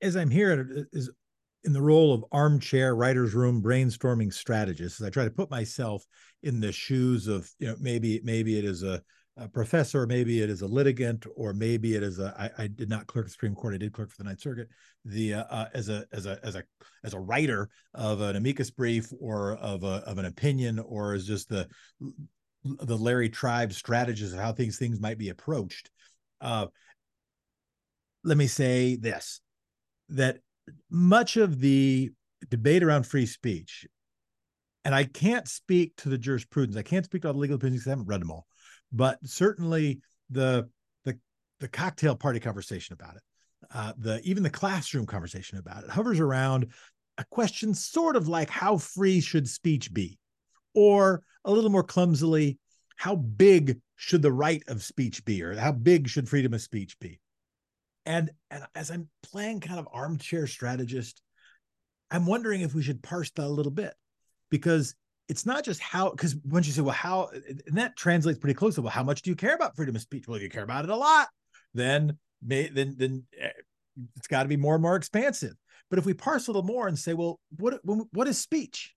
As 0.00 0.16
I'm 0.16 0.30
here, 0.30 0.86
is 0.92 1.10
in 1.64 1.72
the 1.72 1.82
role 1.82 2.14
of 2.14 2.24
armchair 2.30 2.94
writer's 2.94 3.34
room 3.34 3.62
brainstorming 3.62 4.32
strategist, 4.32 5.00
as 5.00 5.06
I 5.06 5.10
try 5.10 5.24
to 5.24 5.30
put 5.30 5.50
myself 5.50 6.04
in 6.42 6.60
the 6.60 6.72
shoes 6.72 7.26
of, 7.26 7.50
you 7.58 7.66
know, 7.66 7.76
maybe 7.80 8.20
maybe 8.22 8.58
it 8.58 8.64
is 8.64 8.84
a 8.84 9.02
a 9.38 9.48
professor, 9.48 10.06
maybe 10.06 10.42
it 10.42 10.50
is 10.50 10.62
a 10.62 10.66
litigant, 10.66 11.24
or 11.36 11.52
maybe 11.52 11.94
it 11.94 12.02
is 12.02 12.18
a. 12.18 12.34
I, 12.38 12.64
I 12.64 12.66
did 12.66 12.88
not 12.88 13.06
clerk 13.06 13.26
the 13.26 13.30
Supreme 13.30 13.54
Court. 13.54 13.74
I 13.74 13.78
did 13.78 13.92
clerk 13.92 14.10
for 14.10 14.16
the 14.16 14.24
Ninth 14.24 14.40
Circuit. 14.40 14.68
The 15.04 15.34
uh, 15.34 15.44
uh, 15.44 15.66
as 15.74 15.88
a 15.88 16.04
as 16.12 16.26
a 16.26 16.38
as 16.42 16.56
a 16.56 16.64
as 17.04 17.14
a 17.14 17.20
writer 17.20 17.68
of 17.94 18.20
an 18.20 18.36
amicus 18.36 18.70
brief 18.70 19.12
or 19.20 19.52
of 19.56 19.84
a 19.84 20.02
of 20.06 20.18
an 20.18 20.24
opinion, 20.24 20.78
or 20.78 21.14
as 21.14 21.26
just 21.26 21.48
the 21.48 21.68
the 22.64 22.96
Larry 22.96 23.28
Tribe 23.28 23.72
strategist 23.72 24.34
of 24.34 24.40
how 24.40 24.52
things 24.52 24.76
things 24.76 25.00
might 25.00 25.18
be 25.18 25.28
approached. 25.28 25.90
Uh, 26.40 26.66
let 28.24 28.36
me 28.36 28.48
say 28.48 28.96
this: 28.96 29.40
that 30.08 30.38
much 30.90 31.36
of 31.36 31.60
the 31.60 32.10
debate 32.50 32.82
around 32.82 33.06
free 33.06 33.26
speech, 33.26 33.86
and 34.84 34.94
I 34.94 35.04
can't 35.04 35.46
speak 35.46 35.94
to 35.98 36.08
the 36.08 36.18
jurisprudence. 36.18 36.76
I 36.76 36.82
can't 36.82 37.04
speak 37.04 37.22
to 37.22 37.28
all 37.28 37.34
the 37.34 37.40
legal 37.40 37.56
opinions. 37.56 37.86
I 37.86 37.90
haven't 37.90 38.06
read 38.06 38.20
them 38.20 38.32
all 38.32 38.48
but 38.92 39.18
certainly 39.24 40.00
the 40.30 40.68
the 41.04 41.18
the 41.60 41.68
cocktail 41.68 42.16
party 42.16 42.40
conversation 42.40 42.94
about 42.94 43.16
it, 43.16 43.22
uh, 43.72 43.92
the 43.98 44.20
even 44.22 44.42
the 44.42 44.50
classroom 44.50 45.06
conversation 45.06 45.58
about 45.58 45.84
it 45.84 45.90
hovers 45.90 46.20
around 46.20 46.66
a 47.18 47.24
question 47.30 47.74
sort 47.74 48.16
of 48.16 48.28
like 48.28 48.48
how 48.48 48.78
free 48.78 49.20
should 49.20 49.48
speech 49.48 49.92
be, 49.92 50.18
or 50.74 51.22
a 51.44 51.52
little 51.52 51.70
more 51.70 51.82
clumsily, 51.82 52.58
how 52.96 53.16
big 53.16 53.80
should 53.96 54.22
the 54.22 54.32
right 54.32 54.62
of 54.68 54.82
speech 54.82 55.24
be, 55.24 55.42
or 55.42 55.54
how 55.54 55.72
big 55.72 56.08
should 56.08 56.28
freedom 56.28 56.54
of 56.54 56.60
speech 56.60 56.98
be? 56.98 57.20
And 58.06 58.30
and 58.50 58.64
as 58.74 58.90
I'm 58.90 59.08
playing 59.22 59.60
kind 59.60 59.78
of 59.78 59.88
armchair 59.92 60.46
strategist, 60.46 61.20
I'm 62.10 62.26
wondering 62.26 62.62
if 62.62 62.74
we 62.74 62.82
should 62.82 63.02
parse 63.02 63.30
that 63.32 63.44
a 63.44 63.48
little 63.48 63.72
bit 63.72 63.94
because 64.50 64.94
it's 65.28 65.44
not 65.44 65.64
just 65.64 65.80
how 65.80 66.10
because 66.10 66.36
once 66.44 66.66
you 66.66 66.72
say 66.72 66.80
well 66.80 66.94
how 66.94 67.30
and 67.32 67.76
that 67.76 67.96
translates 67.96 68.38
pretty 68.38 68.54
closely 68.54 68.82
well 68.82 68.90
how 68.90 69.02
much 69.02 69.22
do 69.22 69.30
you 69.30 69.36
care 69.36 69.54
about 69.54 69.76
freedom 69.76 69.94
of 69.94 70.02
speech? 70.02 70.26
Well 70.26 70.36
if 70.36 70.42
you 70.42 70.48
care 70.48 70.62
about 70.64 70.84
it 70.84 70.90
a 70.90 70.96
lot 70.96 71.28
then 71.74 72.18
may 72.42 72.68
then 72.68 72.94
then 72.96 73.24
eh, 73.38 73.50
it's 74.16 74.28
got 74.28 74.44
to 74.44 74.48
be 74.48 74.56
more 74.56 74.74
and 74.74 74.82
more 74.82 74.96
expansive. 74.96 75.54
But 75.90 75.98
if 75.98 76.06
we 76.06 76.14
parse 76.14 76.46
a 76.46 76.50
little 76.50 76.62
more 76.62 76.88
and 76.88 76.98
say 76.98 77.14
well 77.14 77.40
what 77.56 77.80
what 77.84 78.28
is 78.28 78.38
speech? 78.38 78.94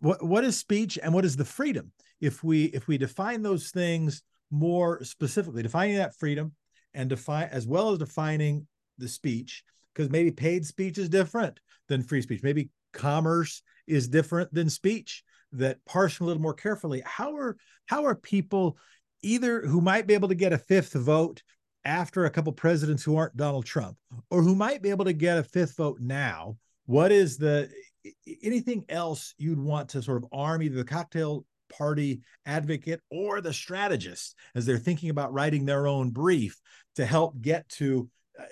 What, 0.00 0.24
what 0.24 0.44
is 0.44 0.56
speech 0.56 0.98
and 1.02 1.12
what 1.12 1.26
is 1.26 1.36
the 1.36 1.44
freedom? 1.44 1.92
If 2.20 2.42
we 2.42 2.64
if 2.66 2.86
we 2.86 2.98
define 2.98 3.42
those 3.42 3.70
things 3.70 4.22
more 4.50 5.02
specifically 5.04 5.62
defining 5.62 5.96
that 5.96 6.16
freedom 6.16 6.52
and 6.94 7.08
define 7.08 7.48
as 7.50 7.66
well 7.66 7.90
as 7.90 7.98
defining 7.98 8.66
the 8.98 9.08
speech 9.08 9.64
because 9.92 10.10
maybe 10.10 10.30
paid 10.30 10.64
speech 10.64 10.98
is 10.98 11.08
different 11.08 11.58
than 11.88 12.02
free 12.02 12.22
speech. 12.22 12.42
Maybe 12.42 12.70
commerce 12.92 13.62
is 13.86 14.08
different 14.08 14.52
than 14.54 14.70
speech 14.70 15.22
that 15.58 15.84
parse 15.84 16.20
a 16.20 16.24
little 16.24 16.42
more 16.42 16.54
carefully 16.54 17.02
how 17.04 17.34
are 17.36 17.56
how 17.86 18.04
are 18.04 18.14
people 18.14 18.76
either 19.22 19.62
who 19.62 19.80
might 19.80 20.06
be 20.06 20.14
able 20.14 20.28
to 20.28 20.34
get 20.34 20.52
a 20.52 20.58
fifth 20.58 20.92
vote 20.92 21.42
after 21.84 22.24
a 22.24 22.30
couple 22.30 22.52
presidents 22.52 23.02
who 23.02 23.16
aren't 23.16 23.36
Donald 23.36 23.66
Trump 23.66 23.96
or 24.30 24.42
who 24.42 24.54
might 24.54 24.82
be 24.82 24.90
able 24.90 25.04
to 25.04 25.12
get 25.12 25.38
a 25.38 25.42
fifth 25.42 25.76
vote 25.76 25.98
now? 26.00 26.56
What 26.86 27.12
is 27.12 27.38
the 27.38 27.70
anything 28.42 28.84
else 28.88 29.34
you'd 29.38 29.58
want 29.58 29.88
to 29.90 30.02
sort 30.02 30.22
of 30.22 30.28
arm 30.32 30.62
either 30.62 30.76
the 30.76 30.84
cocktail 30.84 31.44
party 31.70 32.20
advocate 32.46 33.00
or 33.10 33.40
the 33.40 33.52
strategist 33.52 34.36
as 34.54 34.66
they're 34.66 34.78
thinking 34.78 35.10
about 35.10 35.32
writing 35.32 35.64
their 35.64 35.86
own 35.86 36.10
brief 36.10 36.60
to 36.96 37.06
help 37.06 37.40
get 37.40 37.68
to 37.70 38.08
uh, 38.38 38.44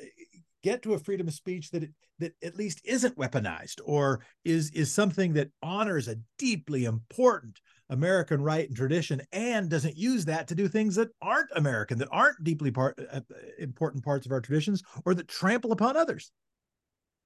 get 0.63 0.83
to 0.83 0.95
a 0.95 0.99
freedom 0.99 1.29
of 1.29 1.35
speech 1.35 1.71
that 1.71 1.89
that 2.19 2.33
at 2.43 2.57
least 2.57 2.81
isn't 2.85 3.17
weaponized 3.17 3.81
or 3.85 4.21
is 4.45 4.71
is 4.71 4.93
something 4.93 5.33
that 5.33 5.51
honors 5.63 6.09
a 6.09 6.17
deeply 6.39 6.85
important 6.85 7.61
American 7.93 8.43
right 8.43 8.67
and 8.67 8.77
tradition 8.77 9.21
and 9.33 9.69
doesn't 9.69 9.97
use 9.97 10.25
that 10.25 10.49
to 10.49 10.55
do 10.55 10.67
things 10.67 10.95
that 10.95 11.11
aren't 11.21 11.51
American, 11.55 11.99
that 11.99 12.09
aren't 12.11 12.43
deeply 12.43 12.71
part 12.71 12.99
uh, 13.13 13.21
important 13.59 14.03
parts 14.03 14.25
of 14.25 14.33
our 14.33 14.41
traditions, 14.41 14.83
or 15.05 15.15
that 15.15 15.29
trample 15.29 15.73
upon 15.73 15.97
others. 15.97 16.33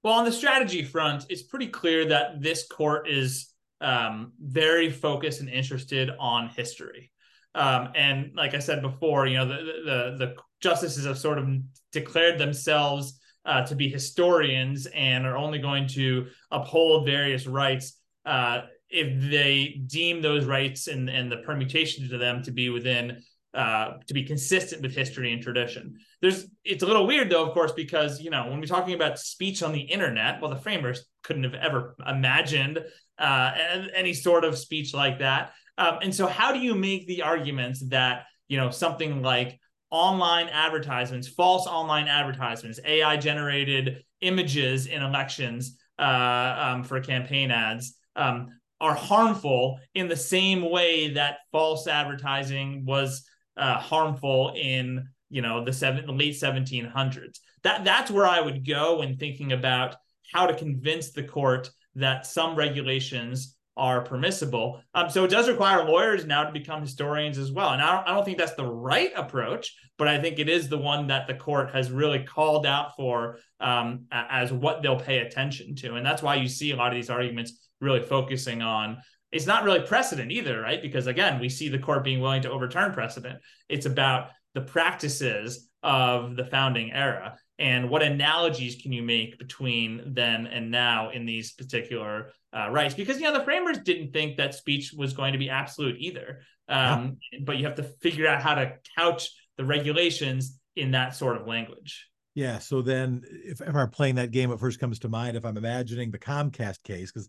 Well, 0.03 0.13
on 0.13 0.25
the 0.25 0.31
strategy 0.31 0.83
front, 0.83 1.25
it's 1.29 1.43
pretty 1.43 1.67
clear 1.67 2.05
that 2.09 2.41
this 2.41 2.67
court 2.67 3.09
is 3.09 3.53
um, 3.81 4.33
very 4.39 4.89
focused 4.89 5.39
and 5.39 5.49
interested 5.49 6.11
on 6.19 6.49
history. 6.49 7.11
Um, 7.55 7.89
and 7.95 8.31
like 8.35 8.53
I 8.53 8.59
said 8.59 8.81
before, 8.81 9.25
you 9.25 9.37
know, 9.37 9.47
the, 9.47 9.55
the 9.55 10.15
the 10.17 10.35
justices 10.61 11.05
have 11.05 11.17
sort 11.17 11.37
of 11.37 11.47
declared 11.91 12.37
themselves 12.39 13.19
uh, 13.47 13.65
to 13.65 13.75
be 13.75 13.89
historians 13.89 14.85
and 14.93 15.25
are 15.25 15.37
only 15.37 15.57
going 15.57 15.87
to 15.87 16.27
uphold 16.51 17.05
various 17.05 17.47
rights 17.47 17.93
uh, 18.25 18.61
if 18.89 19.31
they 19.31 19.81
deem 19.87 20.21
those 20.21 20.45
rights 20.45 20.87
and, 20.87 21.09
and 21.09 21.31
the 21.31 21.37
permutations 21.37 22.11
of 22.11 22.19
them 22.19 22.43
to 22.43 22.51
be 22.51 22.69
within 22.69 23.23
uh, 23.53 23.93
to 24.05 24.13
be 24.13 24.23
consistent 24.23 24.81
with 24.81 24.93
history 24.93 25.33
and 25.33 25.41
tradition. 25.41 25.95
There's 26.21 26.45
it's 26.63 26.83
a 26.83 26.85
little 26.85 27.07
weird 27.07 27.29
though, 27.29 27.45
of 27.47 27.53
course, 27.53 27.71
because 27.71 28.21
you 28.21 28.29
know 28.29 28.47
when 28.47 28.59
we're 28.59 28.67
talking 28.67 28.93
about 28.93 29.17
speech 29.17 29.63
on 29.63 29.71
the 29.71 29.79
internet, 29.79 30.41
well, 30.41 30.51
the 30.51 30.57
framers 30.57 31.05
couldn't 31.23 31.43
have 31.43 31.55
ever 31.55 31.95
imagined 32.05 32.83
uh, 33.17 33.51
any 33.95 34.13
sort 34.13 34.43
of 34.43 34.57
speech 34.57 34.93
like 34.93 35.19
that. 35.19 35.53
Um, 35.77 35.99
and 36.01 36.13
so, 36.13 36.27
how 36.27 36.51
do 36.51 36.59
you 36.59 36.75
make 36.75 37.07
the 37.07 37.23
arguments 37.23 37.87
that 37.87 38.25
you 38.47 38.57
know 38.57 38.69
something 38.69 39.21
like 39.21 39.59
online 39.89 40.49
advertisements, 40.49 41.27
false 41.27 41.67
online 41.67 42.07
advertisements, 42.07 42.79
AI 42.85 43.17
generated 43.17 44.03
images 44.21 44.87
in 44.87 45.01
elections 45.01 45.77
uh, 45.99 46.55
um, 46.59 46.83
for 46.83 46.99
campaign 46.99 47.51
ads 47.51 47.95
um, 48.15 48.49
are 48.79 48.95
harmful 48.95 49.79
in 49.95 50.07
the 50.07 50.15
same 50.15 50.69
way 50.69 51.13
that 51.13 51.39
false 51.51 51.87
advertising 51.87 52.85
was 52.85 53.25
uh, 53.55 53.77
harmful 53.77 54.53
in 54.55 55.07
you 55.29 55.41
know 55.41 55.63
the, 55.63 55.73
seven, 55.73 56.05
the 56.05 56.11
late 56.11 56.35
1700s. 56.35 57.39
That 57.63 57.83
that's 57.83 58.11
where 58.11 58.27
I 58.27 58.39
would 58.39 58.65
go 58.65 58.99
when 58.99 59.17
thinking 59.17 59.51
about 59.51 59.95
how 60.31 60.45
to 60.45 60.53
convince 60.53 61.11
the 61.11 61.23
court 61.23 61.69
that 61.95 62.25
some 62.25 62.55
regulations 62.55 63.56
are 63.77 64.01
permissible. 64.01 64.81
Um, 64.93 65.09
so 65.09 65.23
it 65.23 65.29
does 65.29 65.47
require 65.47 65.85
lawyers 65.85 66.25
now 66.25 66.43
to 66.43 66.51
become 66.51 66.81
historians 66.81 67.37
as 67.37 67.51
well. 67.51 67.69
And 67.69 67.81
I 67.81 67.95
don't, 67.95 68.07
I 68.07 68.13
don't 68.13 68.25
think 68.25 68.37
that's 68.37 68.55
the 68.55 68.65
right 68.65 69.11
approach, 69.15 69.73
but 69.97 70.07
I 70.07 70.19
think 70.19 70.39
it 70.39 70.49
is 70.49 70.67
the 70.67 70.77
one 70.77 71.07
that 71.07 71.27
the 71.27 71.35
court 71.35 71.71
has 71.73 71.91
really 71.91 72.23
called 72.23 72.65
out 72.65 72.95
for 72.95 73.37
um, 73.59 74.05
as 74.11 74.51
what 74.51 74.81
they'll 74.81 74.99
pay 74.99 75.19
attention 75.19 75.75
to. 75.75 75.95
And 75.95 76.05
that's 76.05 76.23
why 76.23 76.35
you 76.35 76.47
see 76.47 76.71
a 76.71 76.75
lot 76.75 76.91
of 76.91 76.95
these 76.95 77.09
arguments 77.09 77.69
really 77.79 78.01
focusing 78.01 78.61
on 78.61 78.97
it's 79.31 79.45
not 79.45 79.63
really 79.63 79.81
precedent 79.81 80.31
either, 80.31 80.61
right? 80.61 80.81
Because 80.81 81.07
again, 81.07 81.39
we 81.39 81.49
see 81.49 81.67
the 81.69 81.79
court 81.79 82.03
being 82.03 82.21
willing 82.21 82.41
to 82.43 82.51
overturn 82.51 82.93
precedent. 82.93 83.39
It's 83.67 83.85
about 83.85 84.29
the 84.53 84.61
practices 84.61 85.69
of 85.83 86.35
the 86.35 86.45
founding 86.45 86.91
era 86.93 87.37
and 87.59 87.89
what 87.89 88.03
analogies 88.03 88.75
can 88.81 88.91
you 88.91 89.01
make 89.01 89.39
between 89.39 90.13
then 90.13 90.47
and 90.47 90.69
now 90.69 91.09
in 91.09 91.25
these 91.25 91.53
particular 91.53 92.31
uh, 92.53 92.69
rights? 92.69 92.93
Because 92.93 93.17
you 93.17 93.23
know 93.23 93.37
the 93.37 93.43
framers 93.43 93.79
didn't 93.79 94.13
think 94.13 94.37
that 94.37 94.53
speech 94.53 94.93
was 94.95 95.13
going 95.13 95.33
to 95.33 95.39
be 95.39 95.49
absolute 95.49 95.97
either. 95.99 96.41
Um, 96.69 97.17
yeah. 97.31 97.39
but 97.45 97.57
you 97.57 97.65
have 97.65 97.75
to 97.75 97.83
figure 97.83 98.27
out 98.27 98.41
how 98.41 98.55
to 98.55 98.73
couch 98.97 99.29
the 99.57 99.65
regulations 99.65 100.59
in 100.75 100.91
that 100.91 101.15
sort 101.15 101.37
of 101.37 101.47
language. 101.47 102.07
Yeah 102.35 102.59
so 102.59 102.83
then 102.83 103.23
if, 103.25 103.61
if 103.61 103.75
i'm 103.75 103.89
playing 103.89 104.13
that 104.15 104.29
game 104.29 104.51
what 104.51 104.59
first 104.59 104.79
comes 104.79 104.99
to 104.99 105.09
mind 105.09 105.35
if 105.35 105.43
i'm 105.43 105.57
imagining 105.57 106.11
the 106.11 106.19
comcast 106.19 106.83
case 106.83 107.11
because 107.11 107.27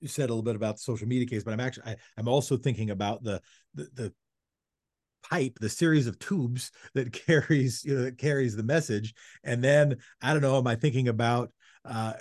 you 0.00 0.08
said 0.08 0.30
a 0.30 0.32
little 0.32 0.42
bit 0.42 0.56
about 0.56 0.76
the 0.76 0.80
social 0.80 1.06
media 1.06 1.26
case 1.26 1.44
but 1.44 1.52
i'm 1.52 1.60
actually 1.60 1.92
I, 1.92 1.96
i'm 2.16 2.26
also 2.26 2.56
thinking 2.56 2.88
about 2.88 3.22
the 3.22 3.42
the, 3.74 3.88
the 3.92 4.12
pipe, 5.28 5.58
the 5.60 5.68
series 5.68 6.06
of 6.06 6.18
tubes 6.18 6.70
that 6.94 7.12
carries, 7.26 7.84
you 7.84 7.94
know, 7.94 8.02
that 8.02 8.18
carries 8.18 8.56
the 8.56 8.62
message. 8.62 9.14
And 9.42 9.62
then 9.62 9.96
I 10.22 10.32
don't 10.32 10.42
know, 10.42 10.58
am 10.58 10.66
I 10.66 10.76
thinking 10.76 11.08
about 11.08 11.50
uh, 11.84 12.14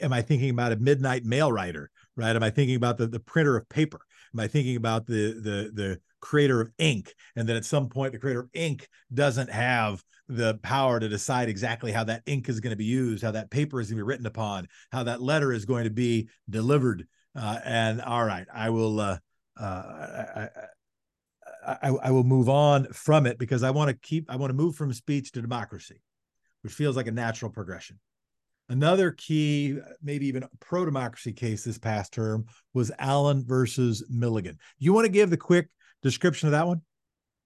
am 0.00 0.12
I 0.12 0.22
thinking 0.22 0.50
about 0.50 0.72
a 0.72 0.76
midnight 0.76 1.24
mail 1.24 1.52
writer, 1.52 1.90
right? 2.16 2.34
Am 2.34 2.42
I 2.42 2.50
thinking 2.50 2.76
about 2.76 2.98
the, 2.98 3.06
the 3.06 3.20
printer 3.20 3.56
of 3.56 3.68
paper? 3.68 4.00
Am 4.34 4.40
I 4.40 4.48
thinking 4.48 4.76
about 4.76 5.06
the 5.06 5.32
the 5.34 5.70
the 5.72 6.00
creator 6.20 6.60
of 6.60 6.70
ink? 6.78 7.14
And 7.36 7.48
then 7.48 7.56
at 7.56 7.64
some 7.64 7.88
point, 7.88 8.12
the 8.12 8.18
creator 8.18 8.40
of 8.40 8.50
ink 8.54 8.88
doesn't 9.12 9.50
have 9.50 10.02
the 10.28 10.58
power 10.62 10.98
to 10.98 11.08
decide 11.08 11.48
exactly 11.48 11.92
how 11.92 12.04
that 12.04 12.22
ink 12.26 12.48
is 12.48 12.58
going 12.58 12.72
to 12.72 12.76
be 12.76 12.84
used, 12.84 13.22
how 13.22 13.30
that 13.30 13.50
paper 13.50 13.80
is 13.80 13.88
going 13.88 13.98
to 13.98 14.04
be 14.04 14.08
written 14.08 14.26
upon, 14.26 14.66
how 14.90 15.04
that 15.04 15.22
letter 15.22 15.52
is 15.52 15.64
going 15.64 15.84
to 15.84 15.90
be 15.90 16.28
delivered. 16.50 17.06
Uh, 17.36 17.58
and 17.64 18.00
all 18.02 18.24
right, 18.24 18.46
I 18.52 18.70
will. 18.70 19.00
Uh, 19.00 19.18
uh, 19.58 19.62
I, 20.36 20.48
I, 21.66 21.88
I, 21.88 22.10
will 22.10 22.24
move 22.24 22.48
on 22.48 22.86
from 22.92 23.26
it 23.26 23.38
because 23.38 23.62
I 23.62 23.70
want 23.70 23.90
to 23.90 23.96
keep. 23.96 24.30
I 24.30 24.36
want 24.36 24.50
to 24.50 24.54
move 24.54 24.76
from 24.76 24.92
speech 24.92 25.32
to 25.32 25.42
democracy, 25.42 26.00
which 26.62 26.72
feels 26.72 26.96
like 26.96 27.06
a 27.06 27.12
natural 27.12 27.50
progression. 27.50 27.98
Another 28.68 29.12
key, 29.12 29.78
maybe 30.02 30.26
even 30.26 30.44
pro 30.60 30.84
democracy 30.84 31.32
case 31.32 31.64
this 31.64 31.78
past 31.78 32.12
term 32.12 32.46
was 32.74 32.90
Allen 32.98 33.44
versus 33.46 34.04
Milligan. 34.08 34.58
You 34.78 34.92
want 34.92 35.06
to 35.06 35.12
give 35.12 35.30
the 35.30 35.36
quick 35.36 35.68
description 36.02 36.48
of 36.48 36.52
that 36.52 36.66
one? 36.66 36.82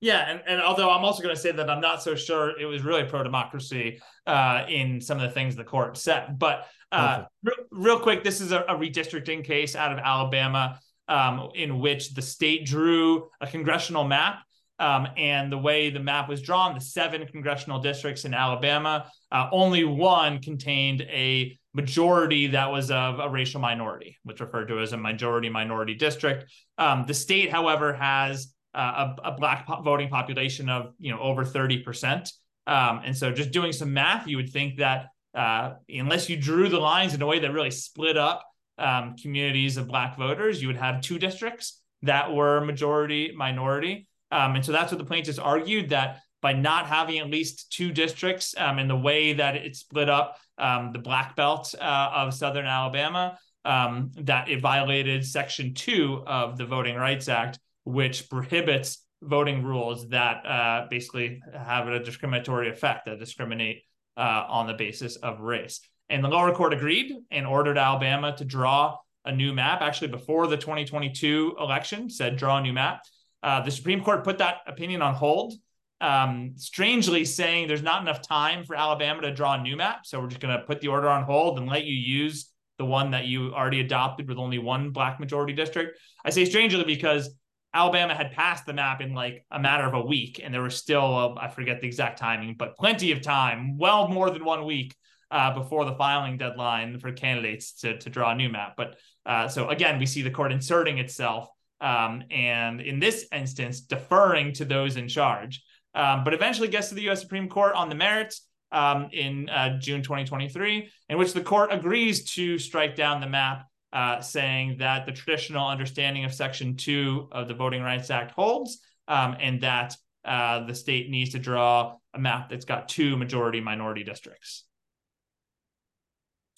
Yeah, 0.00 0.30
and, 0.30 0.40
and 0.46 0.62
although 0.62 0.90
I'm 0.90 1.04
also 1.04 1.22
going 1.22 1.34
to 1.34 1.40
say 1.40 1.52
that 1.52 1.68
I'm 1.68 1.82
not 1.82 2.02
so 2.02 2.14
sure 2.14 2.58
it 2.58 2.64
was 2.64 2.82
really 2.82 3.04
pro 3.04 3.22
democracy 3.22 4.00
uh, 4.26 4.64
in 4.66 4.98
some 5.00 5.18
of 5.18 5.24
the 5.24 5.30
things 5.30 5.56
the 5.56 5.64
court 5.64 5.98
said. 5.98 6.38
But 6.38 6.66
uh, 6.90 7.24
real, 7.42 7.56
real, 7.70 8.00
quick, 8.00 8.24
this 8.24 8.40
is 8.40 8.50
a, 8.50 8.60
a, 8.60 8.74
redistricting 8.74 9.44
case 9.44 9.76
out 9.76 9.92
of 9.92 9.98
Alabama 9.98 10.80
um, 11.10 11.50
in 11.54 11.80
which 11.80 12.14
the 12.14 12.22
state 12.22 12.64
drew 12.64 13.28
a 13.40 13.46
congressional 13.46 14.04
map. 14.04 14.38
Um, 14.78 15.08
and 15.18 15.52
the 15.52 15.58
way 15.58 15.90
the 15.90 16.00
map 16.00 16.26
was 16.26 16.40
drawn, 16.40 16.74
the 16.74 16.80
seven 16.80 17.26
congressional 17.26 17.80
districts 17.80 18.24
in 18.24 18.32
Alabama, 18.32 19.10
uh, 19.30 19.50
only 19.52 19.84
one 19.84 20.40
contained 20.40 21.02
a 21.02 21.58
majority 21.74 22.46
that 22.46 22.72
was 22.72 22.90
of 22.90 23.18
a 23.18 23.28
racial 23.28 23.60
minority, 23.60 24.16
which 24.22 24.40
referred 24.40 24.68
to 24.68 24.80
as 24.80 24.94
a 24.94 24.96
majority 24.96 25.50
minority 25.50 25.94
district. 25.94 26.50
Um, 26.78 27.04
the 27.06 27.12
state, 27.12 27.50
however, 27.50 27.92
has 27.92 28.54
uh, 28.74 29.14
a, 29.22 29.28
a, 29.28 29.32
black 29.32 29.66
po- 29.66 29.82
voting 29.82 30.08
population 30.08 30.70
of 30.70 30.94
you 30.98 31.12
know 31.12 31.20
over 31.20 31.44
30%. 31.44 32.30
Um, 32.66 33.02
and 33.04 33.14
so 33.14 33.32
just 33.32 33.50
doing 33.50 33.72
some 33.72 33.92
math, 33.92 34.26
you 34.26 34.38
would 34.38 34.50
think 34.50 34.78
that 34.78 35.08
uh, 35.34 35.74
unless 35.90 36.30
you 36.30 36.38
drew 36.38 36.70
the 36.70 36.78
lines 36.78 37.12
in 37.12 37.20
a 37.20 37.26
way 37.26 37.38
that 37.40 37.52
really 37.52 37.70
split 37.70 38.16
up 38.16 38.44
um, 38.80 39.16
communities 39.16 39.76
of 39.76 39.86
black 39.86 40.16
voters, 40.16 40.60
you 40.60 40.68
would 40.68 40.76
have 40.76 41.00
two 41.00 41.18
districts 41.18 41.80
that 42.02 42.32
were 42.32 42.60
majority 42.60 43.32
minority. 43.36 44.06
Um, 44.32 44.56
and 44.56 44.64
so 44.64 44.72
that's 44.72 44.92
what 44.92 44.98
the 44.98 45.04
plaintiffs 45.04 45.38
argued 45.38 45.90
that 45.90 46.20
by 46.40 46.52
not 46.52 46.86
having 46.86 47.18
at 47.18 47.28
least 47.28 47.70
two 47.70 47.92
districts 47.92 48.54
um, 48.56 48.78
in 48.78 48.88
the 48.88 48.96
way 48.96 49.34
that 49.34 49.56
it 49.56 49.76
split 49.76 50.08
up 50.08 50.38
um, 50.58 50.92
the 50.92 50.98
black 50.98 51.36
belt 51.36 51.74
uh, 51.78 52.10
of 52.14 52.32
Southern 52.32 52.66
Alabama, 52.66 53.38
um, 53.64 54.10
that 54.16 54.48
it 54.48 54.60
violated 54.60 55.24
Section 55.24 55.74
2 55.74 56.24
of 56.26 56.56
the 56.56 56.64
Voting 56.64 56.96
Rights 56.96 57.28
Act, 57.28 57.58
which 57.84 58.30
prohibits 58.30 59.04
voting 59.22 59.62
rules 59.62 60.08
that 60.08 60.46
uh, 60.46 60.86
basically 60.88 61.42
have 61.52 61.88
a 61.88 62.02
discriminatory 62.02 62.70
effect 62.70 63.04
that 63.04 63.18
discriminate 63.18 63.82
uh, 64.16 64.44
on 64.48 64.66
the 64.66 64.74
basis 64.74 65.16
of 65.16 65.40
race. 65.40 65.80
And 66.10 66.24
the 66.24 66.28
lower 66.28 66.52
court 66.52 66.74
agreed 66.74 67.14
and 67.30 67.46
ordered 67.46 67.78
Alabama 67.78 68.36
to 68.36 68.44
draw 68.44 68.98
a 69.24 69.32
new 69.32 69.52
map. 69.52 69.80
Actually, 69.80 70.08
before 70.08 70.48
the 70.48 70.56
2022 70.56 71.56
election, 71.58 72.10
said 72.10 72.36
draw 72.36 72.58
a 72.58 72.62
new 72.62 72.72
map. 72.72 73.02
Uh, 73.42 73.62
the 73.62 73.70
Supreme 73.70 74.02
Court 74.02 74.24
put 74.24 74.38
that 74.38 74.56
opinion 74.66 75.02
on 75.02 75.14
hold, 75.14 75.54
um, 76.00 76.52
strangely 76.56 77.24
saying 77.24 77.68
there's 77.68 77.82
not 77.82 78.02
enough 78.02 78.20
time 78.20 78.64
for 78.64 78.74
Alabama 78.74 79.22
to 79.22 79.32
draw 79.32 79.54
a 79.54 79.62
new 79.62 79.76
map. 79.76 80.04
So 80.04 80.20
we're 80.20 80.26
just 80.26 80.40
going 80.40 80.58
to 80.58 80.64
put 80.64 80.80
the 80.80 80.88
order 80.88 81.08
on 81.08 81.22
hold 81.22 81.58
and 81.58 81.68
let 81.68 81.84
you 81.84 81.94
use 81.94 82.50
the 82.78 82.84
one 82.84 83.12
that 83.12 83.26
you 83.26 83.54
already 83.54 83.80
adopted 83.80 84.28
with 84.28 84.38
only 84.38 84.58
one 84.58 84.90
black 84.90 85.20
majority 85.20 85.52
district. 85.52 85.98
I 86.24 86.30
say 86.30 86.44
strangely 86.44 86.82
because 86.84 87.30
Alabama 87.72 88.14
had 88.14 88.32
passed 88.32 88.66
the 88.66 88.72
map 88.72 89.00
in 89.00 89.14
like 89.14 89.44
a 89.50 89.60
matter 89.60 89.84
of 89.84 89.94
a 89.94 90.00
week, 90.00 90.40
and 90.42 90.52
there 90.52 90.62
was 90.62 90.74
still, 90.74 91.18
a, 91.18 91.34
I 91.36 91.48
forget 91.48 91.80
the 91.80 91.86
exact 91.86 92.18
timing, 92.18 92.56
but 92.58 92.76
plenty 92.76 93.12
of 93.12 93.20
time, 93.20 93.78
well 93.78 94.08
more 94.08 94.30
than 94.30 94.44
one 94.44 94.64
week 94.64 94.96
uh, 95.30 95.54
before 95.54 95.84
the 95.84 95.94
filing 95.94 96.36
deadline 96.36 96.98
for 96.98 97.12
candidates 97.12 97.72
to, 97.80 97.98
to 97.98 98.10
draw 98.10 98.32
a 98.32 98.34
new 98.34 98.48
map. 98.48 98.74
But 98.76 98.96
uh, 99.26 99.48
so 99.48 99.68
again, 99.68 99.98
we 99.98 100.06
see 100.06 100.22
the 100.22 100.30
court 100.30 100.52
inserting 100.52 100.98
itself 100.98 101.48
um, 101.80 102.24
and 102.30 102.80
in 102.80 103.00
this 103.00 103.26
instance, 103.32 103.80
deferring 103.80 104.52
to 104.54 104.64
those 104.64 104.96
in 104.96 105.08
charge. 105.08 105.62
Um, 105.94 106.22
but 106.24 106.34
eventually 106.34 106.68
gets 106.68 106.88
to 106.90 106.94
the 106.94 107.08
US 107.10 107.20
Supreme 107.20 107.48
Court 107.48 107.74
on 107.74 107.88
the 107.88 107.94
merits 107.94 108.46
um, 108.70 109.08
in 109.12 109.48
uh, 109.48 109.78
June 109.78 110.02
2023, 110.02 110.88
in 111.08 111.18
which 111.18 111.32
the 111.32 111.40
court 111.40 111.72
agrees 111.72 112.24
to 112.34 112.58
strike 112.58 112.94
down 112.94 113.20
the 113.20 113.26
map, 113.26 113.66
uh, 113.92 114.20
saying 114.20 114.76
that 114.78 115.06
the 115.06 115.12
traditional 115.12 115.66
understanding 115.66 116.24
of 116.24 116.32
Section 116.32 116.76
2 116.76 117.30
of 117.32 117.48
the 117.48 117.54
Voting 117.54 117.82
Rights 117.82 118.10
Act 118.10 118.30
holds, 118.32 118.78
um, 119.08 119.36
and 119.40 119.60
that 119.62 119.96
uh, 120.24 120.64
the 120.64 120.74
state 120.74 121.10
needs 121.10 121.30
to 121.30 121.40
draw 121.40 121.96
a 122.14 122.18
map 122.18 122.50
that's 122.50 122.64
got 122.64 122.88
two 122.88 123.16
majority 123.16 123.60
minority 123.60 124.04
districts. 124.04 124.64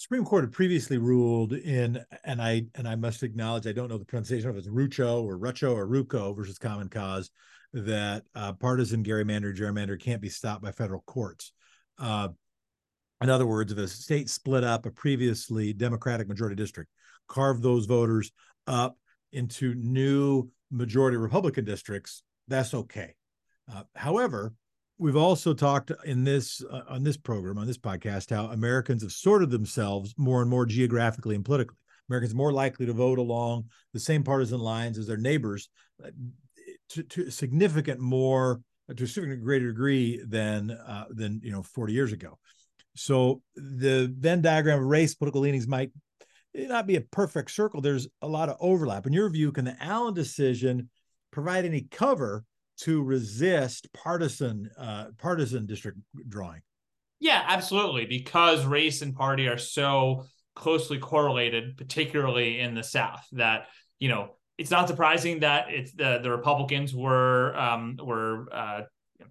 Supreme 0.03 0.25
Court 0.25 0.43
had 0.43 0.53
previously 0.53 0.99
ruled 0.99 1.53
in, 1.53 2.05
and 2.25 2.43
I 2.43 2.67
and 2.75 2.89
I 2.89 2.97
must 2.97 3.23
acknowledge 3.23 3.69
I 3.69 3.73
don't 3.73 3.89
know 3.89 3.99
the 3.99 4.05
pronunciation 4.05 4.51
of 4.51 4.57
it, 4.57 4.59
it's 4.59 4.69
Rucho 4.69 5.23
or 5.23 5.39
Rucho 5.39 5.77
or 5.77 5.87
Ruco 5.87 6.35
versus 6.35 6.59
Common 6.59 6.89
Cause, 6.89 7.31
that 7.73 8.25
uh, 8.35 8.53
partisan 8.55 9.05
gerrymander 9.05 9.57
gerrymander 9.57 10.01
can't 10.01 10.21
be 10.21 10.29
stopped 10.29 10.61
by 10.61 10.73
federal 10.73 11.03
courts. 11.03 11.53
Uh, 12.01 12.31
in 13.21 13.31
other 13.31 13.47
words, 13.47 13.71
if 13.71 13.79
a 13.79 13.87
state 13.87 14.29
split 14.29 14.65
up 14.65 14.87
a 14.87 14.91
previously 14.91 15.73
Democratic 15.73 16.27
majority 16.27 16.57
district, 16.57 16.91
carved 17.29 17.63
those 17.63 17.87
voters 17.87 18.33
up 18.67 18.99
into 19.31 19.73
new 19.77 20.51
majority 20.73 21.17
Republican 21.17 21.65
districts, 21.65 22.25
that's 22.49 22.75
okay. 22.75 23.15
Uh, 23.73 23.85
however, 23.95 24.53
we've 25.03 25.17
also 25.17 25.53
talked 25.53 25.91
in 26.05 26.23
this 26.23 26.63
uh, 26.71 26.83
on 26.89 27.03
this 27.03 27.17
program 27.17 27.59
on 27.59 27.67
this 27.67 27.79
podcast 27.79 28.31
how 28.31 28.47
Americans 28.47 29.03
have 29.03 29.13
sorted 29.13 29.51
themselves 29.51 30.15
more 30.17 30.41
and 30.41 30.49
more 30.49 30.65
geographically 30.65 31.35
and 31.35 31.45
politically. 31.45 31.77
Americans 32.09 32.33
are 32.33 32.37
more 32.37 32.53
likely 32.53 32.87
to 32.87 32.93
vote 32.93 33.19
along 33.19 33.65
the 33.93 34.01
same 34.01 34.23
partisan 34.23 34.61
lines 34.61 34.99
as 34.99 35.07
their 35.07 35.17
neighbors 35.17 35.69
uh, 36.05 36.11
to, 36.91 37.03
to 37.03 37.31
significant 37.31 37.99
more 38.01 38.61
to 38.97 39.05
a 39.05 39.07
significant 39.07 39.45
greater 39.45 39.69
degree 39.69 40.23
than 40.27 40.71
uh, 40.71 41.07
than 41.11 41.41
you 41.43 41.51
know 41.51 41.63
40 41.63 41.93
years 41.93 42.13
ago. 42.13 42.39
So 42.95 43.43
the 43.57 44.13
Venn 44.17 44.43
diagram 44.43 44.79
of 44.79 44.85
race 44.85 45.15
political 45.15 45.41
leanings 45.41 45.67
might 45.67 45.91
not 46.55 46.87
be 46.87 46.97
a 46.97 47.01
perfect 47.01 47.51
circle. 47.51 47.81
There's 47.81 48.07
a 48.21 48.29
lot 48.29 48.51
of 48.51 48.57
overlap. 48.61 49.07
In 49.07 49.13
your 49.13 49.31
view, 49.31 49.51
can 49.51 49.65
the 49.65 49.77
Allen 49.83 50.15
decision 50.15 50.91
provide 51.31 51.65
any 51.65 51.83
cover 51.91 52.45
to 52.79 53.03
resist 53.03 53.93
partisan 53.93 54.71
uh, 54.79 55.07
partisan 55.19 55.67
district 55.67 55.99
drawing. 56.29 56.61
Yeah, 57.21 57.45
absolutely, 57.47 58.07
because 58.07 58.65
race 58.65 59.03
and 59.03 59.15
party 59.15 59.47
are 59.47 59.59
so 59.59 60.25
closely 60.55 60.99
correlated, 60.99 61.77
particularly 61.77 62.61
in 62.61 62.75
the 62.75 62.83
South, 62.83 63.25
that 63.33 63.67
you 63.99 64.09
know 64.09 64.37
it's 64.59 64.71
not 64.71 64.89
surprising 64.89 65.41
that 65.41 65.67
it's 65.69 65.93
the 65.93 66.21
the 66.23 66.31
Republicans 66.31 66.95
were 66.95 67.57
um, 67.57 67.97
were 68.03 68.47
uh, 68.53 68.83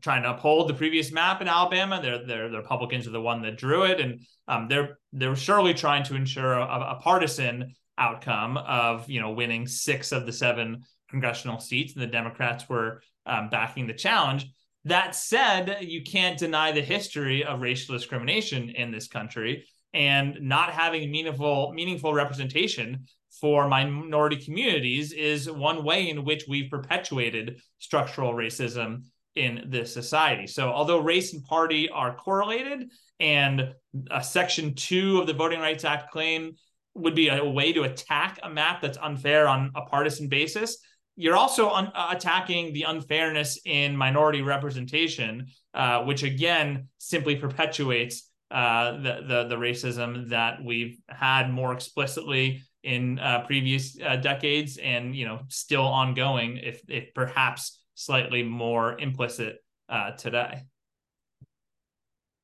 trying 0.02 0.24
to 0.24 0.32
uphold 0.32 0.70
the 0.70 0.74
previous 0.74 1.12
map 1.12 1.42
in 1.42 1.48
Alabama. 1.48 2.00
They're, 2.02 2.26
they're, 2.26 2.50
the 2.50 2.58
Republicans 2.58 3.08
are 3.08 3.12
the 3.12 3.22
one 3.22 3.42
that 3.42 3.58
drew 3.58 3.84
it, 3.84 4.00
and 4.00 4.22
um, 4.48 4.68
they're 4.68 4.98
they're 5.12 5.36
surely 5.36 5.74
trying 5.74 6.04
to 6.06 6.16
ensure 6.16 6.54
a, 6.54 6.64
a, 6.64 7.00
partisan 7.02 7.74
outcome 7.98 8.58
of 8.58 9.10
you 9.10 9.20
know 9.20 9.32
winning 9.32 9.68
six 9.68 10.12
of 10.12 10.26
the 10.26 10.34
seven 10.34 10.84
congressional 11.10 11.60
seats, 11.60 11.94
and 11.94 12.02
the 12.02 12.08
Democrats 12.08 12.70
were 12.70 13.02
um, 13.26 13.50
backing 13.50 13.88
the 13.88 13.94
challenge. 13.94 14.48
That 14.86 15.16
said, 15.16 15.78
you 15.82 16.04
can't 16.04 16.40
deny 16.40 16.72
the 16.72 16.82
history 16.82 17.44
of 17.44 17.62
racial 17.62 17.96
discrimination 17.96 18.70
in 18.70 18.92
this 18.92 19.08
country 19.08 19.66
and 19.94 20.38
not 20.42 20.72
having 20.72 21.12
meaningful 21.12 21.74
meaningful 21.74 22.14
representation 22.14 23.06
for 23.40 23.68
minority 23.68 24.38
communities 24.38 25.14
is 25.14 25.50
one 25.50 25.84
way 25.84 26.10
in 26.10 26.24
which 26.24 26.46
we've 26.48 26.70
perpetuated 26.70 27.62
structural 27.80 28.34
racism 28.34 29.04
in 29.36 29.66
this 29.68 29.94
society. 29.94 30.48
So, 30.48 30.70
although 30.70 31.00
race 31.00 31.34
and 31.34 31.44
party 31.44 31.90
are 31.90 32.16
correlated, 32.16 32.92
and 33.20 33.74
a 34.10 34.24
Section 34.24 34.74
2 34.76 35.22
of 35.22 35.28
the 35.28 35.34
Voting 35.34 35.60
Rights 35.60 35.86
Act 35.86 36.12
claim 36.12 36.54
would 36.94 37.16
be 37.16 37.30
a 37.30 37.44
way 37.44 37.72
to 37.72 37.84
attack 37.84 38.40
a 38.44 38.50
map 38.50 38.82
that's 38.82 38.98
unfair 38.98 39.48
on 39.48 39.72
a 39.76 39.82
partisan 39.84 40.28
basis, 40.28 40.78
you're 41.16 41.38
also 41.38 41.70
un- 41.70 41.92
uh, 41.94 42.08
attacking 42.12 42.74
the 42.74 42.84
unfairness 42.84 43.60
in 43.66 43.96
minority 43.96 44.42
representation, 44.42 45.48
uh, 45.74 46.04
which 46.04 46.24
again 46.24 46.88
simply 46.98 47.36
perpetuates 47.36 48.30
uh, 48.50 48.94
the, 48.94 49.24
the, 49.28 49.48
the 49.50 49.56
racism 49.56 50.30
that 50.30 50.64
we've 50.64 50.98
had 51.08 51.50
more 51.50 51.74
explicitly 51.74 52.62
in 52.84 53.20
uh, 53.20 53.44
previous 53.46 53.98
uh, 54.04 54.16
decades, 54.16 54.78
and 54.78 55.16
you 55.16 55.26
know 55.26 55.42
still 55.48 55.86
ongoing, 55.86 56.58
if 56.58 56.82
if 56.90 57.14
perhaps 57.14 57.80
slightly 57.94 58.42
more 58.42 59.00
implicit 59.00 59.58
uh, 59.88 60.12
today. 60.12 60.64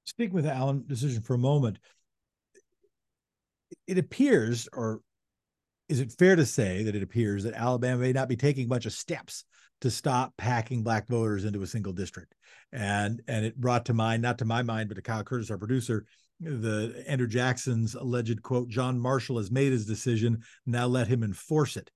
Speaking 0.05 0.35
with 0.35 0.45
Allen 0.45 0.83
decision 0.87 1.21
for 1.21 1.33
a 1.33 1.39
moment, 1.39 1.79
it 3.87 3.97
appears, 3.97 4.69
or 4.73 5.01
is 5.89 5.99
it 5.99 6.11
fair 6.11 6.35
to 6.35 6.45
say 6.45 6.83
that 6.83 6.95
it 6.95 7.03
appears 7.03 7.43
that 7.43 7.53
Alabama 7.53 8.01
may 8.01 8.11
not 8.11 8.29
be 8.29 8.35
taking 8.35 8.65
a 8.65 8.69
bunch 8.69 8.85
of 8.85 8.93
steps 8.93 9.45
to 9.81 9.91
stop 9.91 10.35
packing 10.37 10.83
black 10.83 11.07
voters 11.07 11.45
into 11.45 11.61
a 11.61 11.67
single 11.67 11.93
district? 11.93 12.35
And 12.73 13.21
and 13.27 13.45
it 13.45 13.59
brought 13.59 13.85
to 13.85 13.93
mind, 13.93 14.21
not 14.21 14.39
to 14.39 14.45
my 14.45 14.63
mind, 14.63 14.89
but 14.89 14.95
to 14.95 15.01
Kyle 15.01 15.23
Curtis, 15.23 15.49
our 15.49 15.57
producer, 15.57 16.05
the 16.39 17.03
Andrew 17.07 17.27
Jackson's 17.27 17.95
alleged 17.95 18.41
quote: 18.43 18.67
"John 18.67 18.99
Marshall 18.99 19.37
has 19.37 19.49
made 19.49 19.71
his 19.71 19.85
decision. 19.85 20.43
Now 20.65 20.87
let 20.87 21.07
him 21.07 21.23
enforce 21.23 21.77
it." 21.77 21.89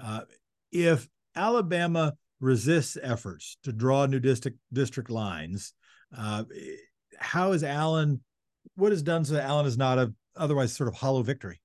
Uh, 0.00 0.22
if 0.70 1.08
Alabama 1.34 2.14
resists 2.40 2.98
efforts 3.02 3.56
to 3.64 3.72
draw 3.72 4.06
new 4.06 4.20
district 4.20 4.58
district 4.72 5.08
lines, 5.08 5.72
uh, 6.16 6.44
how 7.18 7.52
is 7.52 7.64
Allen? 7.64 8.20
What 8.74 8.92
is 8.92 9.02
done 9.02 9.24
so 9.24 9.34
that 9.34 9.44
Allen 9.44 9.66
is 9.66 9.78
not 9.78 9.98
a 9.98 10.12
otherwise 10.36 10.74
sort 10.74 10.88
of 10.88 10.94
hollow 10.94 11.22
victory? 11.22 11.60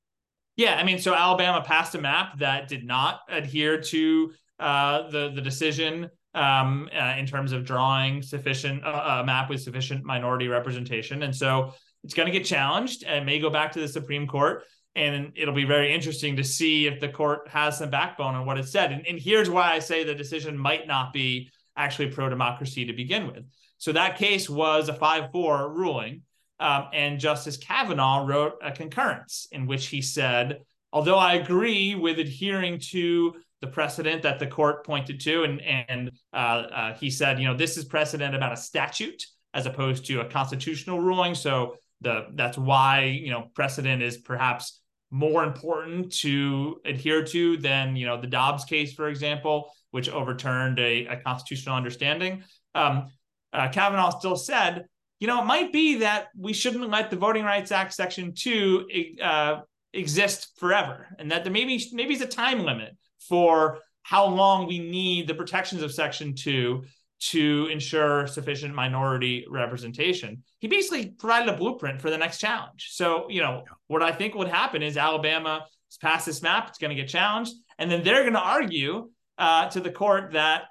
Yeah, 0.56 0.76
I 0.76 0.84
mean, 0.84 1.00
so 1.00 1.16
Alabama 1.16 1.64
passed 1.66 1.96
a 1.96 2.02
map 2.02 2.38
that 2.40 2.68
did 2.68 2.86
not 2.86 3.22
adhere 3.28 3.82
to 3.82 4.34
uh, 4.60 5.10
the 5.10 5.32
the 5.34 5.42
decision 5.42 6.10
um, 6.36 6.90
uh, 6.96 7.16
in 7.18 7.26
terms 7.26 7.52
of 7.52 7.66
drawing 7.66 8.22
sufficient 8.22 8.86
uh, 8.86 9.22
a 9.22 9.26
map 9.26 9.50
with 9.50 9.62
sufficient 9.62 10.04
minority 10.04 10.48
representation, 10.48 11.24
and 11.24 11.36
so 11.36 11.74
it's 12.04 12.14
going 12.14 12.32
to 12.32 12.38
get 12.38 12.46
challenged 12.46 13.04
and 13.04 13.26
may 13.26 13.40
go 13.40 13.50
back 13.50 13.72
to 13.72 13.80
the 13.80 13.88
Supreme 13.88 14.28
Court. 14.28 14.64
And 14.96 15.32
it'll 15.36 15.56
be 15.56 15.66
very 15.66 15.92
interesting 15.92 16.36
to 16.36 16.44
see 16.44 16.86
if 16.86 17.00
the 17.00 17.10
court 17.10 17.48
has 17.48 17.80
some 17.80 17.90
backbone 17.90 18.36
on 18.36 18.46
what 18.46 18.60
it 18.60 18.68
said. 18.68 18.92
And, 18.92 19.08
and 19.08 19.18
here's 19.18 19.50
why 19.50 19.72
I 19.72 19.80
say 19.80 20.04
the 20.04 20.14
decision 20.14 20.56
might 20.56 20.86
not 20.86 21.12
be 21.12 21.50
actually 21.76 22.10
pro 22.12 22.30
democracy 22.30 22.86
to 22.86 22.94
begin 22.94 23.26
with. 23.26 23.44
So 23.80 23.92
that 23.94 24.18
case 24.18 24.48
was 24.48 24.90
a 24.90 24.94
5 24.94 25.32
4 25.32 25.74
ruling. 25.74 26.22
Um, 26.64 26.88
and 26.94 27.20
Justice 27.20 27.58
Kavanaugh 27.58 28.26
wrote 28.26 28.54
a 28.64 28.72
concurrence 28.72 29.50
in 29.52 29.68
which 29.68 29.88
he 29.88 30.02
said, 30.02 30.62
although 30.94 31.18
I 31.18 31.34
agree 31.34 31.94
with 31.94 32.20
adhering 32.20 32.80
to 32.92 33.36
the 33.60 33.68
precedent 33.68 34.24
that 34.24 34.40
the 34.40 34.48
court 34.48 34.86
pointed 34.86 35.20
to, 35.22 35.44
and 35.44 35.62
and 35.62 36.12
uh, 36.32 36.38
uh, 36.38 36.94
he 36.94 37.10
said, 37.10 37.38
you 37.38 37.46
know, 37.46 37.56
this 37.56 37.76
is 37.76 37.84
precedent 37.84 38.34
about 38.34 38.54
a 38.54 38.58
statute 38.58 39.26
as 39.54 39.66
opposed 39.66 40.06
to 40.06 40.22
a 40.22 40.26
constitutional 40.26 41.02
ruling. 41.02 41.36
So 41.36 41.76
the 42.00 42.28
that's 42.34 42.58
why 42.58 43.04
you 43.04 43.32
know 43.32 43.50
precedent 43.54 44.02
is 44.02 44.18
perhaps 44.18 44.80
more 45.12 45.44
important 45.44 46.14
to 46.20 46.80
adhere 46.86 47.26
to 47.26 47.58
than 47.58 47.98
you 47.98 48.06
know 48.06 48.22
the 48.22 48.28
Dobbs 48.28 48.64
case, 48.64 48.94
for 48.94 49.10
example, 49.10 49.70
which 49.92 50.08
overturned 50.08 50.80
a, 50.80 51.08
a 51.08 51.18
constitutional 51.18 51.76
understanding. 51.76 52.44
Um, 52.74 53.12
uh, 53.52 53.68
Kavanaugh 53.68 54.18
still 54.18 54.38
said, 54.38 54.86
you 55.24 55.28
know, 55.28 55.42
it 55.42 55.46
might 55.46 55.72
be 55.72 56.00
that 56.00 56.28
we 56.38 56.52
shouldn't 56.52 56.90
let 56.90 57.10
the 57.10 57.16
Voting 57.16 57.46
Rights 57.46 57.72
Act 57.72 57.94
Section 57.94 58.34
Two 58.36 58.86
uh, 59.24 59.62
exist 59.94 60.52
forever, 60.58 61.08
and 61.18 61.32
that 61.32 61.46
there 61.46 61.54
maybe 61.54 61.82
maybe 61.94 62.14
is 62.14 62.20
a 62.20 62.28
time 62.28 62.66
limit 62.66 62.98
for 63.30 63.80
how 64.02 64.26
long 64.26 64.68
we 64.68 64.80
need 64.80 65.30
the 65.30 65.34
protections 65.34 65.82
of 65.82 65.94
Section 65.94 66.36
Two 66.36 66.84
to 67.32 67.70
ensure 67.72 68.28
sufficient 68.28 68.76
minority 68.76 69.46
representation. 69.50 70.44
He 70.60 70.68
basically 70.68 71.12
provided 71.12 71.48
a 71.54 71.56
blueprint 71.56 72.02
for 72.02 72.10
the 72.10 72.18
next 72.18 72.40
challenge. 72.40 72.90
So, 72.92 73.30
you 73.30 73.40
know, 73.40 73.64
what 73.88 74.04
I 74.04 74.12
think 74.12 74.36
would 74.36 74.50
happen 74.50 74.84
is 74.84 74.98
Alabama 74.98 75.66
pass 76.02 76.26
this 76.26 76.42
map, 76.42 76.68
it's 76.68 76.80
going 76.80 76.94
to 76.94 77.02
get 77.02 77.08
challenged, 77.08 77.54
and 77.80 77.90
then 77.90 78.04
they're 78.04 78.24
going 78.24 78.34
to 78.34 78.42
argue 78.42 79.10
uh, 79.38 79.70
to 79.70 79.80
the 79.80 79.92
court 79.92 80.34
that 80.34 80.64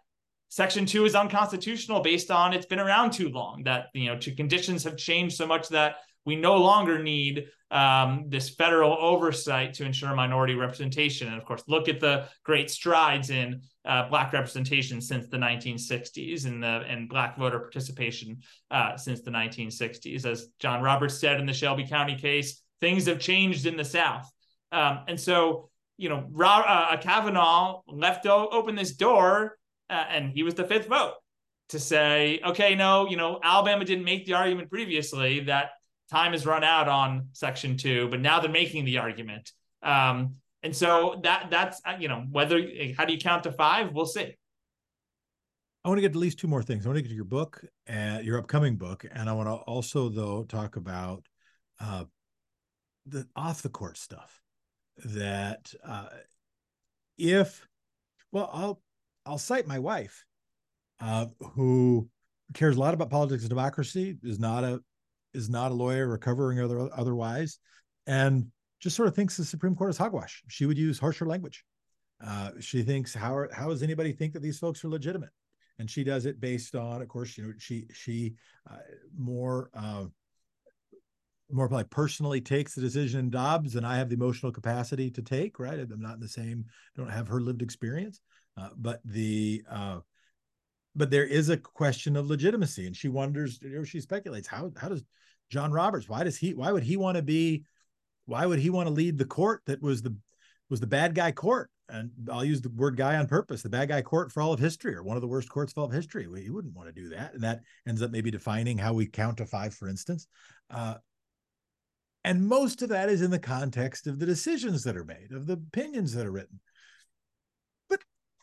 Section 0.53 0.85
2 0.85 1.07
is 1.07 1.15
unconstitutional 1.15 2.01
based 2.01 2.31
on 2.31 2.53
it's 2.53 2.67
been 2.67 2.79
around 2.79 3.11
too 3.11 3.31
long, 3.31 3.63
that, 3.63 3.87
you 3.95 4.05
know, 4.05 4.19
conditions 4.37 4.85
have 4.85 4.99
changed 4.99 5.35
so 5.35 5.47
much 5.47 5.67
that 5.71 5.97
we 6.27 6.37
no 6.37 6.59
longer 6.59 7.03
need 7.03 7.47
um, 7.71 8.27
this 8.29 8.51
federal 8.51 8.93
oversight 9.01 9.73
to 9.73 9.87
ensure 9.87 10.15
minority 10.15 10.55
representation. 10.55 11.29
And 11.29 11.39
of 11.39 11.47
course, 11.47 11.63
look 11.69 11.89
at 11.89 12.01
the 12.01 12.27
great 12.45 12.69
strides 12.69 13.31
in 13.31 13.63
uh, 13.87 14.11
black 14.11 14.35
representation 14.35 15.01
since 15.01 15.27
the 15.27 15.39
1960s 15.39 16.45
and 16.45 16.63
the 16.63 16.85
and 16.87 17.09
black 17.09 17.39
voter 17.39 17.59
participation 17.59 18.43
uh, 18.71 18.99
since 18.99 19.23
the 19.23 19.31
1960s. 19.31 20.27
As 20.27 20.49
John 20.59 20.83
Roberts 20.83 21.19
said 21.19 21.41
in 21.41 21.47
the 21.47 21.55
Shelby 21.55 21.87
County 21.87 22.17
case, 22.17 22.61
things 22.83 23.07
have 23.07 23.21
changed 23.21 23.65
in 23.65 23.79
the 23.79 23.87
South. 23.87 24.31
Um, 24.71 25.05
and 25.09 25.19
so, 25.19 25.71
you 25.97 26.11
know, 26.11 26.27
Ra- 26.31 26.91
uh, 26.93 26.99
Kavanaugh 26.99 27.81
left 27.89 28.27
o- 28.27 28.51
open 28.53 28.75
this 28.75 28.93
door, 28.93 29.57
uh, 29.93 30.07
and 30.09 30.33
he 30.33 30.43
was 30.43 30.55
the 30.55 30.65
fifth 30.65 30.89
vote 30.89 31.15
to 31.69 31.79
say, 31.79 32.41
okay, 32.45 32.75
no, 32.75 33.09
you 33.09 33.17
know, 33.17 33.39
Alabama 33.43 33.85
didn't 33.85 34.05
make 34.05 34.27
the 34.27 34.35
argument 34.35 34.71
previously 34.71 35.41
that 35.41 35.71
time 36.11 36.33
has 36.33 36.47
run 36.47 36.65
out 36.65 36.89
on 36.89 37.29
Section 37.33 37.77
Two, 37.77 38.09
but 38.09 38.21
now 38.21 38.41
they're 38.41 38.51
making 38.51 38.85
the 38.85 38.99
argument. 38.99 39.53
Um, 39.83 40.37
and 40.63 40.75
so 40.75 41.21
that 41.25 41.49
that's 41.51 41.81
uh, 41.85 41.97
you 41.99 42.09
know 42.09 42.25
whether 42.31 42.61
how 42.97 43.05
do 43.05 43.13
you 43.13 43.19
count 43.19 43.45
to 43.45 43.53
five? 43.53 43.93
We'll 43.93 44.07
see. 44.07 44.37
I 45.85 45.89
want 45.89 45.99
to 45.99 46.03
get 46.03 46.13
at 46.13 46.17
least 46.17 46.39
two 46.39 46.47
more 46.47 46.63
things. 46.63 46.87
I 46.87 46.89
want 46.89 46.99
to 46.99 47.03
get 47.03 47.09
to 47.09 47.15
your 47.15 47.25
book 47.25 47.65
and 47.87 48.25
your 48.25 48.39
upcoming 48.39 48.77
book, 48.77 49.05
and 49.13 49.29
I 49.29 49.33
want 49.33 49.49
to 49.49 49.55
also 49.55 50.09
though 50.09 50.45
talk 50.45 50.77
about 50.77 51.27
uh, 51.81 52.05
the 53.07 53.27
off 53.35 53.63
the 53.63 53.69
court 53.69 53.97
stuff. 53.99 54.41
That 55.05 55.73
uh, 55.85 56.07
if 57.19 57.67
well, 58.31 58.51
I'll 58.53 58.83
I'll 59.25 59.39
cite 59.39 59.67
my 59.67 59.79
wife, 59.79 60.25
uh, 61.01 61.27
who 61.55 62.09
cares 62.55 62.77
a 62.77 62.81
lot 62.81 62.95
about 62.95 63.11
politics 63.11 63.43
and 63.43 63.51
democracy, 63.51 64.17
is 64.23 64.39
not 64.39 64.65
a 64.65 64.81
is 65.35 65.49
not 65.49 65.73
a 65.73 65.75
lawyer, 65.75 66.07
recovering 66.07 66.61
other 66.61 66.89
otherwise, 66.95 67.59
and 68.07 68.47
just 68.81 68.97
sort 68.97 69.09
of 69.09 69.15
thinks 69.15 69.37
the 69.37 69.45
Supreme 69.45 69.75
Court 69.75 69.91
is 69.91 69.97
hogwash. 69.97 70.43
She 70.49 70.67
would 70.67 70.77
use 70.77 70.99
harsher 70.99 71.25
language. 71.25 71.65
Uh, 72.25 72.51
she 72.61 72.83
thinks 72.83 73.15
how 73.15 73.35
are, 73.35 73.51
how 73.53 73.69
does 73.69 73.83
anybody 73.83 74.13
think 74.13 74.33
that 74.33 74.43
these 74.43 74.59
folks 74.59 74.85
are 74.85 74.89
legitimate? 74.89 75.31
And 75.79 75.91
she 75.91 76.05
does 76.05 76.27
it 76.27 76.41
based 76.41 76.75
on, 76.75 77.03
of 77.03 77.09
course, 77.09 77.37
you 77.37 77.45
know, 77.45 77.53
she 77.59 77.87
she 77.93 78.35
uh, 78.71 78.77
more 79.17 79.71
uh, 79.75 80.05
more 81.51 81.69
probably 81.69 81.85
personally 81.85 82.41
takes 82.41 82.75
the 82.75 82.81
decision 82.81 83.21
in 83.21 83.31
Dobbs 83.31 83.73
than 83.73 83.85
I 83.85 83.97
have 83.97 84.09
the 84.09 84.15
emotional 84.15 84.53
capacity 84.53 85.11
to 85.13 85.23
take. 85.23 85.59
Right, 85.59 85.79
I'm 85.81 86.01
not 86.01 86.15
in 86.15 86.21
the 86.21 86.29
same, 86.29 86.67
don't 86.97 87.11
have 87.11 87.29
her 87.29 87.41
lived 87.41 87.63
experience, 87.63 88.21
uh, 88.57 88.71
but 88.77 89.01
the 89.05 89.63
uh, 89.71 90.01
but 90.95 91.11
there 91.11 91.27
is 91.27 91.49
a 91.49 91.57
question 91.57 92.17
of 92.17 92.27
legitimacy, 92.27 92.87
and 92.87 92.97
she 92.97 93.09
wonders, 93.09 93.61
know, 93.63 93.85
she 93.85 94.01
speculates 94.01 94.47
how 94.47 94.71
how 94.77 94.89
does 94.89 95.05
John 95.51 95.73
Roberts, 95.73 96.09
why 96.09 96.25
does 96.25 96.39
he, 96.39 96.55
why 96.55 96.73
would 96.73 96.83
he 96.83 96.97
want 96.97 97.17
to 97.17 97.23
be 97.23 97.65
why 98.27 98.47
would 98.47 98.59
he 98.59 98.71
want 98.71 98.89
to 98.89 98.95
lead 98.95 99.19
the 99.19 99.25
court 99.25 99.63
that 99.67 99.83
was 99.83 100.03
the 100.03 100.17
was 100.71 100.81
the 100.81 100.87
bad 100.87 101.15
guy 101.15 101.33
court? 101.33 101.71
And 101.89 102.11
I'll 102.31 102.45
use 102.45 102.63
the 102.63 102.71
word 102.71 102.97
guy 102.97 103.17
on 103.17 103.27
purpose, 103.27 103.61
the 103.61 103.69
bad 103.69 103.89
guy 103.89 104.01
court 104.01 104.33
for 104.33 104.41
all 104.41 104.55
of 104.55 104.61
history, 104.61 104.95
or 104.95 105.03
one 105.03 105.17
of 105.17 105.21
the 105.21 105.29
worst 105.29 105.51
courts 105.51 105.73
for 105.73 105.81
all 105.81 105.87
of 105.87 105.93
history. 105.93 106.27
Well, 106.27 106.41
he 106.41 106.49
wouldn't 106.49 106.75
want 106.75 106.89
to 106.89 106.95
do 106.95 107.11
that. 107.11 107.35
And 107.35 107.43
that 107.43 107.61
ends 107.87 108.01
up 108.01 108.11
maybe 108.11 108.31
defining 108.31 108.79
how 108.79 108.95
we 108.95 109.07
count 109.07 109.37
to 109.39 109.47
five, 109.47 109.75
for 109.75 109.89
instance. 109.89 110.27
Uh, 110.71 110.95
and 112.25 112.47
most 112.47 112.81
of 112.81 112.89
that 112.89 113.11
is 113.11 113.21
in 113.21 113.31
the 113.31 113.39
context 113.39 114.07
of 114.07 114.19
the 114.19 114.25
decisions 114.25 114.85
that 114.85 114.97
are 114.97 115.05
made, 115.05 115.33
of 115.33 115.47
the 115.47 115.55
opinions 115.55 116.15
that 116.15 116.27
are 116.27 116.33
written. 116.33 116.61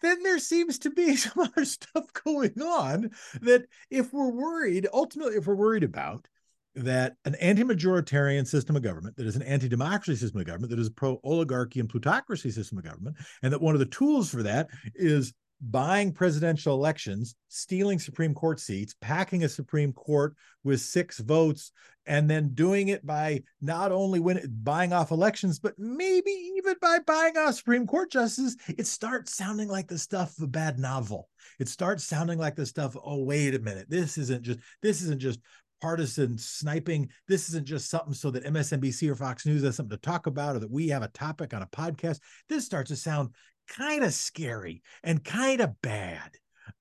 Then 0.02 0.24
there 0.24 0.40
seems 0.40 0.80
to 0.80 0.90
be 0.90 1.16
some 1.16 1.44
other 1.44 1.66
stuff 1.66 2.12
going 2.26 2.62
on 2.62 3.12
that 3.42 3.66
if 3.90 4.14
we're 4.14 4.32
worried, 4.32 4.88
ultimately, 4.94 5.36
if 5.36 5.48
we're 5.48 5.56
worried 5.56 5.84
about, 5.84 6.28
that 6.76 7.16
an 7.26 7.36
anti-majoritarian 7.36 8.48
system 8.48 8.76
of 8.76 8.84
government, 8.84 9.18
that 9.18 9.26
is 9.26 9.36
an 9.36 9.42
anti-democracy 9.42 10.16
system 10.16 10.40
of 10.40 10.46
government, 10.46 10.70
that 10.70 10.80
is 10.80 10.88
a 10.88 10.92
pro-oligarchy 10.92 11.80
and 11.80 11.90
plutocracy 11.90 12.52
system 12.52 12.78
of 12.78 12.84
government, 12.84 13.18
and 13.42 13.52
that 13.52 13.62
one 13.62 13.76
of 13.76 13.80
the 13.80 13.86
tools 13.86 14.30
for 14.30 14.44
that 14.44 14.70
is 14.96 15.34
buying 15.62 16.12
presidential 16.12 16.74
elections, 16.74 17.36
stealing 17.48 18.00
Supreme 18.00 18.34
Court 18.34 18.60
seats, 18.60 18.96
packing 19.02 19.44
a 19.44 19.50
Supreme 19.50 19.94
Court 19.94 20.36
with 20.64 20.82
six 20.82 21.20
votes, 21.20 21.72
and 22.06 22.30
then 22.30 22.54
doing 22.54 22.88
it 22.88 23.06
by 23.06 23.44
not 23.62 23.92
only 23.92 24.20
buying 24.48 24.94
off 24.94 25.12
elections, 25.12 25.60
but 25.60 25.78
maybe 25.78 26.32
even 26.32 26.76
by 26.82 27.00
buying 27.06 27.38
off 27.38 27.56
Supreme 27.56 27.86
Court 27.86 28.10
justices, 28.10 28.58
it 28.78 28.88
starts 28.88 29.36
sounding 29.36 29.68
like 29.68 29.88
the 29.88 29.98
stuff 29.98 30.38
of 30.38 30.44
a 30.46 30.48
bad 30.48 30.80
novel. 30.80 31.30
It 31.60 31.68
starts 31.68 32.04
sounding 32.04 32.40
like 32.40 32.56
the 32.56 32.66
stuff, 32.66 32.96
oh, 33.04 33.24
wait 33.24 33.54
a 33.54 33.60
minute, 33.60 33.90
this 33.90 34.18
isn't 34.18 34.42
just 34.42 34.60
this 34.82 35.02
isn't 35.02 35.20
just 35.20 35.40
partisan 35.82 36.38
sniping. 36.38 37.10
This 37.28 37.50
isn't 37.50 37.66
just 37.66 37.90
something 37.90 38.14
so 38.14 38.32
that 38.32 38.46
MSNBC 38.46 39.10
or 39.10 39.16
Fox 39.16 39.46
News 39.46 39.64
has 39.64 39.76
something 39.76 39.98
to 39.98 40.02
talk 40.02 40.28
about 40.28 40.56
or 40.56 40.60
that 40.60 40.72
we 40.72 40.90
have 40.90 41.04
a 41.04 41.10
topic 41.10 41.54
on 41.54 41.62
a 41.62 41.68
podcast. 41.68 42.20
This 42.48 42.66
starts 42.66 42.90
to 42.90 42.96
sound 42.96 43.30
kind 43.78 44.04
of 44.04 44.14
scary 44.14 44.82
and 45.04 45.24
kind 45.24 45.62
of 45.62 45.82
bad. 45.82 46.32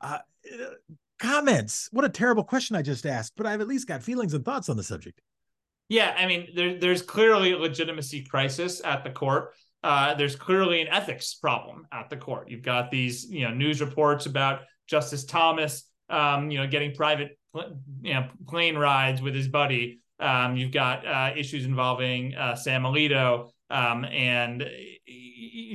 Uh, 0.01 0.19
comments. 1.19 1.89
What 1.93 2.05
a 2.05 2.09
terrible 2.09 2.45
question 2.45 2.77
I 2.77 2.83
just 2.83 3.07
asked, 3.07 3.35
but 3.37 3.47
I've 3.47 3.61
at 3.61 3.69
least 3.69 3.87
got 3.87 4.03
feelings 4.03 4.35
and 4.35 4.45
thoughts 4.45 4.69
on 4.69 4.77
the 4.77 4.83
subject. 4.83 5.21
Yeah, 5.89 6.15
I 6.17 6.27
mean, 6.27 6.49
there, 6.55 6.79
there's 6.79 7.03
clearly 7.03 7.53
a 7.53 7.59
legitimacy 7.59 8.25
crisis 8.25 8.83
at 8.85 9.05
the 9.05 9.11
court. 9.11 9.55
Uh, 9.83 10.15
there's 10.15 10.37
clearly 10.37 10.81
an 10.81 10.89
ethics 10.89 11.35
problem 11.35 11.87
at 11.93 12.11
the 12.11 12.17
court. 12.17 12.51
You've 12.51 12.63
got 12.63 12.91
these, 12.91 13.25
you 13.31 13.47
know, 13.47 13.55
news 13.55 13.81
reports 13.81 14.27
about 14.27 14.63
Justice 14.87 15.25
Thomas, 15.25 15.85
um, 16.11 16.51
you 16.51 16.59
know, 16.59 16.67
getting 16.67 16.95
private 16.95 17.39
you 18.03 18.15
know 18.15 18.29
plane 18.47 18.77
rides 18.77 19.23
with 19.23 19.35
his 19.35 19.49
buddy. 19.49 20.01
Um, 20.21 20.57
you've 20.57 20.73
got 20.73 21.07
uh, 21.07 21.33
issues 21.37 21.65
involving 21.65 22.35
uh, 22.35 22.55
Sam 22.55 22.83
Alito 22.83 23.51
Um, 23.71 24.05
and 24.05 24.63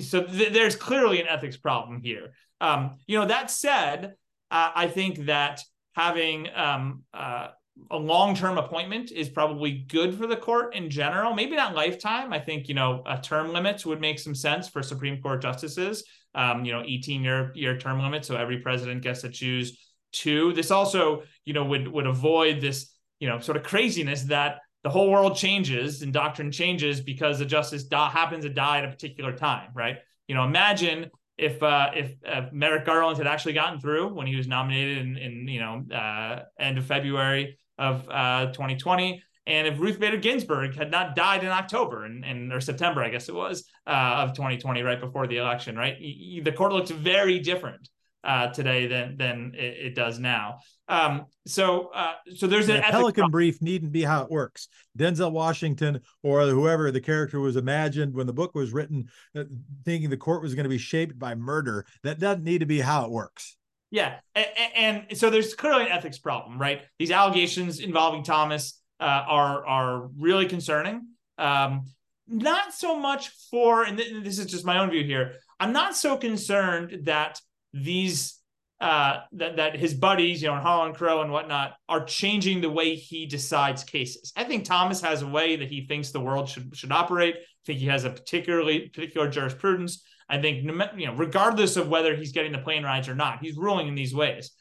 so 0.01 0.23
th- 0.23 0.53
there's 0.53 0.75
clearly 0.75 1.21
an 1.21 1.27
ethics 1.27 1.57
problem 1.57 2.01
here. 2.01 2.33
Um, 2.61 2.97
you 3.07 3.19
know, 3.19 3.25
that 3.25 3.51
said, 3.51 4.13
uh, 4.51 4.71
I 4.75 4.87
think 4.87 5.25
that 5.25 5.61
having 5.95 6.47
um, 6.55 7.03
uh, 7.13 7.49
a 7.89 7.97
long-term 7.97 8.57
appointment 8.57 9.11
is 9.11 9.29
probably 9.29 9.85
good 9.87 10.15
for 10.15 10.27
the 10.27 10.35
court 10.35 10.75
in 10.75 10.89
general. 10.89 11.33
Maybe 11.33 11.55
not 11.55 11.75
lifetime. 11.75 12.31
I 12.31 12.39
think 12.39 12.67
you 12.67 12.75
know 12.75 13.03
a 13.05 13.17
term 13.19 13.51
limits 13.51 13.85
would 13.85 13.99
make 13.99 14.19
some 14.19 14.35
sense 14.35 14.69
for 14.69 14.83
Supreme 14.83 15.21
Court 15.21 15.41
justices. 15.41 16.03
Um, 16.35 16.65
you 16.65 16.71
know, 16.71 16.83
18 16.85 17.23
year 17.23 17.51
year 17.55 17.77
term 17.77 18.01
limit, 18.01 18.25
so 18.25 18.35
every 18.35 18.59
president 18.59 19.01
gets 19.01 19.21
to 19.21 19.29
choose 19.29 19.77
two. 20.11 20.53
This 20.53 20.71
also, 20.71 21.23
you 21.45 21.53
know, 21.53 21.65
would 21.65 21.87
would 21.87 22.07
avoid 22.07 22.61
this 22.61 22.93
you 23.19 23.27
know 23.27 23.39
sort 23.39 23.57
of 23.57 23.63
craziness 23.63 24.23
that 24.23 24.59
the 24.83 24.89
whole 24.89 25.09
world 25.09 25.35
changes 25.35 26.01
and 26.01 26.11
doctrine 26.11 26.51
changes 26.51 26.99
because 27.01 27.39
a 27.41 27.45
justice 27.45 27.83
da- 27.83 28.09
happens 28.09 28.43
to 28.43 28.49
die 28.49 28.79
at 28.79 28.85
a 28.85 28.89
particular 28.89 29.35
time, 29.35 29.69
right? 29.73 29.97
You 30.27 30.35
know, 30.35 30.43
imagine 30.43 31.09
if 31.37 31.61
uh, 31.63 31.91
if 31.95 32.13
uh, 32.27 32.47
Merrick 32.51 32.85
Garland 32.85 33.17
had 33.17 33.27
actually 33.27 33.53
gotten 33.53 33.79
through 33.79 34.13
when 34.13 34.27
he 34.27 34.35
was 34.35 34.47
nominated 34.47 34.99
in, 34.99 35.17
in 35.17 35.47
you 35.47 35.59
know 35.59 35.83
uh, 35.95 36.43
end 36.59 36.77
of 36.77 36.85
February 36.85 37.57
of 37.77 38.03
2020, 38.03 39.13
uh, 39.13 39.17
and 39.47 39.67
if 39.67 39.79
Ruth 39.79 39.99
Bader 39.99 40.17
Ginsburg 40.17 40.75
had 40.75 40.91
not 40.91 41.15
died 41.15 41.43
in 41.43 41.49
October 41.49 42.05
and, 42.05 42.23
and 42.23 42.53
or 42.53 42.61
September, 42.61 43.03
I 43.03 43.09
guess 43.09 43.29
it 43.29 43.35
was 43.35 43.65
uh, 43.87 44.25
of 44.27 44.33
2020, 44.33 44.81
right 44.83 44.99
before 44.99 45.27
the 45.27 45.37
election, 45.37 45.75
right, 45.75 45.97
the 45.99 46.51
court 46.51 46.71
looks 46.71 46.91
very 46.91 47.39
different 47.39 47.89
uh, 48.23 48.47
today 48.47 48.87
than 48.87 49.17
than 49.17 49.53
it, 49.55 49.87
it 49.87 49.95
does 49.95 50.19
now. 50.19 50.59
Um, 50.87 51.25
so 51.45 51.91
uh, 51.93 52.13
so 52.35 52.47
there's 52.47 52.69
an 52.69 52.81
Pelican 52.81 53.21
problem. 53.21 53.31
brief 53.31 53.61
needn't 53.61 53.91
be 53.91 54.03
how 54.03 54.23
it 54.23 54.31
works. 54.31 54.67
Denzel 54.97 55.31
Washington 55.31 56.01
or 56.21 56.47
whoever 56.47 56.91
the 56.91 57.01
character 57.01 57.39
was 57.39 57.55
imagined 57.55 58.13
when 58.13 58.27
the 58.27 58.33
book 58.33 58.55
was 58.55 58.73
written, 58.73 59.09
uh, 59.35 59.43
thinking 59.85 60.09
the 60.09 60.17
court 60.17 60.41
was 60.41 60.55
going 60.55 60.63
to 60.63 60.69
be 60.69 60.77
shaped 60.77 61.17
by 61.19 61.35
murder. 61.35 61.85
That 62.03 62.19
doesn't 62.19 62.43
need 62.43 62.59
to 62.59 62.65
be 62.65 62.79
how 62.79 63.05
it 63.05 63.11
works. 63.11 63.57
Yeah, 63.91 64.15
and, 64.33 65.05
and 65.09 65.17
so 65.17 65.29
there's 65.29 65.53
clearly 65.53 65.83
an 65.83 65.91
ethics 65.91 66.17
problem, 66.17 66.57
right? 66.57 66.81
These 66.97 67.11
allegations 67.11 67.79
involving 67.79 68.23
Thomas 68.23 68.79
uh, 68.99 69.03
are 69.27 69.65
are 69.67 70.09
really 70.17 70.47
concerning. 70.47 71.09
Um, 71.37 71.85
not 72.27 72.73
so 72.73 72.97
much 72.97 73.29
for, 73.51 73.83
and 73.83 73.97
th- 73.97 74.23
this 74.23 74.39
is 74.39 74.45
just 74.45 74.65
my 74.65 74.79
own 74.79 74.89
view 74.89 75.03
here. 75.03 75.35
I'm 75.59 75.73
not 75.73 75.95
so 75.95 76.17
concerned 76.17 77.05
that 77.05 77.39
these 77.73 78.39
uh, 78.83 79.21
that 79.31 79.55
that 79.55 79.77
his 79.77 79.93
buddies, 79.93 80.41
you 80.41 80.49
know, 80.49 80.55
and 80.55 80.63
Harlan 80.63 80.93
Crow 80.93 81.21
and 81.21 81.31
whatnot, 81.31 81.75
are 81.87 82.03
changing 82.03 82.59
the 82.59 82.69
way 82.69 82.95
he 82.95 83.25
decides 83.25 83.83
cases. 83.83 84.33
I 84.35 84.43
think 84.43 84.65
Thomas 84.65 84.99
has 85.01 85.21
a 85.21 85.27
way 85.27 85.55
that 85.55 85.69
he 85.69 85.85
thinks 85.85 86.11
the 86.11 86.19
world 86.19 86.49
should 86.49 86.75
should 86.75 86.91
operate. 86.91 87.35
I 87.35 87.63
think 87.65 87.79
he 87.79 87.87
has 87.87 88.03
a 88.03 88.09
particularly 88.09 88.89
particular 88.89 89.29
jurisprudence. 89.29 90.03
I 90.27 90.41
think 90.41 90.63
you 90.97 91.07
know, 91.07 91.15
regardless 91.15 91.77
of 91.77 91.87
whether 91.87 92.15
he's 92.15 92.33
getting 92.33 92.51
the 92.51 92.57
plane 92.57 92.83
rides 92.83 93.07
or 93.07 93.15
not, 93.15 93.39
he's 93.41 93.55
ruling 93.55 93.87
in 93.87 93.95
these 93.95 94.13
ways. 94.13 94.51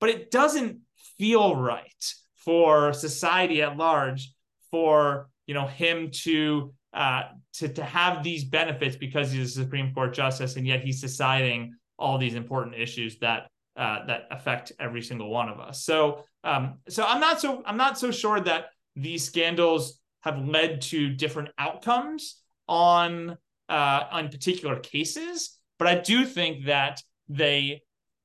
But 0.00 0.10
it 0.10 0.30
doesn't 0.30 0.80
feel 1.18 1.56
right 1.56 2.14
for 2.36 2.92
society 2.92 3.60
at 3.62 3.76
large 3.76 4.32
for 4.70 5.28
you 5.46 5.54
know 5.54 5.66
him 5.66 6.10
to 6.22 6.72
uh, 6.94 7.24
to 7.54 7.68
to 7.68 7.84
have 7.84 8.22
these 8.22 8.44
benefits 8.44 8.96
because 8.96 9.30
he's 9.30 9.56
a 9.56 9.62
Supreme 9.62 9.92
Court 9.92 10.14
justice, 10.14 10.56
and 10.56 10.66
yet 10.66 10.80
he's 10.80 11.00
deciding 11.00 11.74
all 11.98 12.18
these 12.18 12.34
important 12.34 12.76
issues 12.76 13.18
that 13.18 13.48
uh, 13.76 14.06
that 14.06 14.22
affect 14.30 14.72
every 14.78 15.02
single 15.02 15.30
one 15.30 15.48
of 15.48 15.60
us. 15.60 15.84
So 15.84 16.24
um, 16.44 16.78
so 16.88 17.04
I'm 17.04 17.20
not 17.20 17.40
so 17.40 17.62
I'm 17.66 17.76
not 17.76 17.98
so 17.98 18.10
sure 18.10 18.40
that 18.40 18.66
these 18.94 19.24
scandals 19.24 20.00
have 20.22 20.38
led 20.38 20.80
to 20.80 21.10
different 21.10 21.50
outcomes 21.58 22.40
on 22.68 23.36
uh, 23.68 24.02
on 24.10 24.28
particular 24.28 24.78
cases, 24.78 25.58
but 25.78 25.88
I 25.88 25.96
do 25.96 26.24
think 26.24 26.66
that 26.66 27.02
they 27.28 27.82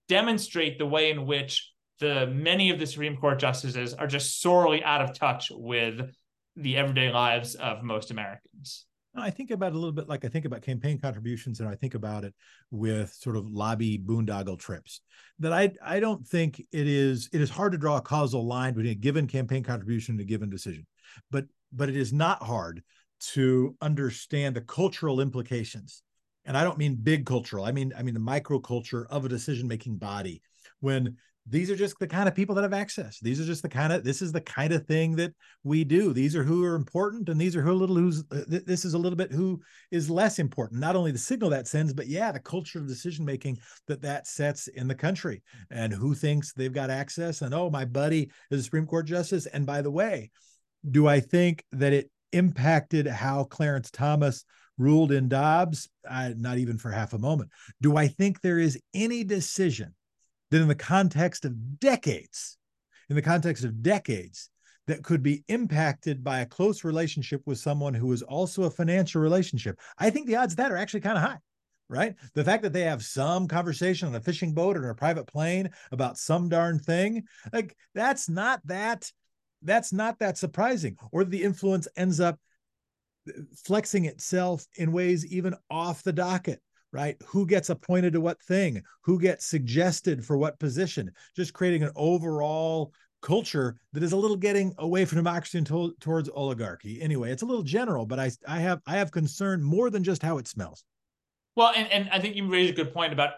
demonstrate 0.07 0.77
the 0.77 0.85
way 0.85 1.11
in 1.11 1.25
which 1.25 1.71
the 1.99 2.27
many 2.27 2.69
of 2.69 2.79
the 2.79 2.85
Supreme 2.85 3.17
Court 3.17 3.39
justices 3.39 3.93
are 3.93 4.07
just 4.07 4.41
sorely 4.41 4.83
out 4.83 5.01
of 5.01 5.13
touch 5.13 5.51
with 5.53 6.01
the 6.55 6.77
everyday 6.77 7.11
lives 7.11 7.55
of 7.55 7.83
most 7.83 8.11
Americans. 8.11 8.85
I 9.15 9.29
think 9.29 9.51
about 9.51 9.73
a 9.73 9.75
little 9.75 9.91
bit 9.91 10.07
like 10.07 10.23
I 10.23 10.29
think 10.29 10.45
about 10.45 10.61
campaign 10.61 10.97
contributions, 10.97 11.59
and 11.59 11.67
I 11.67 11.75
think 11.75 11.95
about 11.95 12.23
it 12.23 12.33
with 12.69 13.11
sort 13.11 13.35
of 13.35 13.49
lobby 13.49 13.99
boondoggle 13.99 14.57
trips. 14.57 15.01
That 15.39 15.51
I 15.51 15.71
I 15.83 15.99
don't 15.99 16.25
think 16.25 16.59
it 16.59 16.87
is 16.87 17.29
it 17.33 17.41
is 17.41 17.49
hard 17.49 17.73
to 17.73 17.77
draw 17.77 17.97
a 17.97 18.01
causal 18.01 18.45
line 18.45 18.73
between 18.73 18.93
a 18.93 18.95
given 18.95 19.27
campaign 19.27 19.63
contribution 19.63 20.13
and 20.13 20.21
a 20.21 20.25
given 20.25 20.49
decision, 20.49 20.85
but 21.29 21.45
but 21.73 21.89
it 21.89 21.97
is 21.97 22.13
not 22.13 22.41
hard 22.41 22.83
to 23.33 23.75
understand 23.81 24.55
the 24.55 24.61
cultural 24.61 25.19
implications. 25.19 26.03
And 26.45 26.57
I 26.57 26.63
don't 26.63 26.77
mean 26.77 26.95
big 26.95 27.25
cultural. 27.25 27.65
I 27.65 27.71
mean 27.71 27.93
I 27.97 28.03
mean 28.03 28.13
the 28.13 28.19
microculture 28.19 29.05
of 29.09 29.25
a 29.25 29.29
decision 29.29 29.67
making 29.67 29.97
body. 29.97 30.41
When 30.79 31.17
these 31.47 31.71
are 31.71 31.75
just 31.75 31.97
the 31.99 32.07
kind 32.07 32.27
of 32.27 32.35
people 32.35 32.53
that 32.55 32.61
have 32.61 32.73
access. 32.73 33.19
These 33.19 33.41
are 33.41 33.45
just 33.45 33.63
the 33.63 33.69
kind 33.69 33.91
of 33.91 34.03
this 34.03 34.21
is 34.21 34.31
the 34.31 34.41
kind 34.41 34.71
of 34.71 34.85
thing 34.85 35.15
that 35.15 35.33
we 35.63 35.83
do. 35.83 36.13
These 36.13 36.35
are 36.35 36.43
who 36.43 36.63
are 36.63 36.75
important, 36.75 37.29
and 37.29 37.41
these 37.41 37.55
are 37.55 37.63
who 37.63 37.71
a 37.71 37.73
little 37.73 37.95
who's 37.95 38.23
uh, 38.31 38.43
this 38.47 38.85
is 38.85 38.93
a 38.93 38.97
little 38.97 39.17
bit 39.17 39.31
who 39.31 39.59
is 39.89 40.09
less 40.09 40.37
important. 40.37 40.79
Not 40.79 40.95
only 40.95 41.11
the 41.11 41.17
signal 41.17 41.49
that 41.49 41.67
sends, 41.67 41.93
but 41.93 42.07
yeah, 42.07 42.31
the 42.31 42.39
culture 42.39 42.77
of 42.77 42.87
decision 42.87 43.25
making 43.25 43.57
that 43.87 44.03
that 44.03 44.27
sets 44.27 44.67
in 44.67 44.87
the 44.87 44.95
country, 44.95 45.41
and 45.71 45.91
who 45.91 46.13
thinks 46.13 46.53
they've 46.53 46.71
got 46.71 46.91
access. 46.91 47.41
And 47.41 47.55
oh, 47.55 47.71
my 47.71 47.85
buddy 47.85 48.29
is 48.51 48.59
a 48.59 48.63
Supreme 48.63 48.85
Court 48.85 49.07
justice. 49.07 49.47
And 49.47 49.65
by 49.65 49.81
the 49.81 49.91
way, 49.91 50.29
do 50.89 51.07
I 51.07 51.19
think 51.19 51.63
that 51.71 51.91
it 51.91 52.11
impacted 52.33 53.07
how 53.07 53.45
Clarence 53.45 53.89
Thomas 53.89 54.45
ruled 54.77 55.11
in 55.11 55.27
Dobbs? 55.27 55.89
Not 56.07 56.59
even 56.59 56.77
for 56.77 56.91
half 56.91 57.13
a 57.13 57.19
moment. 57.19 57.49
Do 57.81 57.97
I 57.97 58.07
think 58.07 58.41
there 58.41 58.59
is 58.59 58.79
any 58.93 59.23
decision? 59.23 59.95
That 60.51 60.61
in 60.61 60.67
the 60.67 60.75
context 60.75 61.45
of 61.45 61.79
decades, 61.79 62.57
in 63.09 63.15
the 63.15 63.21
context 63.21 63.63
of 63.63 63.81
decades, 63.81 64.49
that 64.87 65.03
could 65.03 65.23
be 65.23 65.43
impacted 65.47 66.23
by 66.23 66.39
a 66.39 66.45
close 66.45 66.83
relationship 66.83 67.41
with 67.45 67.57
someone 67.57 67.93
who 67.93 68.11
is 68.11 68.21
also 68.23 68.63
a 68.63 68.69
financial 68.69 69.21
relationship. 69.21 69.79
I 69.97 70.09
think 70.09 70.27
the 70.27 70.35
odds 70.35 70.53
of 70.53 70.57
that 70.57 70.71
are 70.71 70.77
actually 70.77 71.01
kind 71.01 71.17
of 71.17 71.23
high, 71.23 71.37
right? 71.87 72.15
The 72.33 72.43
fact 72.43 72.63
that 72.63 72.73
they 72.73 72.81
have 72.81 73.03
some 73.03 73.47
conversation 73.47 74.07
on 74.07 74.15
a 74.15 74.21
fishing 74.21 74.53
boat 74.53 74.75
or 74.75 74.83
in 74.83 74.89
a 74.89 74.95
private 74.95 75.27
plane 75.27 75.69
about 75.91 76.17
some 76.17 76.49
darn 76.49 76.79
thing, 76.79 77.23
like 77.53 77.75
that's 77.95 78.27
not 78.27 78.59
that 78.65 79.09
that's 79.63 79.93
not 79.93 80.17
that 80.19 80.39
surprising. 80.39 80.97
Or 81.11 81.23
the 81.23 81.43
influence 81.43 81.87
ends 81.95 82.19
up 82.19 82.39
uh, 83.29 83.33
flexing 83.63 84.05
itself 84.05 84.65
in 84.75 84.91
ways 84.91 85.25
even 85.27 85.55
off 85.69 86.01
the 86.01 86.13
docket 86.13 86.59
right? 86.91 87.15
Who 87.27 87.45
gets 87.45 87.69
appointed 87.69 88.13
to 88.13 88.21
what 88.21 88.41
thing? 88.41 88.81
Who 89.03 89.19
gets 89.19 89.45
suggested 89.45 90.25
for 90.25 90.37
what 90.37 90.59
position? 90.59 91.11
Just 91.35 91.53
creating 91.53 91.83
an 91.83 91.91
overall 91.95 92.93
culture 93.21 93.77
that 93.93 94.03
is 94.03 94.13
a 94.13 94.17
little 94.17 94.37
getting 94.37 94.73
away 94.79 95.05
from 95.05 95.17
democracy 95.17 95.57
and 95.59 95.67
to- 95.67 95.95
towards 95.99 96.29
oligarchy. 96.29 97.01
Anyway, 97.01 97.31
it's 97.31 97.43
a 97.43 97.45
little 97.45 97.63
general, 97.63 98.05
but 98.05 98.19
I 98.19 98.31
I 98.47 98.59
have 98.59 98.81
I 98.85 98.97
have 98.97 99.11
concern 99.11 99.63
more 99.63 99.89
than 99.89 100.03
just 100.03 100.23
how 100.23 100.37
it 100.37 100.47
smells. 100.47 100.83
Well, 101.55 101.71
and 101.75 101.91
and 101.91 102.09
I 102.11 102.19
think 102.19 102.35
you 102.35 102.47
raised 102.47 102.73
a 102.73 102.75
good 102.75 102.93
point 102.93 103.13
about 103.13 103.33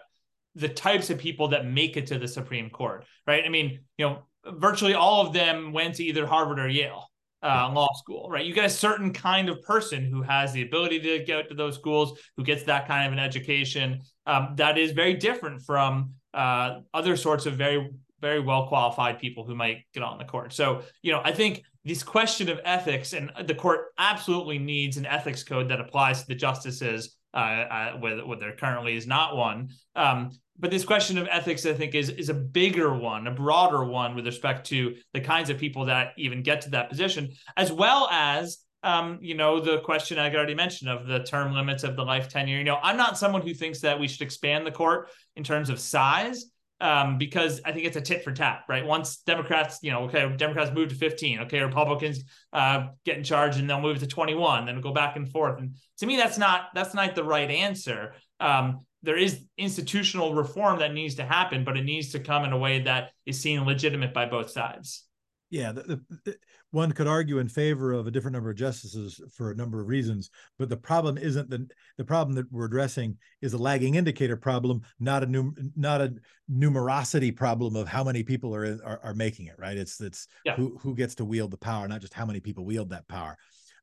the 0.54 0.68
types 0.68 1.10
of 1.10 1.18
people 1.18 1.48
that 1.48 1.66
make 1.66 1.96
it 1.96 2.06
to 2.08 2.18
the 2.18 2.28
Supreme 2.28 2.70
Court, 2.70 3.04
right? 3.26 3.44
I 3.44 3.48
mean, 3.48 3.80
you 3.98 4.06
know, 4.06 4.22
virtually 4.46 4.94
all 4.94 5.26
of 5.26 5.32
them 5.32 5.72
went 5.72 5.96
to 5.96 6.04
either 6.04 6.26
Harvard 6.26 6.58
or 6.58 6.68
Yale 6.68 7.10
uh, 7.44 7.70
law 7.72 7.92
school, 7.94 8.28
right? 8.30 8.44
You 8.44 8.54
get 8.54 8.64
a 8.64 8.70
certain 8.70 9.12
kind 9.12 9.48
of 9.48 9.62
person 9.62 10.06
who 10.06 10.22
has 10.22 10.52
the 10.52 10.62
ability 10.62 11.00
to 11.00 11.24
get 11.24 11.48
to 11.50 11.54
those 11.54 11.74
schools, 11.74 12.18
who 12.36 12.42
gets 12.42 12.62
that 12.64 12.88
kind 12.88 13.06
of 13.06 13.12
an 13.12 13.18
education. 13.18 14.00
Um, 14.26 14.54
that 14.56 14.78
is 14.78 14.92
very 14.92 15.14
different 15.14 15.60
from 15.62 16.14
uh, 16.32 16.80
other 16.94 17.16
sorts 17.16 17.44
of 17.44 17.54
very, 17.54 17.90
very 18.20 18.40
well 18.40 18.66
qualified 18.66 19.18
people 19.18 19.44
who 19.44 19.54
might 19.54 19.84
get 19.92 20.02
on 20.02 20.16
the 20.16 20.24
court. 20.24 20.54
So, 20.54 20.82
you 21.02 21.12
know, 21.12 21.20
I 21.22 21.32
think 21.32 21.62
this 21.84 22.02
question 22.02 22.48
of 22.48 22.60
ethics 22.64 23.12
and 23.12 23.30
the 23.44 23.54
court 23.54 23.88
absolutely 23.98 24.58
needs 24.58 24.96
an 24.96 25.04
ethics 25.04 25.44
code 25.44 25.68
that 25.68 25.80
applies 25.80 26.22
to 26.22 26.28
the 26.28 26.34
justices, 26.34 27.16
uh, 27.34 27.36
uh, 27.36 27.92
where, 27.98 28.24
where 28.26 28.38
there 28.38 28.56
currently 28.56 28.96
is 28.96 29.06
not 29.06 29.36
one. 29.36 29.68
Um, 29.94 30.30
but 30.58 30.70
this 30.70 30.84
question 30.84 31.18
of 31.18 31.26
ethics, 31.30 31.66
I 31.66 31.74
think, 31.74 31.94
is 31.94 32.10
is 32.10 32.28
a 32.28 32.34
bigger 32.34 32.94
one, 32.94 33.26
a 33.26 33.32
broader 33.32 33.84
one 33.84 34.14
with 34.14 34.26
respect 34.26 34.66
to 34.68 34.96
the 35.12 35.20
kinds 35.20 35.50
of 35.50 35.58
people 35.58 35.86
that 35.86 36.12
even 36.16 36.42
get 36.42 36.60
to 36.62 36.70
that 36.70 36.88
position, 36.88 37.32
as 37.56 37.72
well 37.72 38.08
as 38.10 38.64
um, 38.84 39.18
you 39.22 39.34
know, 39.34 39.60
the 39.60 39.80
question 39.80 40.18
I 40.18 40.32
already 40.32 40.54
mentioned 40.54 40.90
of 40.90 41.06
the 41.06 41.20
term 41.20 41.54
limits 41.54 41.84
of 41.84 41.96
the 41.96 42.04
life 42.04 42.28
tenure. 42.28 42.58
You 42.58 42.64
know, 42.64 42.78
I'm 42.82 42.98
not 42.98 43.16
someone 43.16 43.40
who 43.40 43.54
thinks 43.54 43.80
that 43.80 43.98
we 43.98 44.06
should 44.06 44.20
expand 44.20 44.66
the 44.66 44.70
court 44.70 45.08
in 45.36 45.42
terms 45.42 45.70
of 45.70 45.80
size. 45.80 46.46
Um, 46.80 47.18
because 47.18 47.62
I 47.64 47.72
think 47.72 47.86
it's 47.86 47.96
a 47.96 48.00
tit 48.00 48.24
for 48.24 48.32
tat, 48.32 48.64
right? 48.68 48.84
Once 48.84 49.18
Democrats, 49.18 49.78
you 49.80 49.90
know, 49.90 50.02
okay, 50.02 50.28
Democrats 50.36 50.72
move 50.74 50.90
to 50.90 50.94
15, 50.96 51.40
okay, 51.42 51.62
Republicans 51.62 52.24
uh, 52.52 52.88
get 53.06 53.16
in 53.16 53.24
charge 53.24 53.56
and 53.56 53.70
they'll 53.70 53.80
move 53.80 54.00
to 54.00 54.06
21, 54.06 54.66
then 54.66 54.80
go 54.80 54.92
back 54.92 55.16
and 55.16 55.30
forth. 55.30 55.60
And 55.60 55.76
to 55.98 56.06
me, 56.06 56.16
that's 56.16 56.36
not 56.36 56.66
that's 56.74 56.92
not 56.92 57.14
the 57.14 57.24
right 57.24 57.48
answer. 57.48 58.14
Um, 58.40 58.80
there 59.04 59.18
is 59.18 59.44
institutional 59.58 60.34
reform 60.34 60.78
that 60.78 60.94
needs 60.94 61.14
to 61.16 61.24
happen, 61.24 61.62
but 61.62 61.76
it 61.76 61.84
needs 61.84 62.10
to 62.12 62.18
come 62.18 62.44
in 62.44 62.52
a 62.52 62.58
way 62.58 62.80
that 62.80 63.10
is 63.26 63.40
seen 63.40 63.64
legitimate 63.64 64.14
by 64.14 64.26
both 64.26 64.50
sides. 64.50 65.04
Yeah, 65.50 65.72
the, 65.72 66.00
the, 66.24 66.36
one 66.72 66.90
could 66.90 67.06
argue 67.06 67.38
in 67.38 67.48
favor 67.48 67.92
of 67.92 68.08
a 68.08 68.10
different 68.10 68.32
number 68.32 68.50
of 68.50 68.56
justices 68.56 69.20
for 69.36 69.52
a 69.52 69.54
number 69.54 69.80
of 69.80 69.86
reasons, 69.86 70.30
but 70.58 70.68
the 70.68 70.76
problem 70.76 71.16
isn't 71.16 71.48
the 71.48 71.68
the 71.98 72.04
problem 72.04 72.34
that 72.34 72.50
we're 72.50 72.64
addressing 72.64 73.16
is 73.40 73.52
a 73.52 73.58
lagging 73.58 73.94
indicator 73.94 74.36
problem, 74.36 74.80
not 74.98 75.22
a 75.22 75.26
num, 75.26 75.54
not 75.76 76.00
a 76.00 76.14
numerosity 76.50 77.34
problem 77.36 77.76
of 77.76 77.86
how 77.86 78.02
many 78.02 78.24
people 78.24 78.52
are 78.52 78.80
are, 78.84 79.00
are 79.04 79.14
making 79.14 79.46
it. 79.46 79.54
Right? 79.56 79.76
It's 79.76 80.00
it's 80.00 80.26
yeah. 80.44 80.56
who 80.56 80.76
who 80.80 80.96
gets 80.96 81.14
to 81.16 81.24
wield 81.24 81.52
the 81.52 81.58
power, 81.58 81.86
not 81.86 82.00
just 82.00 82.14
how 82.14 82.26
many 82.26 82.40
people 82.40 82.64
wield 82.64 82.90
that 82.90 83.06
power. 83.06 83.36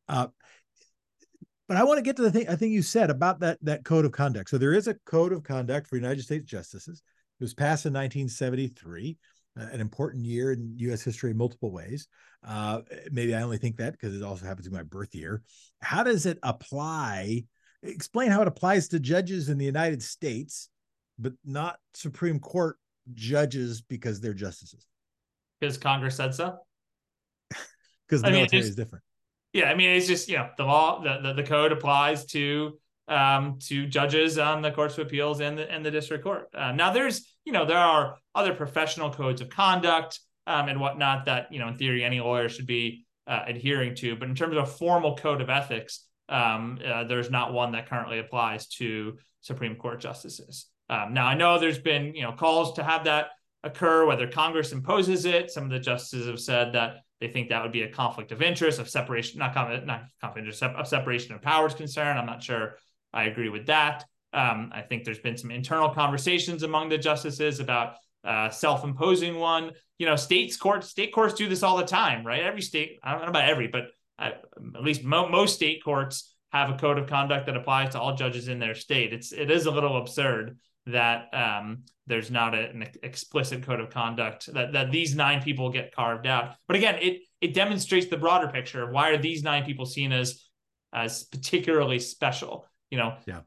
Uh, 0.09 0.27
but 1.71 1.77
I 1.77 1.85
want 1.85 1.99
to 1.99 2.01
get 2.01 2.17
to 2.17 2.21
the 2.21 2.31
thing 2.31 2.49
I 2.49 2.57
think 2.57 2.73
you 2.73 2.81
said 2.81 3.09
about 3.09 3.39
that 3.39 3.57
that 3.61 3.85
code 3.85 4.03
of 4.03 4.11
conduct. 4.11 4.49
So 4.49 4.57
there 4.57 4.73
is 4.73 4.89
a 4.89 4.95
code 5.05 5.31
of 5.31 5.41
conduct 5.41 5.87
for 5.87 5.95
United 5.95 6.21
States 6.21 6.43
justices. 6.43 7.01
It 7.39 7.43
was 7.45 7.53
passed 7.53 7.85
in 7.85 7.93
1973 7.93 9.17
an 9.55 9.79
important 9.79 10.25
year 10.25 10.51
in 10.51 10.73
U.S. 10.79 11.01
history 11.01 11.31
in 11.31 11.37
multiple 11.37 11.71
ways. 11.71 12.09
Uh, 12.45 12.81
maybe 13.09 13.33
I 13.33 13.41
only 13.41 13.57
think 13.57 13.77
that 13.77 13.93
because 13.93 14.13
it 14.13 14.21
also 14.21 14.45
happens 14.45 14.65
to 14.65 14.69
be 14.69 14.75
my 14.75 14.83
birth 14.83 15.15
year. 15.15 15.43
How 15.81 16.03
does 16.03 16.25
it 16.25 16.39
apply? 16.43 17.45
Explain 17.83 18.31
how 18.31 18.41
it 18.41 18.49
applies 18.49 18.89
to 18.89 18.99
judges 18.99 19.47
in 19.47 19.57
the 19.57 19.63
United 19.63 20.03
States, 20.03 20.67
but 21.17 21.31
not 21.45 21.77
Supreme 21.93 22.41
Court 22.41 22.75
judges 23.13 23.81
because 23.81 24.19
they're 24.19 24.33
justices. 24.33 24.85
Because 25.61 25.77
Congress 25.77 26.17
said 26.17 26.35
so. 26.35 26.57
Because 28.09 28.23
the 28.23 28.27
I 28.27 28.31
military 28.31 28.63
is 28.63 28.75
different. 28.75 29.05
Yeah, 29.53 29.69
I 29.69 29.75
mean, 29.75 29.89
it's 29.89 30.07
just 30.07 30.29
you 30.29 30.37
know 30.37 30.49
the 30.57 30.63
law, 30.63 31.01
the, 31.01 31.19
the, 31.21 31.33
the 31.33 31.43
code 31.43 31.71
applies 31.71 32.25
to 32.27 32.77
um, 33.07 33.59
to 33.67 33.85
judges 33.85 34.37
on 34.37 34.61
the 34.61 34.71
courts 34.71 34.97
of 34.97 35.05
appeals 35.05 35.41
and 35.41 35.57
the 35.57 35.69
and 35.69 35.85
the 35.85 35.91
district 35.91 36.23
court. 36.23 36.47
Uh, 36.53 36.71
now, 36.71 36.91
there's 36.93 37.35
you 37.43 37.51
know 37.51 37.65
there 37.65 37.77
are 37.77 38.17
other 38.33 38.53
professional 38.53 39.11
codes 39.11 39.41
of 39.41 39.49
conduct 39.49 40.19
um, 40.47 40.69
and 40.69 40.79
whatnot 40.79 41.25
that 41.25 41.51
you 41.51 41.59
know 41.59 41.67
in 41.67 41.75
theory 41.75 42.03
any 42.03 42.21
lawyer 42.21 42.47
should 42.47 42.67
be 42.67 43.05
uh, 43.27 43.43
adhering 43.45 43.95
to, 43.95 44.15
but 44.15 44.29
in 44.29 44.35
terms 44.35 44.55
of 44.55 44.63
a 44.63 44.67
formal 44.67 45.17
code 45.17 45.41
of 45.41 45.49
ethics, 45.49 46.05
um, 46.29 46.79
uh, 46.85 47.03
there's 47.03 47.29
not 47.29 47.53
one 47.53 47.73
that 47.73 47.89
currently 47.89 48.19
applies 48.19 48.67
to 48.67 49.17
Supreme 49.41 49.75
Court 49.75 49.99
justices. 49.99 50.67
Um, 50.89 51.13
now, 51.13 51.25
I 51.25 51.35
know 51.35 51.59
there's 51.59 51.79
been 51.79 52.15
you 52.15 52.23
know 52.23 52.31
calls 52.31 52.73
to 52.73 52.83
have 52.83 53.03
that 53.03 53.31
occur, 53.63 54.05
whether 54.05 54.27
Congress 54.27 54.71
imposes 54.71 55.25
it. 55.25 55.51
Some 55.51 55.65
of 55.65 55.69
the 55.69 55.79
justices 55.79 56.27
have 56.27 56.39
said 56.39 56.73
that 56.73 57.01
they 57.21 57.27
think 57.27 57.49
that 57.49 57.61
would 57.61 57.71
be 57.71 57.83
a 57.83 57.87
conflict 57.87 58.31
of 58.31 58.41
interest, 58.41 58.79
of 58.79 58.89
separation, 58.89 59.39
not 59.39 59.53
conflict, 59.53 59.85
not 59.85 60.03
conflict 60.19 60.61
of 60.61 60.87
separation 60.87 61.33
of 61.33 61.41
powers 61.41 61.73
concern. 61.73 62.17
I'm 62.17 62.25
not 62.25 62.43
sure 62.43 62.77
I 63.13 63.25
agree 63.25 63.49
with 63.49 63.67
that. 63.67 64.05
Um, 64.33 64.71
I 64.73 64.81
think 64.81 65.03
there's 65.03 65.19
been 65.19 65.37
some 65.37 65.51
internal 65.51 65.89
conversations 65.89 66.63
among 66.63 66.89
the 66.89 66.97
justices 66.97 67.59
about 67.59 67.95
uh, 68.23 68.49
self-imposing 68.49 69.37
one. 69.37 69.71
You 69.99 70.07
know, 70.07 70.15
states 70.15 70.57
courts, 70.57 70.89
state 70.89 71.13
courts 71.13 71.35
do 71.35 71.47
this 71.47 71.63
all 71.63 71.77
the 71.77 71.85
time, 71.85 72.25
right? 72.25 72.41
Every 72.41 72.61
state, 72.61 72.99
I 73.03 73.11
don't 73.11 73.21
know 73.21 73.27
about 73.27 73.47
every, 73.47 73.67
but 73.67 73.83
at 74.17 74.43
least 74.81 75.03
mo- 75.03 75.29
most 75.29 75.55
state 75.55 75.83
courts 75.83 76.33
have 76.51 76.69
a 76.69 76.77
code 76.77 76.97
of 76.97 77.07
conduct 77.07 77.45
that 77.45 77.55
applies 77.55 77.91
to 77.91 77.99
all 77.99 78.15
judges 78.15 78.47
in 78.47 78.59
their 78.59 78.75
state. 78.75 79.13
It's 79.13 79.31
it 79.31 79.51
is 79.51 79.65
a 79.67 79.71
little 79.71 79.97
absurd 79.97 80.57
that 80.87 81.33
um, 81.33 81.83
there's 82.11 82.29
not 82.29 82.53
a, 82.53 82.69
an 82.69 82.85
explicit 83.01 83.63
code 83.63 83.79
of 83.79 83.89
conduct 83.89 84.53
that 84.53 84.73
that 84.73 84.91
these 84.91 85.15
nine 85.15 85.41
people 85.41 85.71
get 85.71 85.95
carved 85.95 86.27
out. 86.27 86.55
But 86.67 86.75
again, 86.75 86.97
it 87.01 87.21
it 87.39 87.53
demonstrates 87.55 88.07
the 88.07 88.17
broader 88.17 88.47
picture 88.47 88.83
of 88.83 88.91
why 88.91 89.09
are 89.09 89.17
these 89.17 89.41
nine 89.41 89.63
people 89.63 89.85
seen 89.85 90.11
as 90.11 90.45
as 90.93 91.23
particularly 91.23 91.99
special 91.99 92.67
you 92.91 92.97
know? 92.97 93.15
Yeah. 93.25 93.39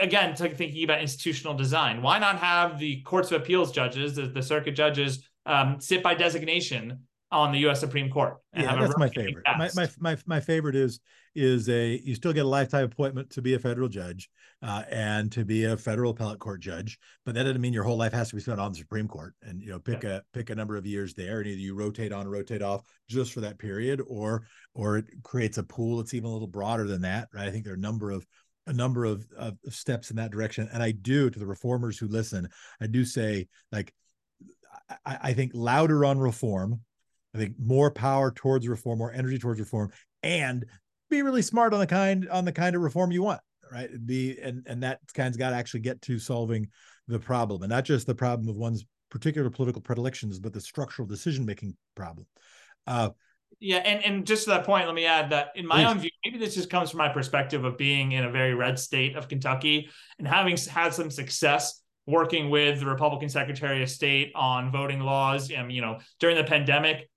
Again 0.00 0.34
thinking 0.36 0.84
about 0.84 1.00
institutional 1.00 1.54
design. 1.54 2.02
Why 2.02 2.18
not 2.18 2.38
have 2.38 2.78
the 2.78 3.00
courts 3.02 3.30
of 3.30 3.40
appeals 3.40 3.72
judges 3.72 4.16
the, 4.16 4.26
the 4.26 4.42
circuit 4.42 4.72
judges 4.72 5.26
um, 5.46 5.80
sit 5.80 6.02
by 6.02 6.14
designation 6.14 7.00
on 7.30 7.52
the 7.52 7.58
U.S. 7.60 7.80
Supreme 7.80 8.10
Court. 8.10 8.36
Yeah, 8.54 8.76
that's 8.76 8.96
my 8.96 9.08
favorite. 9.08 9.44
My, 9.58 9.70
my, 9.74 9.88
my 9.98 10.16
my 10.26 10.40
favorite 10.40 10.76
is 10.76 11.00
is 11.34 11.68
a 11.68 12.00
you 12.04 12.14
still 12.14 12.32
get 12.32 12.44
a 12.44 12.48
lifetime 12.48 12.84
appointment 12.84 13.30
to 13.30 13.42
be 13.42 13.54
a 13.54 13.58
federal 13.58 13.88
judge 13.88 14.30
uh, 14.62 14.82
and 14.88 15.32
to 15.32 15.44
be 15.44 15.64
a 15.64 15.76
federal 15.76 16.12
appellate 16.12 16.38
court 16.38 16.60
judge, 16.60 16.98
but 17.26 17.34
that 17.34 17.42
doesn't 17.42 17.60
mean 17.60 17.72
your 17.72 17.82
whole 17.82 17.96
life 17.96 18.12
has 18.12 18.28
to 18.28 18.36
be 18.36 18.40
spent 18.40 18.60
on 18.60 18.72
the 18.72 18.78
Supreme 18.78 19.08
Court. 19.08 19.34
And 19.42 19.60
you 19.60 19.70
know, 19.70 19.80
pick 19.80 20.04
yeah. 20.04 20.16
a 20.16 20.20
pick 20.32 20.50
a 20.50 20.54
number 20.54 20.76
of 20.76 20.86
years 20.86 21.14
there, 21.14 21.40
and 21.40 21.48
either 21.48 21.60
you 21.60 21.74
rotate 21.74 22.12
on, 22.12 22.28
rotate 22.28 22.62
off 22.62 22.82
just 23.08 23.32
for 23.32 23.40
that 23.40 23.58
period, 23.58 24.00
or 24.06 24.46
or 24.74 24.98
it 24.98 25.06
creates 25.22 25.58
a 25.58 25.64
pool 25.64 25.96
that's 25.96 26.14
even 26.14 26.30
a 26.30 26.32
little 26.32 26.46
broader 26.46 26.86
than 26.86 27.02
that. 27.02 27.28
Right? 27.34 27.48
I 27.48 27.50
think 27.50 27.64
there 27.64 27.74
are 27.74 27.76
a 27.76 27.80
number 27.80 28.10
of 28.10 28.26
a 28.66 28.72
number 28.72 29.04
of, 29.04 29.26
of 29.36 29.58
steps 29.68 30.10
in 30.10 30.16
that 30.16 30.30
direction. 30.30 30.68
And 30.72 30.82
I 30.82 30.92
do 30.92 31.28
to 31.28 31.38
the 31.38 31.46
reformers 31.46 31.98
who 31.98 32.08
listen, 32.08 32.48
I 32.80 32.86
do 32.86 33.04
say 33.04 33.48
like 33.70 33.92
I, 35.04 35.18
I 35.22 35.32
think 35.32 35.52
louder 35.54 36.04
on 36.04 36.18
reform. 36.18 36.80
I 37.34 37.38
think 37.38 37.54
more 37.58 37.90
power 37.90 38.30
towards 38.30 38.68
reform, 38.68 38.98
more 38.98 39.12
energy 39.12 39.38
towards 39.38 39.60
reform, 39.60 39.90
and 40.22 40.64
be 41.10 41.22
really 41.22 41.42
smart 41.42 41.74
on 41.74 41.80
the 41.80 41.86
kind 41.86 42.28
on 42.28 42.44
the 42.44 42.52
kind 42.52 42.76
of 42.76 42.82
reform 42.82 43.10
you 43.10 43.22
want. 43.22 43.40
Right. 43.72 43.90
Be 44.06 44.38
and 44.40 44.62
and 44.66 44.82
that 44.82 45.00
kind's 45.14 45.36
got 45.36 45.50
to 45.50 45.56
actually 45.56 45.80
get 45.80 46.00
to 46.02 46.18
solving 46.18 46.68
the 47.08 47.18
problem, 47.18 47.62
and 47.62 47.70
not 47.70 47.84
just 47.84 48.06
the 48.06 48.14
problem 48.14 48.48
of 48.48 48.56
one's 48.56 48.84
particular 49.10 49.50
political 49.50 49.82
predilections, 49.82 50.38
but 50.38 50.52
the 50.52 50.60
structural 50.60 51.06
decision 51.06 51.44
making 51.44 51.76
problem. 51.94 52.26
Uh, 52.86 53.10
yeah, 53.60 53.78
and 53.78 54.04
and 54.04 54.26
just 54.26 54.44
to 54.44 54.50
that 54.50 54.64
point, 54.64 54.86
let 54.86 54.94
me 54.94 55.06
add 55.06 55.30
that 55.30 55.52
in 55.54 55.66
my 55.66 55.76
Please. 55.76 55.86
own 55.86 55.98
view, 55.98 56.10
maybe 56.24 56.38
this 56.38 56.54
just 56.54 56.70
comes 56.70 56.90
from 56.90 56.98
my 56.98 57.08
perspective 57.08 57.64
of 57.64 57.78
being 57.78 58.12
in 58.12 58.24
a 58.24 58.30
very 58.30 58.54
red 58.54 58.78
state 58.78 59.16
of 59.16 59.28
Kentucky 59.28 59.88
and 60.18 60.28
having 60.28 60.56
had 60.56 60.94
some 60.94 61.10
success 61.10 61.80
working 62.06 62.50
with 62.50 62.80
the 62.80 62.86
Republican 62.86 63.28
Secretary 63.28 63.82
of 63.82 63.88
State 63.88 64.32
on 64.34 64.70
voting 64.70 65.00
laws. 65.00 65.50
And 65.50 65.72
you 65.72 65.80
know, 65.80 65.98
during 66.20 66.36
the 66.36 66.44
pandemic, 66.44 67.08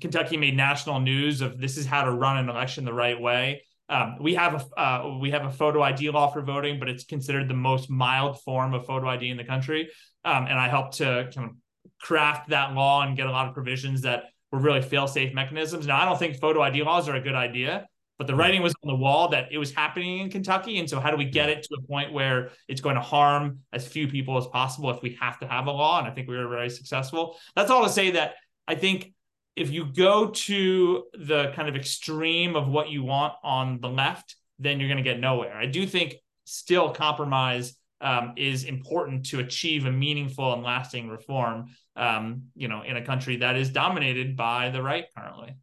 Kentucky 0.00 0.36
made 0.36 0.56
national 0.56 1.00
news 1.00 1.40
of 1.40 1.58
this 1.58 1.76
is 1.76 1.86
how 1.86 2.04
to 2.04 2.10
run 2.10 2.38
an 2.38 2.48
election 2.48 2.84
the 2.84 2.92
right 2.92 3.20
way. 3.20 3.62
Um, 3.88 4.18
we 4.20 4.34
have 4.34 4.54
a 4.76 4.80
uh, 4.80 5.18
we 5.20 5.30
have 5.32 5.44
a 5.44 5.50
photo 5.50 5.82
ID 5.82 6.10
law 6.10 6.28
for 6.28 6.42
voting, 6.42 6.78
but 6.78 6.88
it's 6.88 7.04
considered 7.04 7.48
the 7.48 7.54
most 7.54 7.90
mild 7.90 8.40
form 8.42 8.72
of 8.72 8.86
photo 8.86 9.08
ID 9.08 9.30
in 9.30 9.36
the 9.36 9.44
country. 9.44 9.90
Um, 10.24 10.46
and 10.46 10.58
I 10.58 10.68
helped 10.68 10.98
to 10.98 11.28
kind 11.34 11.50
of 11.50 11.56
craft 12.00 12.50
that 12.50 12.74
law 12.74 13.02
and 13.02 13.16
get 13.16 13.26
a 13.26 13.30
lot 13.30 13.48
of 13.48 13.54
provisions 13.54 14.02
that 14.02 14.24
were 14.52 14.58
really 14.58 14.82
fail-safe 14.82 15.34
mechanisms. 15.34 15.86
Now, 15.86 16.00
I 16.00 16.04
don't 16.04 16.18
think 16.18 16.36
photo 16.36 16.62
ID 16.62 16.82
laws 16.82 17.08
are 17.08 17.16
a 17.16 17.20
good 17.20 17.34
idea, 17.34 17.86
but 18.18 18.26
the 18.26 18.34
writing 18.34 18.62
was 18.62 18.74
on 18.84 18.88
the 18.88 18.96
wall 18.96 19.28
that 19.28 19.48
it 19.50 19.58
was 19.58 19.72
happening 19.72 20.18
in 20.18 20.30
Kentucky. 20.30 20.78
And 20.78 20.88
so, 20.88 21.00
how 21.00 21.10
do 21.10 21.16
we 21.16 21.24
get 21.24 21.48
it 21.48 21.62
to 21.64 21.78
a 21.78 21.86
point 21.86 22.12
where 22.12 22.50
it's 22.68 22.80
going 22.80 22.96
to 22.96 23.00
harm 23.00 23.60
as 23.72 23.88
few 23.88 24.08
people 24.08 24.36
as 24.36 24.46
possible 24.46 24.90
if 24.90 25.02
we 25.02 25.16
have 25.20 25.38
to 25.40 25.46
have 25.46 25.66
a 25.66 25.72
law? 25.72 25.98
And 25.98 26.06
I 26.06 26.10
think 26.10 26.28
we 26.28 26.36
were 26.36 26.48
very 26.48 26.70
successful. 26.70 27.38
That's 27.56 27.70
all 27.70 27.82
to 27.82 27.90
say 27.90 28.12
that 28.12 28.34
I 28.68 28.74
think 28.74 29.12
if 29.56 29.70
you 29.70 29.86
go 29.86 30.28
to 30.28 31.04
the 31.12 31.52
kind 31.54 31.68
of 31.68 31.76
extreme 31.76 32.56
of 32.56 32.68
what 32.68 32.90
you 32.90 33.02
want 33.02 33.34
on 33.42 33.80
the 33.80 33.88
left, 33.88 34.36
then 34.58 34.78
you're 34.78 34.88
going 34.88 35.02
to 35.02 35.04
get 35.04 35.20
nowhere. 35.20 35.56
I 35.56 35.66
do 35.66 35.86
think 35.86 36.14
still 36.44 36.90
compromise 36.90 37.74
um, 38.00 38.32
is 38.36 38.64
important 38.64 39.26
to 39.26 39.40
achieve 39.40 39.86
a 39.86 39.92
meaningful 39.92 40.54
and 40.54 40.62
lasting 40.62 41.08
reform 41.08 41.66
um, 41.96 42.44
you 42.54 42.68
know, 42.68 42.82
in 42.82 42.96
a 42.96 43.04
country 43.04 43.36
that 43.36 43.56
is 43.56 43.70
dominated 43.70 44.36
by 44.36 44.70
the 44.70 44.82
right 44.82 45.04
currently. 45.16 45.54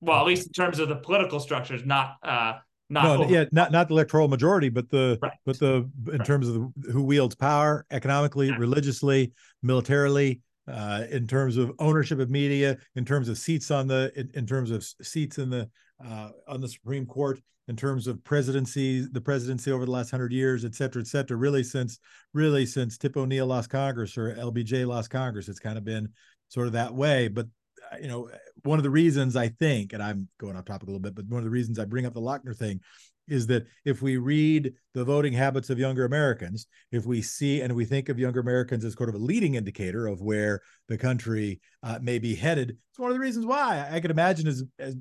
Well, 0.00 0.20
at 0.20 0.26
least 0.26 0.46
in 0.46 0.52
terms 0.52 0.78
of 0.78 0.88
the 0.88 0.96
political 0.96 1.40
structures, 1.40 1.84
not 1.84 2.16
uh, 2.22 2.54
not 2.90 3.20
no, 3.20 3.28
yeah, 3.28 3.46
not 3.50 3.72
not 3.72 3.88
the 3.88 3.94
electoral 3.94 4.28
majority, 4.28 4.68
but 4.68 4.90
the 4.90 5.18
right. 5.22 5.32
but 5.46 5.58
the 5.58 5.90
in 6.12 6.18
right. 6.18 6.24
terms 6.24 6.46
of 6.46 6.54
the, 6.54 6.92
who 6.92 7.02
wields 7.02 7.34
power 7.34 7.86
economically, 7.90 8.48
yeah. 8.48 8.56
religiously, 8.58 9.32
militarily, 9.62 10.42
uh, 10.66 11.04
in 11.10 11.26
terms 11.26 11.56
of 11.56 11.72
ownership 11.78 12.18
of 12.18 12.30
media, 12.30 12.78
in 12.96 13.04
terms 13.04 13.28
of 13.28 13.38
seats 13.38 13.70
on 13.70 13.86
the 13.86 14.12
in, 14.16 14.30
in 14.34 14.46
terms 14.46 14.70
of 14.70 14.84
seats 15.02 15.38
in 15.38 15.50
the 15.50 15.68
uh, 16.04 16.30
on 16.48 16.60
the 16.60 16.68
Supreme 16.68 17.06
Court 17.06 17.40
in 17.68 17.76
terms 17.76 18.06
of 18.06 18.22
presidency, 18.24 19.06
the 19.10 19.20
presidency 19.20 19.72
over 19.72 19.84
the 19.84 19.90
last 19.90 20.10
hundred 20.10 20.32
years, 20.32 20.64
et 20.64 20.74
cetera, 20.74 21.00
et 21.00 21.06
cetera. 21.06 21.36
Really, 21.36 21.62
since 21.62 21.98
really 22.32 22.66
since 22.66 22.98
Tip 22.98 23.16
O'Neill 23.16 23.46
lost 23.46 23.70
Congress 23.70 24.18
or 24.18 24.34
LBJ 24.34 24.86
lost 24.86 25.10
Congress, 25.10 25.48
it's 25.48 25.60
kind 25.60 25.78
of 25.78 25.84
been 25.84 26.08
sort 26.48 26.66
of 26.66 26.74
that 26.74 26.94
way. 26.94 27.28
But 27.28 27.46
uh, 27.92 27.96
you 28.00 28.08
know, 28.08 28.30
one 28.64 28.78
of 28.78 28.82
the 28.82 28.90
reasons 28.90 29.36
I 29.36 29.48
think, 29.48 29.92
and 29.92 30.02
I'm 30.02 30.28
going 30.38 30.56
off 30.56 30.64
topic 30.64 30.88
a 30.88 30.90
little 30.90 31.00
bit, 31.00 31.14
but 31.14 31.26
one 31.26 31.38
of 31.38 31.44
the 31.44 31.50
reasons 31.50 31.78
I 31.78 31.84
bring 31.84 32.06
up 32.06 32.14
the 32.14 32.20
Lochner 32.20 32.56
thing 32.56 32.80
is 33.28 33.46
that 33.46 33.66
if 33.84 34.02
we 34.02 34.16
read 34.16 34.72
the 34.92 35.04
voting 35.04 35.32
habits 35.32 35.70
of 35.70 35.78
younger 35.78 36.04
Americans, 36.04 36.66
if 36.92 37.06
we 37.06 37.22
see 37.22 37.60
and 37.60 37.74
we 37.74 37.84
think 37.84 38.08
of 38.08 38.18
younger 38.18 38.40
Americans 38.40 38.84
as 38.84 38.94
sort 38.94 39.08
of 39.08 39.14
a 39.14 39.18
leading 39.18 39.54
indicator 39.54 40.06
of 40.06 40.20
where 40.20 40.60
the 40.88 40.98
country 40.98 41.60
uh, 41.82 41.98
may 42.02 42.18
be 42.18 42.34
headed, 42.34 42.76
it's 42.90 42.98
one 42.98 43.10
of 43.10 43.14
the 43.14 43.20
reasons 43.20 43.46
why 43.46 43.88
I 43.90 44.00
could 44.00 44.10
imagine 44.10 44.46
as, 44.46 44.62
as 44.78 44.96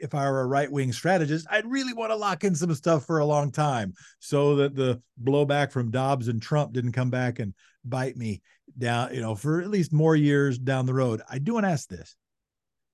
if 0.00 0.14
I 0.14 0.28
were 0.30 0.40
a 0.40 0.46
right 0.46 0.70
wing 0.70 0.92
strategist, 0.92 1.46
I'd 1.50 1.70
really 1.70 1.92
want 1.92 2.10
to 2.10 2.16
lock 2.16 2.44
in 2.44 2.54
some 2.54 2.74
stuff 2.74 3.04
for 3.04 3.18
a 3.18 3.24
long 3.24 3.52
time 3.52 3.94
so 4.18 4.56
that 4.56 4.74
the 4.74 5.02
blowback 5.22 5.70
from 5.70 5.90
Dobbs 5.90 6.28
and 6.28 6.40
Trump 6.40 6.72
didn't 6.72 6.92
come 6.92 7.10
back 7.10 7.38
and 7.38 7.54
bite 7.84 8.16
me 8.16 8.42
down, 8.78 9.14
you 9.14 9.20
know, 9.20 9.34
for 9.34 9.60
at 9.60 9.70
least 9.70 9.92
more 9.92 10.16
years 10.16 10.58
down 10.58 10.86
the 10.86 10.94
road. 10.94 11.20
I 11.28 11.38
do 11.38 11.54
want 11.54 11.66
to 11.66 11.70
ask 11.70 11.88
this. 11.88 12.16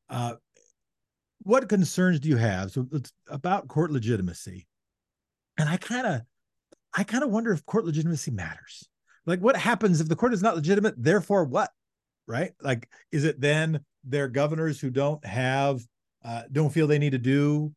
Uh, 0.08 0.34
what 1.46 1.68
concerns 1.68 2.18
do 2.18 2.28
you 2.28 2.36
have 2.36 2.72
so 2.72 2.88
about 3.28 3.68
court 3.68 3.92
legitimacy? 3.92 4.66
And 5.56 5.68
I 5.68 5.76
kind 5.76 6.04
of, 6.04 6.20
I 6.92 7.04
kind 7.04 7.22
of 7.22 7.30
wonder 7.30 7.52
if 7.52 7.64
court 7.64 7.84
legitimacy 7.84 8.32
matters. 8.32 8.88
Like, 9.26 9.38
what 9.38 9.56
happens 9.56 10.00
if 10.00 10.08
the 10.08 10.16
court 10.16 10.34
is 10.34 10.42
not 10.42 10.56
legitimate? 10.56 10.94
Therefore, 10.96 11.44
what? 11.44 11.70
Right? 12.26 12.50
Like, 12.60 12.88
is 13.12 13.22
it 13.22 13.40
then 13.40 13.84
they're 14.02 14.26
governors 14.26 14.80
who 14.80 14.90
don't 14.90 15.24
have 15.24 15.80
uh, 16.24 16.42
don't 16.50 16.70
feel 16.70 16.88
they 16.88 16.98
need 16.98 17.12
to 17.12 17.18
do 17.18 17.72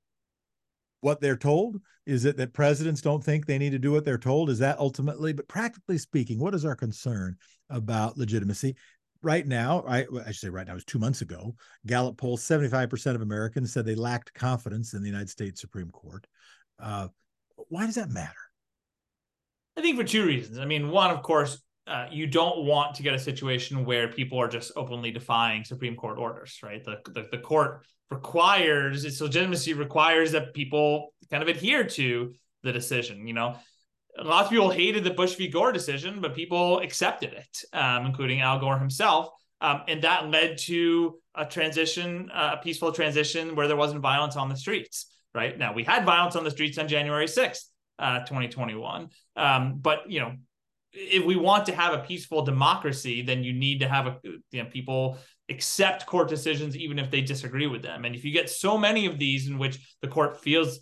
what 1.02 1.22
they're 1.22 1.38
told? 1.38 1.80
Is 2.08 2.26
it 2.26 2.38
that 2.38 2.54
presidents 2.54 3.02
don't 3.02 3.24
think 3.24 3.46
they 3.46 3.60
need 3.60 3.74
to 3.74 3.80
do 3.80 3.92
what 3.92 4.04
they're 4.04 4.18
told? 4.18 4.50
Is 4.50 4.60
that 4.60 4.80
ultimately, 4.80 5.32
but 5.32 5.48
practically 5.48 6.00
speaking, 6.00 6.40
what 6.40 6.56
is 6.56 6.66
our 6.66 6.76
concern 6.76 7.38
about 7.70 8.18
legitimacy? 8.18 8.76
Right 9.22 9.46
now, 9.46 9.84
I, 9.88 10.06
I 10.26 10.28
should 10.28 10.36
say 10.36 10.50
right 10.50 10.66
now, 10.66 10.74
it 10.74 10.76
was 10.76 10.86
two 10.86 11.00
months 11.00 11.22
ago, 11.22 11.56
Gallup 11.86 12.18
poll 12.18 12.38
75% 12.38 13.16
of 13.16 13.22
Americans 13.22 13.74
said 13.74 13.86
they 13.86 13.96
lacked 13.96 14.34
confidence 14.34 14.94
in 14.94 15.02
the 15.02 15.10
United 15.10 15.30
States 15.30 15.60
Supreme 15.60 15.90
Court. 15.90 16.26
Uh, 16.82 17.10
why 17.68 17.86
does 17.86 17.96
that 17.96 18.10
matter? 18.10 18.34
I 19.78 19.82
think 19.82 19.98
for 19.98 20.06
two 20.06 20.26
reasons. 20.26 20.58
I 20.58 20.66
mean, 20.66 20.90
one, 20.90 21.12
of 21.12 21.22
course, 21.22 21.62
uh, 21.88 22.06
you 22.12 22.28
don't 22.28 22.66
want 22.66 22.96
to 22.96 23.04
get 23.04 23.14
a 23.14 23.20
situation 23.20 23.84
where 23.84 24.08
people 24.08 24.40
are 24.40 24.48
just 24.48 24.72
openly 24.76 25.12
defying 25.12 25.64
Supreme 25.64 25.96
Court 25.96 26.18
orders, 26.18 26.60
right? 26.64 26.84
The, 26.84 26.98
the, 27.12 27.28
the 27.32 27.40
court 27.40 27.84
requires 28.12 29.06
its 29.06 29.20
legitimacy 29.22 29.74
requires 29.74 30.32
that 30.32 30.54
people 30.54 31.14
kind 31.30 31.44
of 31.44 31.50
adhere 31.50 31.84
to 31.84 32.34
the 32.64 32.72
decision. 32.72 33.28
You 33.28 33.34
know, 33.34 33.56
lots 34.18 34.48
of 34.48 34.52
people 34.52 34.70
hated 34.70 35.04
the 35.04 35.12
Bush 35.12 35.36
v. 35.36 35.48
Gore 35.48 35.72
decision, 35.72 36.22
but 36.22 36.36
people 36.36 36.80
accepted 36.80 37.34
it, 37.34 37.64
um, 37.74 38.06
including 38.06 38.42
Al 38.42 38.60
Gore 38.60 38.80
himself. 38.80 39.30
Um, 39.62 39.82
and 39.88 40.02
that 40.04 40.30
led 40.30 40.58
to 40.60 41.20
a 41.36 41.46
transition, 41.46 42.30
uh, 42.34 42.56
a 42.60 42.64
peaceful 42.64 42.92
transition 42.92 43.56
where 43.56 43.68
there 43.68 43.78
wasn't 43.78 44.02
violence 44.02 44.36
on 44.36 44.50
the 44.50 44.56
streets. 44.56 45.12
Right 45.36 45.58
now, 45.58 45.74
we 45.74 45.84
had 45.84 46.06
violence 46.06 46.36
on 46.36 46.44
the 46.44 46.52
streets 46.52 46.78
on 46.78 46.88
January 46.88 47.28
6th, 47.28 47.66
uh, 48.00 48.20
2021. 48.20 49.10
Um, 49.36 49.80
but, 49.80 50.10
you 50.10 50.22
know, 50.22 50.34
if 50.92 51.24
we 51.24 51.36
want 51.36 51.68
to 51.68 51.76
have 51.76 51.94
a 51.94 52.00
peaceful 52.00 52.44
democracy, 52.44 53.22
then 53.22 53.44
you 53.44 53.54
need 53.54 53.82
to 53.82 53.88
have 53.88 54.08
a, 54.08 54.18
you 54.24 54.64
know, 54.64 54.70
people 54.70 55.18
accept 55.50 56.06
court 56.06 56.30
decisions 56.30 56.78
even 56.78 56.98
if 57.00 57.12
they 57.12 57.22
disagree 57.22 57.68
with 57.68 57.82
them. 57.82 58.06
And 58.06 58.16
if 58.16 58.24
you 58.24 58.32
get 58.32 58.50
so 58.50 58.78
many 58.78 59.06
of 59.06 59.20
these 59.20 59.48
in 59.48 59.58
which 59.58 59.80
the 60.02 60.08
court 60.08 60.42
feels 60.42 60.80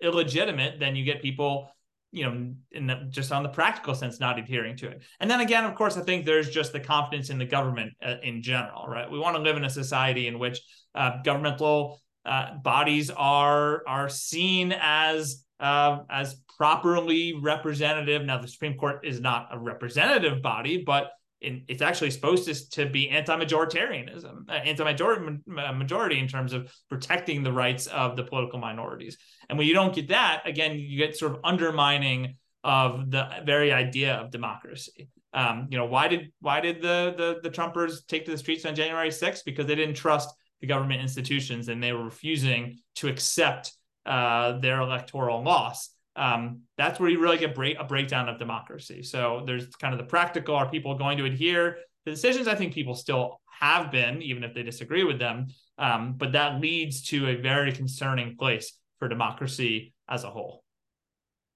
illegitimate, 0.00 0.78
then 0.78 0.96
you 0.96 1.04
get 1.04 1.22
people, 1.22 1.70
you 2.12 2.24
know, 2.24 2.52
in 2.72 2.86
the, 2.86 3.06
just 3.08 3.30
on 3.30 3.42
the 3.42 3.48
practical 3.48 3.94
sense, 3.94 4.18
not 4.18 4.38
adhering 4.38 4.76
to 4.78 4.88
it. 4.88 5.02
And 5.20 5.30
then 5.30 5.40
again, 5.40 5.64
of 5.64 5.74
course, 5.74 5.96
I 5.96 6.02
think 6.02 6.26
there's 6.26 6.50
just 6.50 6.72
the 6.72 6.80
confidence 6.80 7.30
in 7.30 7.38
the 7.38 7.44
government 7.44 7.92
uh, 8.04 8.16
in 8.22 8.42
general, 8.42 8.86
right? 8.86 9.10
We 9.10 9.18
want 9.18 9.36
to 9.36 9.42
live 9.42 9.56
in 9.56 9.64
a 9.64 9.70
society 9.70 10.26
in 10.26 10.38
which 10.38 10.60
uh, 10.94 11.22
governmental 11.24 12.00
uh, 12.26 12.54
bodies 12.62 13.10
are 13.10 13.82
are 13.86 14.08
seen 14.08 14.74
as 14.78 15.44
uh, 15.60 16.00
as 16.10 16.36
properly 16.58 17.34
representative. 17.40 18.24
Now, 18.24 18.38
the 18.38 18.48
Supreme 18.48 18.76
Court 18.76 19.04
is 19.04 19.20
not 19.20 19.48
a 19.52 19.58
representative 19.58 20.42
body, 20.42 20.82
but 20.84 21.12
in, 21.40 21.64
it's 21.68 21.82
actually 21.82 22.10
supposed 22.10 22.44
to, 22.46 22.70
to 22.70 22.86
be 22.90 23.08
anti-majoritarianism, 23.08 24.48
uh, 24.48 24.52
anti-majority 24.52 26.18
in 26.18 26.28
terms 26.28 26.52
of 26.52 26.72
protecting 26.88 27.42
the 27.42 27.52
rights 27.52 27.86
of 27.86 28.16
the 28.16 28.24
political 28.24 28.58
minorities. 28.58 29.16
And 29.48 29.58
when 29.58 29.66
you 29.66 29.74
don't 29.74 29.94
get 29.94 30.08
that, 30.08 30.42
again, 30.44 30.78
you 30.78 30.98
get 30.98 31.16
sort 31.16 31.32
of 31.32 31.40
undermining 31.44 32.36
of 32.62 33.10
the 33.10 33.28
very 33.44 33.72
idea 33.72 34.14
of 34.14 34.30
democracy. 34.30 35.08
Um, 35.32 35.68
you 35.70 35.78
know, 35.78 35.86
why 35.86 36.08
did 36.08 36.32
why 36.40 36.60
did 36.60 36.82
the, 36.82 37.14
the 37.16 37.40
the 37.42 37.50
Trumpers 37.50 38.06
take 38.06 38.24
to 38.24 38.32
the 38.32 38.38
streets 38.38 38.66
on 38.66 38.74
January 38.74 39.10
6th? 39.10 39.44
Because 39.44 39.66
they 39.66 39.76
didn't 39.76 39.94
trust 39.94 40.28
the 40.60 40.66
government 40.66 41.00
institutions 41.00 41.68
and 41.68 41.82
they 41.82 41.92
were 41.92 42.04
refusing 42.04 42.78
to 42.96 43.08
accept 43.08 43.72
uh, 44.06 44.58
their 44.58 44.80
electoral 44.80 45.42
loss 45.42 45.90
um, 46.20 46.60
that's 46.76 47.00
where 47.00 47.08
you 47.08 47.18
really 47.18 47.38
get 47.38 47.54
break, 47.54 47.78
a 47.80 47.84
breakdown 47.84 48.28
of 48.28 48.38
democracy. 48.38 49.02
So 49.02 49.42
there's 49.46 49.74
kind 49.76 49.94
of 49.94 49.98
the 49.98 50.04
practical: 50.04 50.54
are 50.54 50.68
people 50.68 50.94
going 50.98 51.16
to 51.16 51.24
adhere 51.24 51.78
to 52.04 52.10
decisions? 52.10 52.46
I 52.46 52.54
think 52.54 52.74
people 52.74 52.94
still 52.94 53.40
have 53.58 53.90
been, 53.90 54.20
even 54.20 54.44
if 54.44 54.54
they 54.54 54.62
disagree 54.62 55.02
with 55.02 55.18
them. 55.18 55.48
Um, 55.78 56.14
but 56.18 56.32
that 56.32 56.60
leads 56.60 57.02
to 57.08 57.28
a 57.28 57.36
very 57.36 57.72
concerning 57.72 58.36
place 58.36 58.78
for 58.98 59.08
democracy 59.08 59.94
as 60.10 60.24
a 60.24 60.30
whole. 60.30 60.62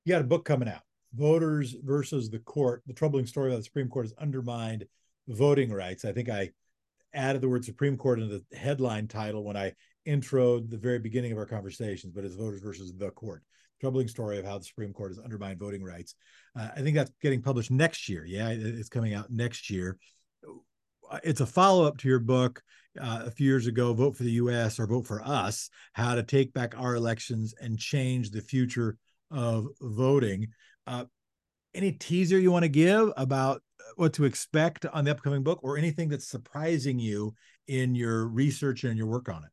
You 0.06 0.14
got 0.14 0.22
a 0.22 0.24
book 0.24 0.46
coming 0.46 0.68
out, 0.68 0.80
"Voters 1.14 1.76
versus 1.84 2.30
the 2.30 2.38
Court: 2.38 2.82
The 2.86 2.94
Troubling 2.94 3.26
Story 3.26 3.52
of 3.52 3.58
the 3.58 3.64
Supreme 3.64 3.90
Court 3.90 4.06
Has 4.06 4.14
Undermined 4.14 4.86
Voting 5.28 5.70
Rights." 5.70 6.06
I 6.06 6.12
think 6.12 6.30
I 6.30 6.52
added 7.12 7.42
the 7.42 7.50
word 7.50 7.66
Supreme 7.66 7.98
Court 7.98 8.18
into 8.18 8.42
the 8.50 8.56
headline 8.56 9.08
title 9.08 9.44
when 9.44 9.58
I 9.58 9.74
introed 10.08 10.70
the 10.70 10.78
very 10.78 10.98
beginning 10.98 11.32
of 11.32 11.38
our 11.38 11.46
conversations, 11.46 12.14
but 12.14 12.24
it's 12.24 12.34
voters 12.34 12.62
versus 12.62 12.94
the 12.96 13.10
court 13.10 13.42
troubling 13.80 14.08
story 14.08 14.38
of 14.38 14.44
how 14.44 14.58
the 14.58 14.64
Supreme 14.64 14.92
Court 14.92 15.10
has 15.10 15.18
undermined 15.18 15.58
voting 15.58 15.82
rights. 15.82 16.14
Uh, 16.58 16.68
I 16.76 16.80
think 16.80 16.96
that's 16.96 17.12
getting 17.20 17.42
published 17.42 17.70
next 17.70 18.08
year. 18.08 18.24
Yeah, 18.24 18.48
it's 18.50 18.88
coming 18.88 19.14
out 19.14 19.30
next 19.30 19.70
year. 19.70 19.98
It's 21.22 21.40
a 21.40 21.46
follow 21.46 21.84
up 21.84 21.98
to 21.98 22.08
your 22.08 22.18
book 22.18 22.62
uh, 23.00 23.22
a 23.26 23.30
few 23.30 23.46
years 23.46 23.66
ago, 23.66 23.92
Vote 23.92 24.16
for 24.16 24.22
the 24.22 24.32
US 24.32 24.78
or 24.78 24.86
Vote 24.86 25.06
for 25.06 25.22
Us 25.22 25.68
How 25.92 26.14
to 26.14 26.22
Take 26.22 26.52
Back 26.52 26.74
Our 26.76 26.94
Elections 26.94 27.54
and 27.60 27.78
Change 27.78 28.30
the 28.30 28.40
Future 28.40 28.96
of 29.30 29.66
Voting. 29.80 30.48
Uh, 30.86 31.04
any 31.74 31.92
teaser 31.92 32.38
you 32.38 32.52
want 32.52 32.64
to 32.64 32.68
give 32.68 33.12
about 33.16 33.62
what 33.96 34.12
to 34.14 34.24
expect 34.24 34.86
on 34.86 35.04
the 35.04 35.10
upcoming 35.10 35.42
book 35.42 35.60
or 35.62 35.76
anything 35.76 36.08
that's 36.08 36.28
surprising 36.28 36.98
you 36.98 37.34
in 37.66 37.94
your 37.94 38.28
research 38.28 38.84
and 38.84 38.96
your 38.96 39.06
work 39.06 39.28
on 39.28 39.44
it? 39.44 39.50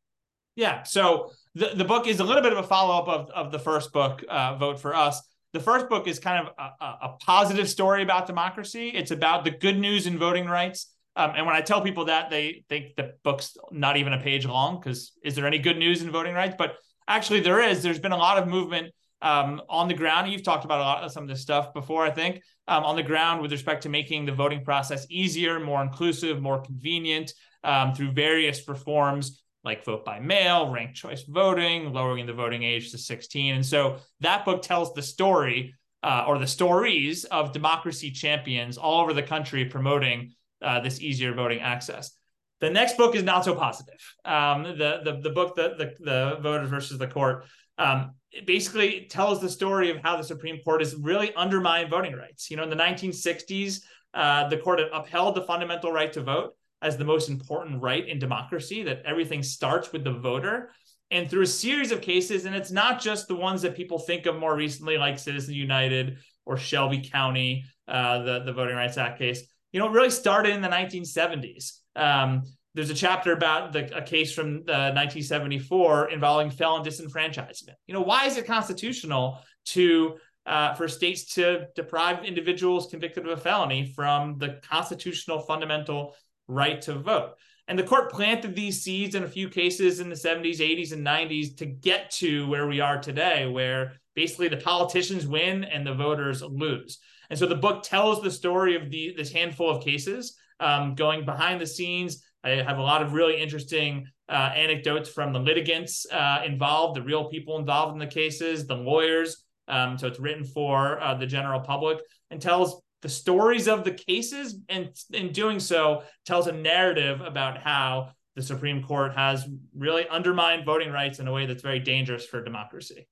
Yeah. 0.56 0.84
So 0.84 1.32
the, 1.56 1.72
the 1.76 1.86
book 1.86 2.08
is 2.08 2.20
a 2.20 2.24
little 2.24 2.42
bit 2.42 2.52
of 2.52 2.60
a 2.60 2.64
follow 2.64 2.98
up 2.98 3.08
of, 3.08 3.30
of 3.32 3.52
the 3.52 3.60
first 3.60 3.92
book, 3.94 4.24
uh, 4.30 4.56
Vote 4.58 4.80
for 4.80 4.96
Us. 4.96 5.22
The 5.54 5.60
first 5.60 5.90
book 5.90 6.08
is 6.08 6.20
kind 6.20 6.48
of 6.48 6.54
a, 6.58 6.86
a, 6.86 7.10
positive 7.20 7.68
story 7.68 8.04
about 8.04 8.26
democracy. 8.26 8.90
It's 8.90 9.12
about 9.12 9.44
the 9.44 9.52
good 9.52 9.78
news 9.78 10.08
in 10.08 10.18
voting 10.18 10.46
rights. 10.46 10.88
Um, 11.18 11.34
and 11.36 11.46
when 11.46 11.56
I 11.56 11.62
tell 11.62 11.82
people 11.82 12.06
that, 12.06 12.30
they 12.30 12.64
think 12.70 12.96
the 12.96 13.16
book's 13.24 13.58
not 13.70 13.98
even 13.98 14.14
a 14.14 14.20
page 14.22 14.46
long 14.46 14.80
because 14.80 15.12
is 15.26 15.36
there 15.36 15.46
any 15.46 15.60
good 15.60 15.78
news 15.78 16.02
in 16.02 16.10
voting 16.10 16.34
rights? 16.34 16.56
But 16.58 16.76
actually, 17.06 17.42
there 17.42 17.62
is. 17.62 17.84
There's 17.84 18.00
been 18.00 18.14
a 18.14 18.18
lot 18.18 18.38
of 18.38 18.48
movement 18.48 18.94
um, 19.22 19.62
on 19.68 19.90
the 19.90 19.94
ground. 19.94 20.32
You've 20.32 20.44
talked 20.44 20.64
about 20.64 20.80
a 20.80 20.84
lot 20.84 21.04
of 21.04 21.12
some 21.12 21.24
of 21.24 21.30
this 21.30 21.42
stuff 21.42 21.74
before, 21.74 22.06
I 22.06 22.12
think, 22.12 22.42
um, 22.70 22.86
on 22.86 22.96
the 22.96 23.04
ground 23.04 23.42
with 23.42 23.52
respect 23.52 23.84
to 23.84 23.90
making 23.90 24.26
the 24.26 24.32
voting 24.32 24.64
process 24.64 25.06
easier, 25.10 25.60
more 25.60 25.82
inclusive, 25.82 26.42
more 26.42 26.62
convenient 26.62 27.34
um, 27.66 27.94
through 27.94 28.14
various 28.14 28.66
reforms 28.70 29.42
like 29.64 29.86
vote 29.86 30.04
by 30.04 30.20
mail, 30.20 30.72
ranked 30.72 30.96
choice 30.96 31.24
voting, 31.24 31.94
lowering 31.94 32.26
the 32.26 32.34
voting 32.34 32.64
age 32.64 32.92
to 32.92 32.98
16. 32.98 33.56
And 33.56 33.66
so 33.66 33.98
that 34.20 34.46
book 34.46 34.62
tells 34.62 34.94
the 34.94 35.02
story 35.02 35.76
uh, 36.04 36.26
or 36.28 36.40
the 36.40 36.48
stories 36.48 37.26
of 37.26 37.54
democracy 37.54 38.12
champions 38.12 38.78
all 38.78 39.02
over 39.02 39.14
the 39.14 39.24
country 39.24 39.66
promoting 39.66 40.34
uh, 40.62 40.80
this 40.80 41.00
easier 41.00 41.34
voting 41.34 41.60
access. 41.60 42.12
The 42.60 42.70
next 42.70 42.98
book 42.98 43.16
is 43.16 43.24
not 43.24 43.46
so 43.46 43.56
positive. 43.56 44.00
Um, 44.26 44.64
the, 44.64 45.02
the, 45.04 45.20
the 45.22 45.30
book, 45.32 45.56
the, 45.56 45.76
the, 45.78 45.94
the 46.00 46.40
voters 46.42 46.70
versus 46.70 46.98
the 46.98 47.08
court, 47.08 47.46
um, 47.78 48.12
basically 48.46 49.08
tells 49.10 49.42
the 49.42 49.50
story 49.50 49.90
of 49.90 49.98
how 49.98 50.16
the 50.16 50.24
Supreme 50.24 50.60
Court 50.64 50.82
has 50.82 50.96
really 50.96 51.34
undermined 51.36 51.90
voting 51.90 52.14
rights. 52.14 52.50
You 52.50 52.58
know, 52.58 52.64
in 52.64 52.70
the 52.70 52.76
1960s, 52.76 53.82
uh, 54.14 54.48
the 54.50 54.58
court 54.58 54.80
had 54.80 54.90
upheld 54.94 55.36
the 55.36 55.42
fundamental 55.42 55.92
right 55.92 56.12
to 56.14 56.22
vote 56.22 56.56
as 56.82 56.98
the 56.98 57.06
most 57.06 57.30
important 57.30 57.82
right 57.82 58.08
in 58.08 58.20
democracy, 58.20 58.84
that 58.84 59.04
everything 59.06 59.44
starts 59.44 59.92
with 59.92 60.04
the 60.04 60.14
voter. 60.14 60.72
And 61.12 61.30
through 61.30 61.44
a 61.44 61.48
series 61.48 61.92
of 61.92 62.02
cases, 62.02 62.46
and 62.46 62.56
it's 62.56 62.72
not 62.72 63.02
just 63.02 63.28
the 63.28 63.36
ones 63.36 63.62
that 63.64 63.76
people 63.76 64.00
think 64.00 64.26
of 64.26 64.38
more 64.38 64.56
recently, 64.56 64.98
like 64.98 65.20
Citizens 65.20 65.56
United 65.56 66.18
or 66.46 66.58
Shelby 66.58 67.08
County, 67.12 67.66
uh, 67.88 68.24
the, 68.24 68.44
the 68.46 68.54
Voting 68.54 68.76
Rights 68.76 68.98
Act 68.98 69.20
case, 69.20 69.44
you 69.72 69.80
know, 69.80 69.88
it 69.88 69.92
really 69.92 70.10
started 70.10 70.54
in 70.54 70.62
the 70.62 70.68
1970s. 70.68 71.80
Um, 71.96 72.44
there's 72.74 72.90
a 72.90 72.96
chapter 72.96 73.34
about 73.34 73.74
the, 73.74 73.96
a 73.96 74.02
case 74.02 74.34
from 74.34 74.64
uh, 74.68 74.96
1974 74.96 76.12
involving 76.12 76.50
felon 76.50 76.84
disenfranchisement. 76.84 77.76
You 77.88 77.94
know, 77.94 78.02
why 78.02 78.26
is 78.26 78.38
it 78.38 78.46
constitutional 78.46 79.40
to 79.68 80.18
uh, 80.46 80.74
for 80.74 80.88
states 80.88 81.36
to 81.36 81.68
deprive 81.76 82.24
individuals 82.24 82.88
convicted 82.90 83.28
of 83.28 83.38
a 83.38 83.42
felony 83.42 83.94
from 83.94 84.38
the 84.40 84.60
constitutional 84.68 85.42
fundamental 85.42 86.16
right 86.52 86.82
to 86.84 86.96
vote. 86.96 87.34
And 87.68 87.80
the 87.80 87.84
court 87.84 88.12
planted 88.12 88.56
these 88.56 88.84
seeds 88.84 89.16
in 89.16 89.24
a 89.24 89.30
few 89.30 89.48
cases 89.48 90.00
in 90.00 90.10
the 90.10 90.16
70s, 90.16 90.60
80s, 90.60 90.92
and 90.92 91.06
90s 91.06 91.58
to 91.58 91.66
get 91.66 92.12
to 92.12 92.48
where 92.50 92.68
we 92.68 92.82
are 92.82 93.00
today, 93.00 93.48
where 93.48 93.94
basically 94.16 94.50
the 94.50 94.58
politicians 94.58 95.26
win 95.26 95.64
and 95.64 95.86
the 95.86 95.94
voters 95.94 96.42
lose. 96.42 97.00
And 97.30 97.40
so 97.40 97.46
the 97.46 97.56
book 97.56 97.84
tells 97.84 98.22
the 98.22 98.32
story 98.32 98.76
of 98.76 98.92
the, 98.92 99.14
this 99.16 99.32
handful 99.32 99.70
of 99.70 99.84
cases 99.84 100.36
um, 100.60 100.96
going 100.96 101.24
behind 101.24 101.62
the 101.62 101.68
scenes. 101.68 102.24
I 102.44 102.50
have 102.50 102.78
a 102.78 102.84
lot 102.84 103.02
of 103.02 103.14
really 103.14 103.40
interesting 103.40 104.06
uh, 104.28 104.52
anecdotes 104.56 105.10
from 105.10 105.32
the 105.32 105.40
litigants 105.40 106.06
uh, 106.12 106.42
involved, 106.46 106.98
the 106.98 107.04
real 107.04 107.30
people 107.30 107.58
involved 107.58 107.94
in 107.94 108.00
the 108.00 108.08
cases, 108.08 108.68
the 108.68 108.76
lawyers. 108.76 109.44
Um, 109.68 109.98
so 109.98 110.08
it's 110.08 110.20
written 110.20 110.44
for 110.44 111.00
uh, 111.00 111.14
the 111.16 111.26
general 111.26 111.62
public 111.62 112.00
and 112.32 112.42
tells 112.42 112.82
the 113.02 113.10
stories 113.10 113.68
of 113.68 113.84
the 113.84 113.92
cases 113.92 114.56
and 114.70 114.90
in 115.12 115.32
doing 115.32 115.60
so 115.60 116.04
tells 116.26 116.48
a 116.48 116.52
narrative 116.52 117.22
about 117.22 117.58
how 117.58 118.12
the 118.36 118.42
Supreme 118.42 118.84
Court 118.84 119.14
has 119.16 119.48
really 119.76 120.08
undermined 120.08 120.66
voting 120.66 120.92
rights 120.92 121.20
in 121.20 121.28
a 121.28 121.32
way 121.32 121.46
that's 121.46 121.64
very 121.64 121.80
dangerous 121.80 122.26
for 122.26 122.44
democracy. 122.44 123.08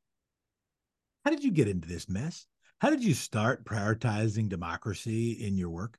How 1.26 1.32
did 1.32 1.44
you 1.44 1.52
get 1.52 1.68
into 1.68 1.88
this 1.88 2.08
mess? 2.08 2.46
How 2.80 2.90
did 2.90 3.04
you 3.04 3.14
start 3.14 3.66
prioritizing 3.66 4.48
democracy 4.48 5.32
in 5.32 5.58
your 5.58 5.70
work? 5.70 5.98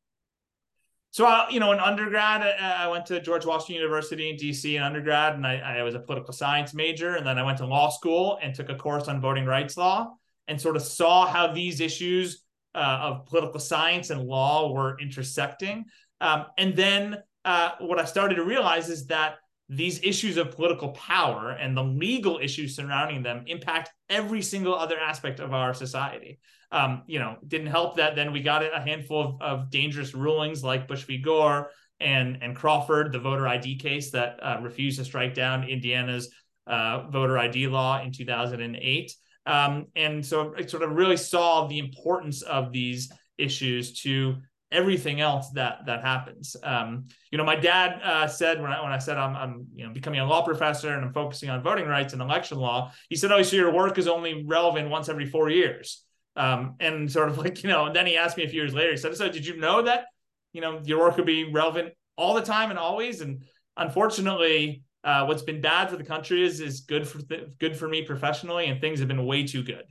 So, 1.13 1.27
I, 1.27 1.49
you 1.51 1.61
know, 1.61 1.73
in 1.73 1.81
undergrad, 1.81 2.43
uh, 2.43 2.63
I 2.63 2.87
went 2.89 3.05
to 3.07 3.21
George 3.21 3.45
Washington 3.45 3.75
University 3.75 4.31
in 4.31 4.37
DC 4.37 4.77
in 4.77 4.83
undergrad, 4.83 5.35
and 5.35 5.45
I, 5.47 5.79
I 5.79 5.83
was 5.83 5.95
a 5.95 5.99
political 5.99 6.33
science 6.33 6.73
major. 6.73 7.17
And 7.17 7.27
then 7.27 7.37
I 7.37 7.43
went 7.43 7.59
to 7.59 7.67
law 7.67 7.91
school 7.91 8.39
and 8.41 8.55
took 8.55 8.69
a 8.69 8.77
course 8.77 9.09
on 9.09 9.21
voting 9.21 9.45
rights 9.45 9.77
law 9.77 10.15
and 10.47 10.61
sort 10.61 10.77
of 10.77 10.83
saw 10.83 11.27
how 11.27 11.53
these 11.53 11.81
issues 11.81 12.45
uh, 12.75 12.99
of 13.03 13.27
political 13.27 13.61
science 13.61 14.11
and 14.11 14.23
law 14.23 14.73
were 14.73 14.99
intersecting. 15.01 15.85
Um, 16.21 16.47
and 16.59 16.77
then 16.77 17.19
uh, 17.45 17.71
what 17.81 17.99
I 17.99 18.05
started 18.05 18.37
to 18.37 18.45
realize 18.45 18.89
is 18.89 19.07
that 19.07 19.37
these 19.69 20.03
issues 20.03 20.37
of 20.37 20.51
political 20.51 20.91
power 20.91 21.51
and 21.51 21.77
the 21.77 21.85
legal 21.85 22.39
issues 22.39 22.75
surrounding 22.75 23.23
them 23.23 23.45
impact 23.47 23.91
every 24.09 24.43
single 24.43 24.75
other 24.75 24.99
aspect 24.99 25.41
of 25.41 25.55
our 25.55 25.73
society 25.73 26.41
um, 26.73 27.03
you 27.07 27.19
know, 27.19 27.37
didn't 27.47 27.67
help 27.67 27.97
that 27.97 28.15
then 28.15 28.33
we 28.33 28.43
got 28.43 28.63
a 28.63 28.81
handful 28.81 29.21
of, 29.21 29.43
of, 29.43 29.71
dangerous 29.71 30.15
rulings 30.15 30.63
like 30.63 30.87
Bush 30.87 31.05
v. 31.05 31.19
Gore 31.19 31.71
and 31.99 32.39
and 32.43 32.55
Crawford, 32.55 33.13
the 33.13 33.19
voter 33.19 33.47
ID 33.47 33.77
case 33.77 34.11
that 34.13 34.39
uh, 34.43 34.59
refused 34.63 34.99
to 34.99 35.05
strike 35.05 35.35
down 35.35 35.65
Indiana's 35.65 36.33
uh, 36.67 37.09
voter 37.11 37.39
ID 37.39 37.67
law 37.67 38.01
in 38.01 38.13
2008. 38.13 39.15
Um, 39.47 39.87
and 39.97 40.25
so 40.25 40.53
it 40.55 40.71
sort 40.71 40.83
of 40.83 40.93
really 40.93 41.17
saw 41.17 41.67
the 41.67 41.79
importance 41.79 42.43
of 42.43 42.73
these 42.73 43.11
issues 43.39 44.01
to 44.03 44.37
everything 44.71 45.21
else 45.21 45.51
that 45.51 45.87
that 45.87 46.03
happens. 46.03 46.57
Um, 46.63 47.07
you 47.31 47.39
know, 47.39 47.45
my 47.45 47.57
dad 47.57 48.01
uh, 48.03 48.27
said 48.29 48.61
when 48.61 48.71
I 48.71 48.83
when 48.83 48.93
I 48.93 48.99
said 48.99 49.17
I'm, 49.17 49.35
I'm 49.35 49.67
you 49.75 49.87
know 49.87 49.93
becoming 49.93 50.21
a 50.21 50.27
law 50.27 50.45
professor 50.45 50.95
and 50.95 51.05
I'm 51.05 51.13
focusing 51.13 51.51
on 51.51 51.63
voting 51.63 51.87
rights 51.87 52.13
and 52.13 52.23
election 52.23 52.59
law, 52.59 52.93
he 53.09 53.17
said, 53.17 53.33
"Oh, 53.33 53.43
so 53.43 53.57
your 53.57 53.73
work 53.73 53.99
is 53.99 54.07
only 54.07 54.45
relevant 54.47 54.91
once 54.91 55.09
every 55.09 55.27
four 55.27 55.49
years." 55.49 56.05
Um, 56.37 56.77
and 56.81 57.11
sort 57.11 57.29
of 57.29 57.39
like, 57.45 57.63
you 57.63 57.69
know, 57.69 57.87
and 57.87 57.95
then 57.95 58.07
he 58.07 58.17
asked 58.17 58.37
me 58.37 58.45
a 58.45 58.49
few 58.49 58.61
years 58.61 58.75
later, 58.75 58.91
he 58.91 58.97
said, 58.97 59.17
So 59.17 59.31
did 59.31 59.47
you 59.47 59.57
know 59.57 59.83
that, 59.83 60.07
you 60.53 60.61
know, 60.61 60.81
your 60.85 61.01
work 61.01 61.17
could 61.17 61.27
be 61.27 61.53
relevant 61.53 61.93
all 62.17 62.35
the 62.35 62.43
time 62.43 62.71
and 62.71 62.79
always? 62.79 63.21
And 63.21 63.43
unfortunately, 63.77 64.83
uh, 65.05 65.25
what's 65.25 65.43
been 65.43 65.61
bad 65.61 65.91
for 65.91 65.97
the 65.97 66.05
country 66.05 66.45
is 66.45 66.61
is 66.61 66.81
good 66.81 67.07
for 67.07 67.21
th- 67.23 67.49
good 67.59 67.77
for 67.77 67.89
me 67.89 68.03
professionally, 68.03 68.67
and 68.67 68.81
things 68.81 68.99
have 68.99 69.09
been 69.09 69.25
way 69.25 69.47
too 69.47 69.63
good. 69.63 69.85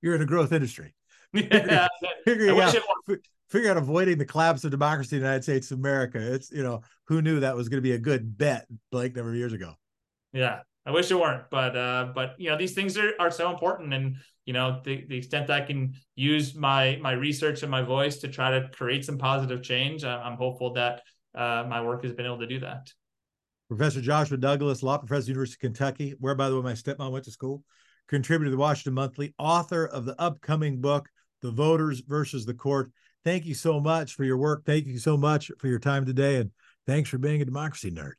You're 0.00 0.14
in 0.14 0.22
a 0.22 0.26
growth 0.26 0.52
industry. 0.52 0.94
yeah, 1.32 1.88
figuring, 2.24 2.58
out, 2.60 2.74
figure 3.48 3.70
out 3.70 3.76
avoiding 3.76 4.16
the 4.16 4.24
collapse 4.24 4.64
of 4.64 4.70
democracy 4.70 5.16
in 5.16 5.22
the 5.22 5.26
United 5.26 5.42
States 5.42 5.70
of 5.70 5.78
America. 5.78 6.18
It's 6.34 6.50
you 6.52 6.62
know 6.62 6.82
who 7.08 7.20
knew 7.20 7.40
that 7.40 7.56
was 7.56 7.68
going 7.68 7.78
to 7.78 7.82
be 7.82 7.92
a 7.92 7.98
good 7.98 8.38
bet, 8.38 8.66
Blake, 8.92 9.16
number 9.16 9.30
of 9.30 9.36
years 9.36 9.52
ago. 9.52 9.74
Yeah, 10.32 10.60
I 10.86 10.92
wish 10.92 11.10
it 11.10 11.18
weren't, 11.18 11.50
but 11.50 11.76
uh, 11.76 12.12
but 12.14 12.34
you 12.38 12.48
know 12.48 12.56
these 12.56 12.74
things 12.74 12.96
are 12.96 13.12
are 13.18 13.32
so 13.32 13.50
important, 13.50 13.92
and 13.92 14.16
you 14.44 14.52
know 14.52 14.80
the, 14.84 15.04
the 15.08 15.16
extent 15.16 15.48
that 15.48 15.62
I 15.62 15.66
can 15.66 15.94
use 16.14 16.54
my 16.54 16.98
my 17.02 17.12
research 17.12 17.62
and 17.62 17.70
my 17.70 17.82
voice 17.82 18.18
to 18.18 18.28
try 18.28 18.52
to 18.52 18.68
create 18.68 19.04
some 19.04 19.18
positive 19.18 19.62
change, 19.64 20.04
I'm 20.04 20.36
hopeful 20.36 20.74
that 20.74 21.02
uh, 21.34 21.64
my 21.68 21.80
work 21.82 22.04
has 22.04 22.12
been 22.12 22.26
able 22.26 22.38
to 22.38 22.46
do 22.46 22.60
that. 22.60 22.92
Professor 23.68 24.00
Joshua 24.00 24.36
Douglas, 24.36 24.82
law 24.82 24.98
professor, 24.98 25.18
of 25.18 25.24
the 25.24 25.30
University 25.32 25.56
of 25.56 25.60
Kentucky, 25.60 26.14
where 26.20 26.34
by 26.34 26.48
the 26.48 26.56
way 26.56 26.62
my 26.62 26.72
stepmom 26.72 27.10
went 27.10 27.24
to 27.24 27.30
school, 27.30 27.64
contributor 28.08 28.46
to 28.46 28.50
the 28.56 28.60
Washington 28.60 28.94
Monthly, 28.94 29.34
author 29.38 29.86
of 29.86 30.04
the 30.04 30.20
upcoming 30.20 30.80
book, 30.80 31.08
The 31.42 31.50
Voters 31.50 32.00
versus 32.00 32.46
the 32.46 32.54
Court. 32.54 32.92
Thank 33.24 33.44
you 33.44 33.54
so 33.54 33.80
much 33.80 34.14
for 34.14 34.24
your 34.24 34.36
work. 34.36 34.64
Thank 34.64 34.86
you 34.86 34.98
so 34.98 35.16
much 35.16 35.50
for 35.58 35.66
your 35.66 35.80
time 35.80 36.06
today, 36.06 36.36
and 36.36 36.52
thanks 36.86 37.10
for 37.10 37.18
being 37.18 37.42
a 37.42 37.44
democracy 37.44 37.90
nerd. 37.90 38.12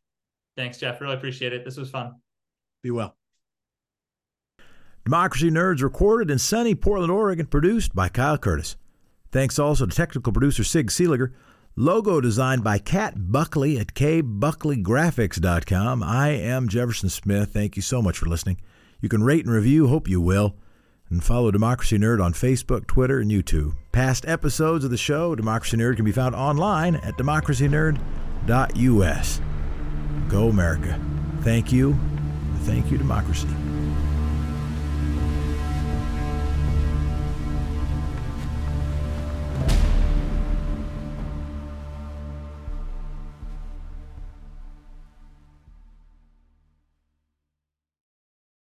Thanks, 0.58 0.80
Jeff. 0.80 1.00
Really 1.00 1.16
appreciate 1.16 1.54
it. 1.54 1.64
This 1.64 1.78
was 1.78 1.90
fun. 1.90 2.16
Be 2.84 2.92
well. 2.92 3.16
Democracy 5.06 5.50
Nerds 5.50 5.82
recorded 5.82 6.30
in 6.30 6.38
sunny 6.38 6.76
Portland, 6.76 7.12
Oregon, 7.12 7.46
produced 7.46 7.96
by 7.96 8.10
Kyle 8.10 8.38
Curtis. 8.38 8.76
Thanks 9.32 9.58
also 9.58 9.86
to 9.86 9.96
technical 9.96 10.34
producer 10.34 10.66
Sig 10.66 10.88
Seeliger. 10.88 11.32
Logo 11.80 12.20
designed 12.20 12.64
by 12.64 12.80
Kat 12.80 13.32
Buckley 13.32 13.78
at 13.78 13.94
kbuckleygraphics.com. 13.94 16.02
I 16.02 16.30
am 16.30 16.68
Jefferson 16.68 17.10
Smith. 17.10 17.54
Thank 17.54 17.76
you 17.76 17.84
so 17.84 18.02
much 18.02 18.18
for 18.18 18.26
listening. 18.26 18.58
You 19.00 19.10
can 19.10 19.22
rate 19.22 19.46
and 19.46 19.54
review, 19.54 19.86
hope 19.86 20.10
you 20.10 20.20
will, 20.20 20.56
and 21.12 21.24
follow 21.24 21.52
Democracy 21.52 22.00
Nerd 22.00 22.20
on 22.20 22.34
Facebook, 22.34 22.88
Twitter, 22.88 23.20
and 23.20 23.30
YouTube. 23.30 23.76
Past 23.92 24.28
episodes 24.28 24.86
of 24.86 24.90
the 24.90 24.98
show, 24.98 25.36
Democracy 25.36 25.78
Nerd, 25.78 25.98
can 25.98 26.06
be 26.06 26.12
found 26.12 26.34
online 26.34 26.96
at 26.96 27.16
democracynerd.us. 27.16 29.42
Go 30.30 30.50
America. 30.50 31.00
Thank 31.42 31.72
you. 31.72 31.96
Thank 32.62 32.90
you, 32.90 32.98
democracy. 32.98 33.50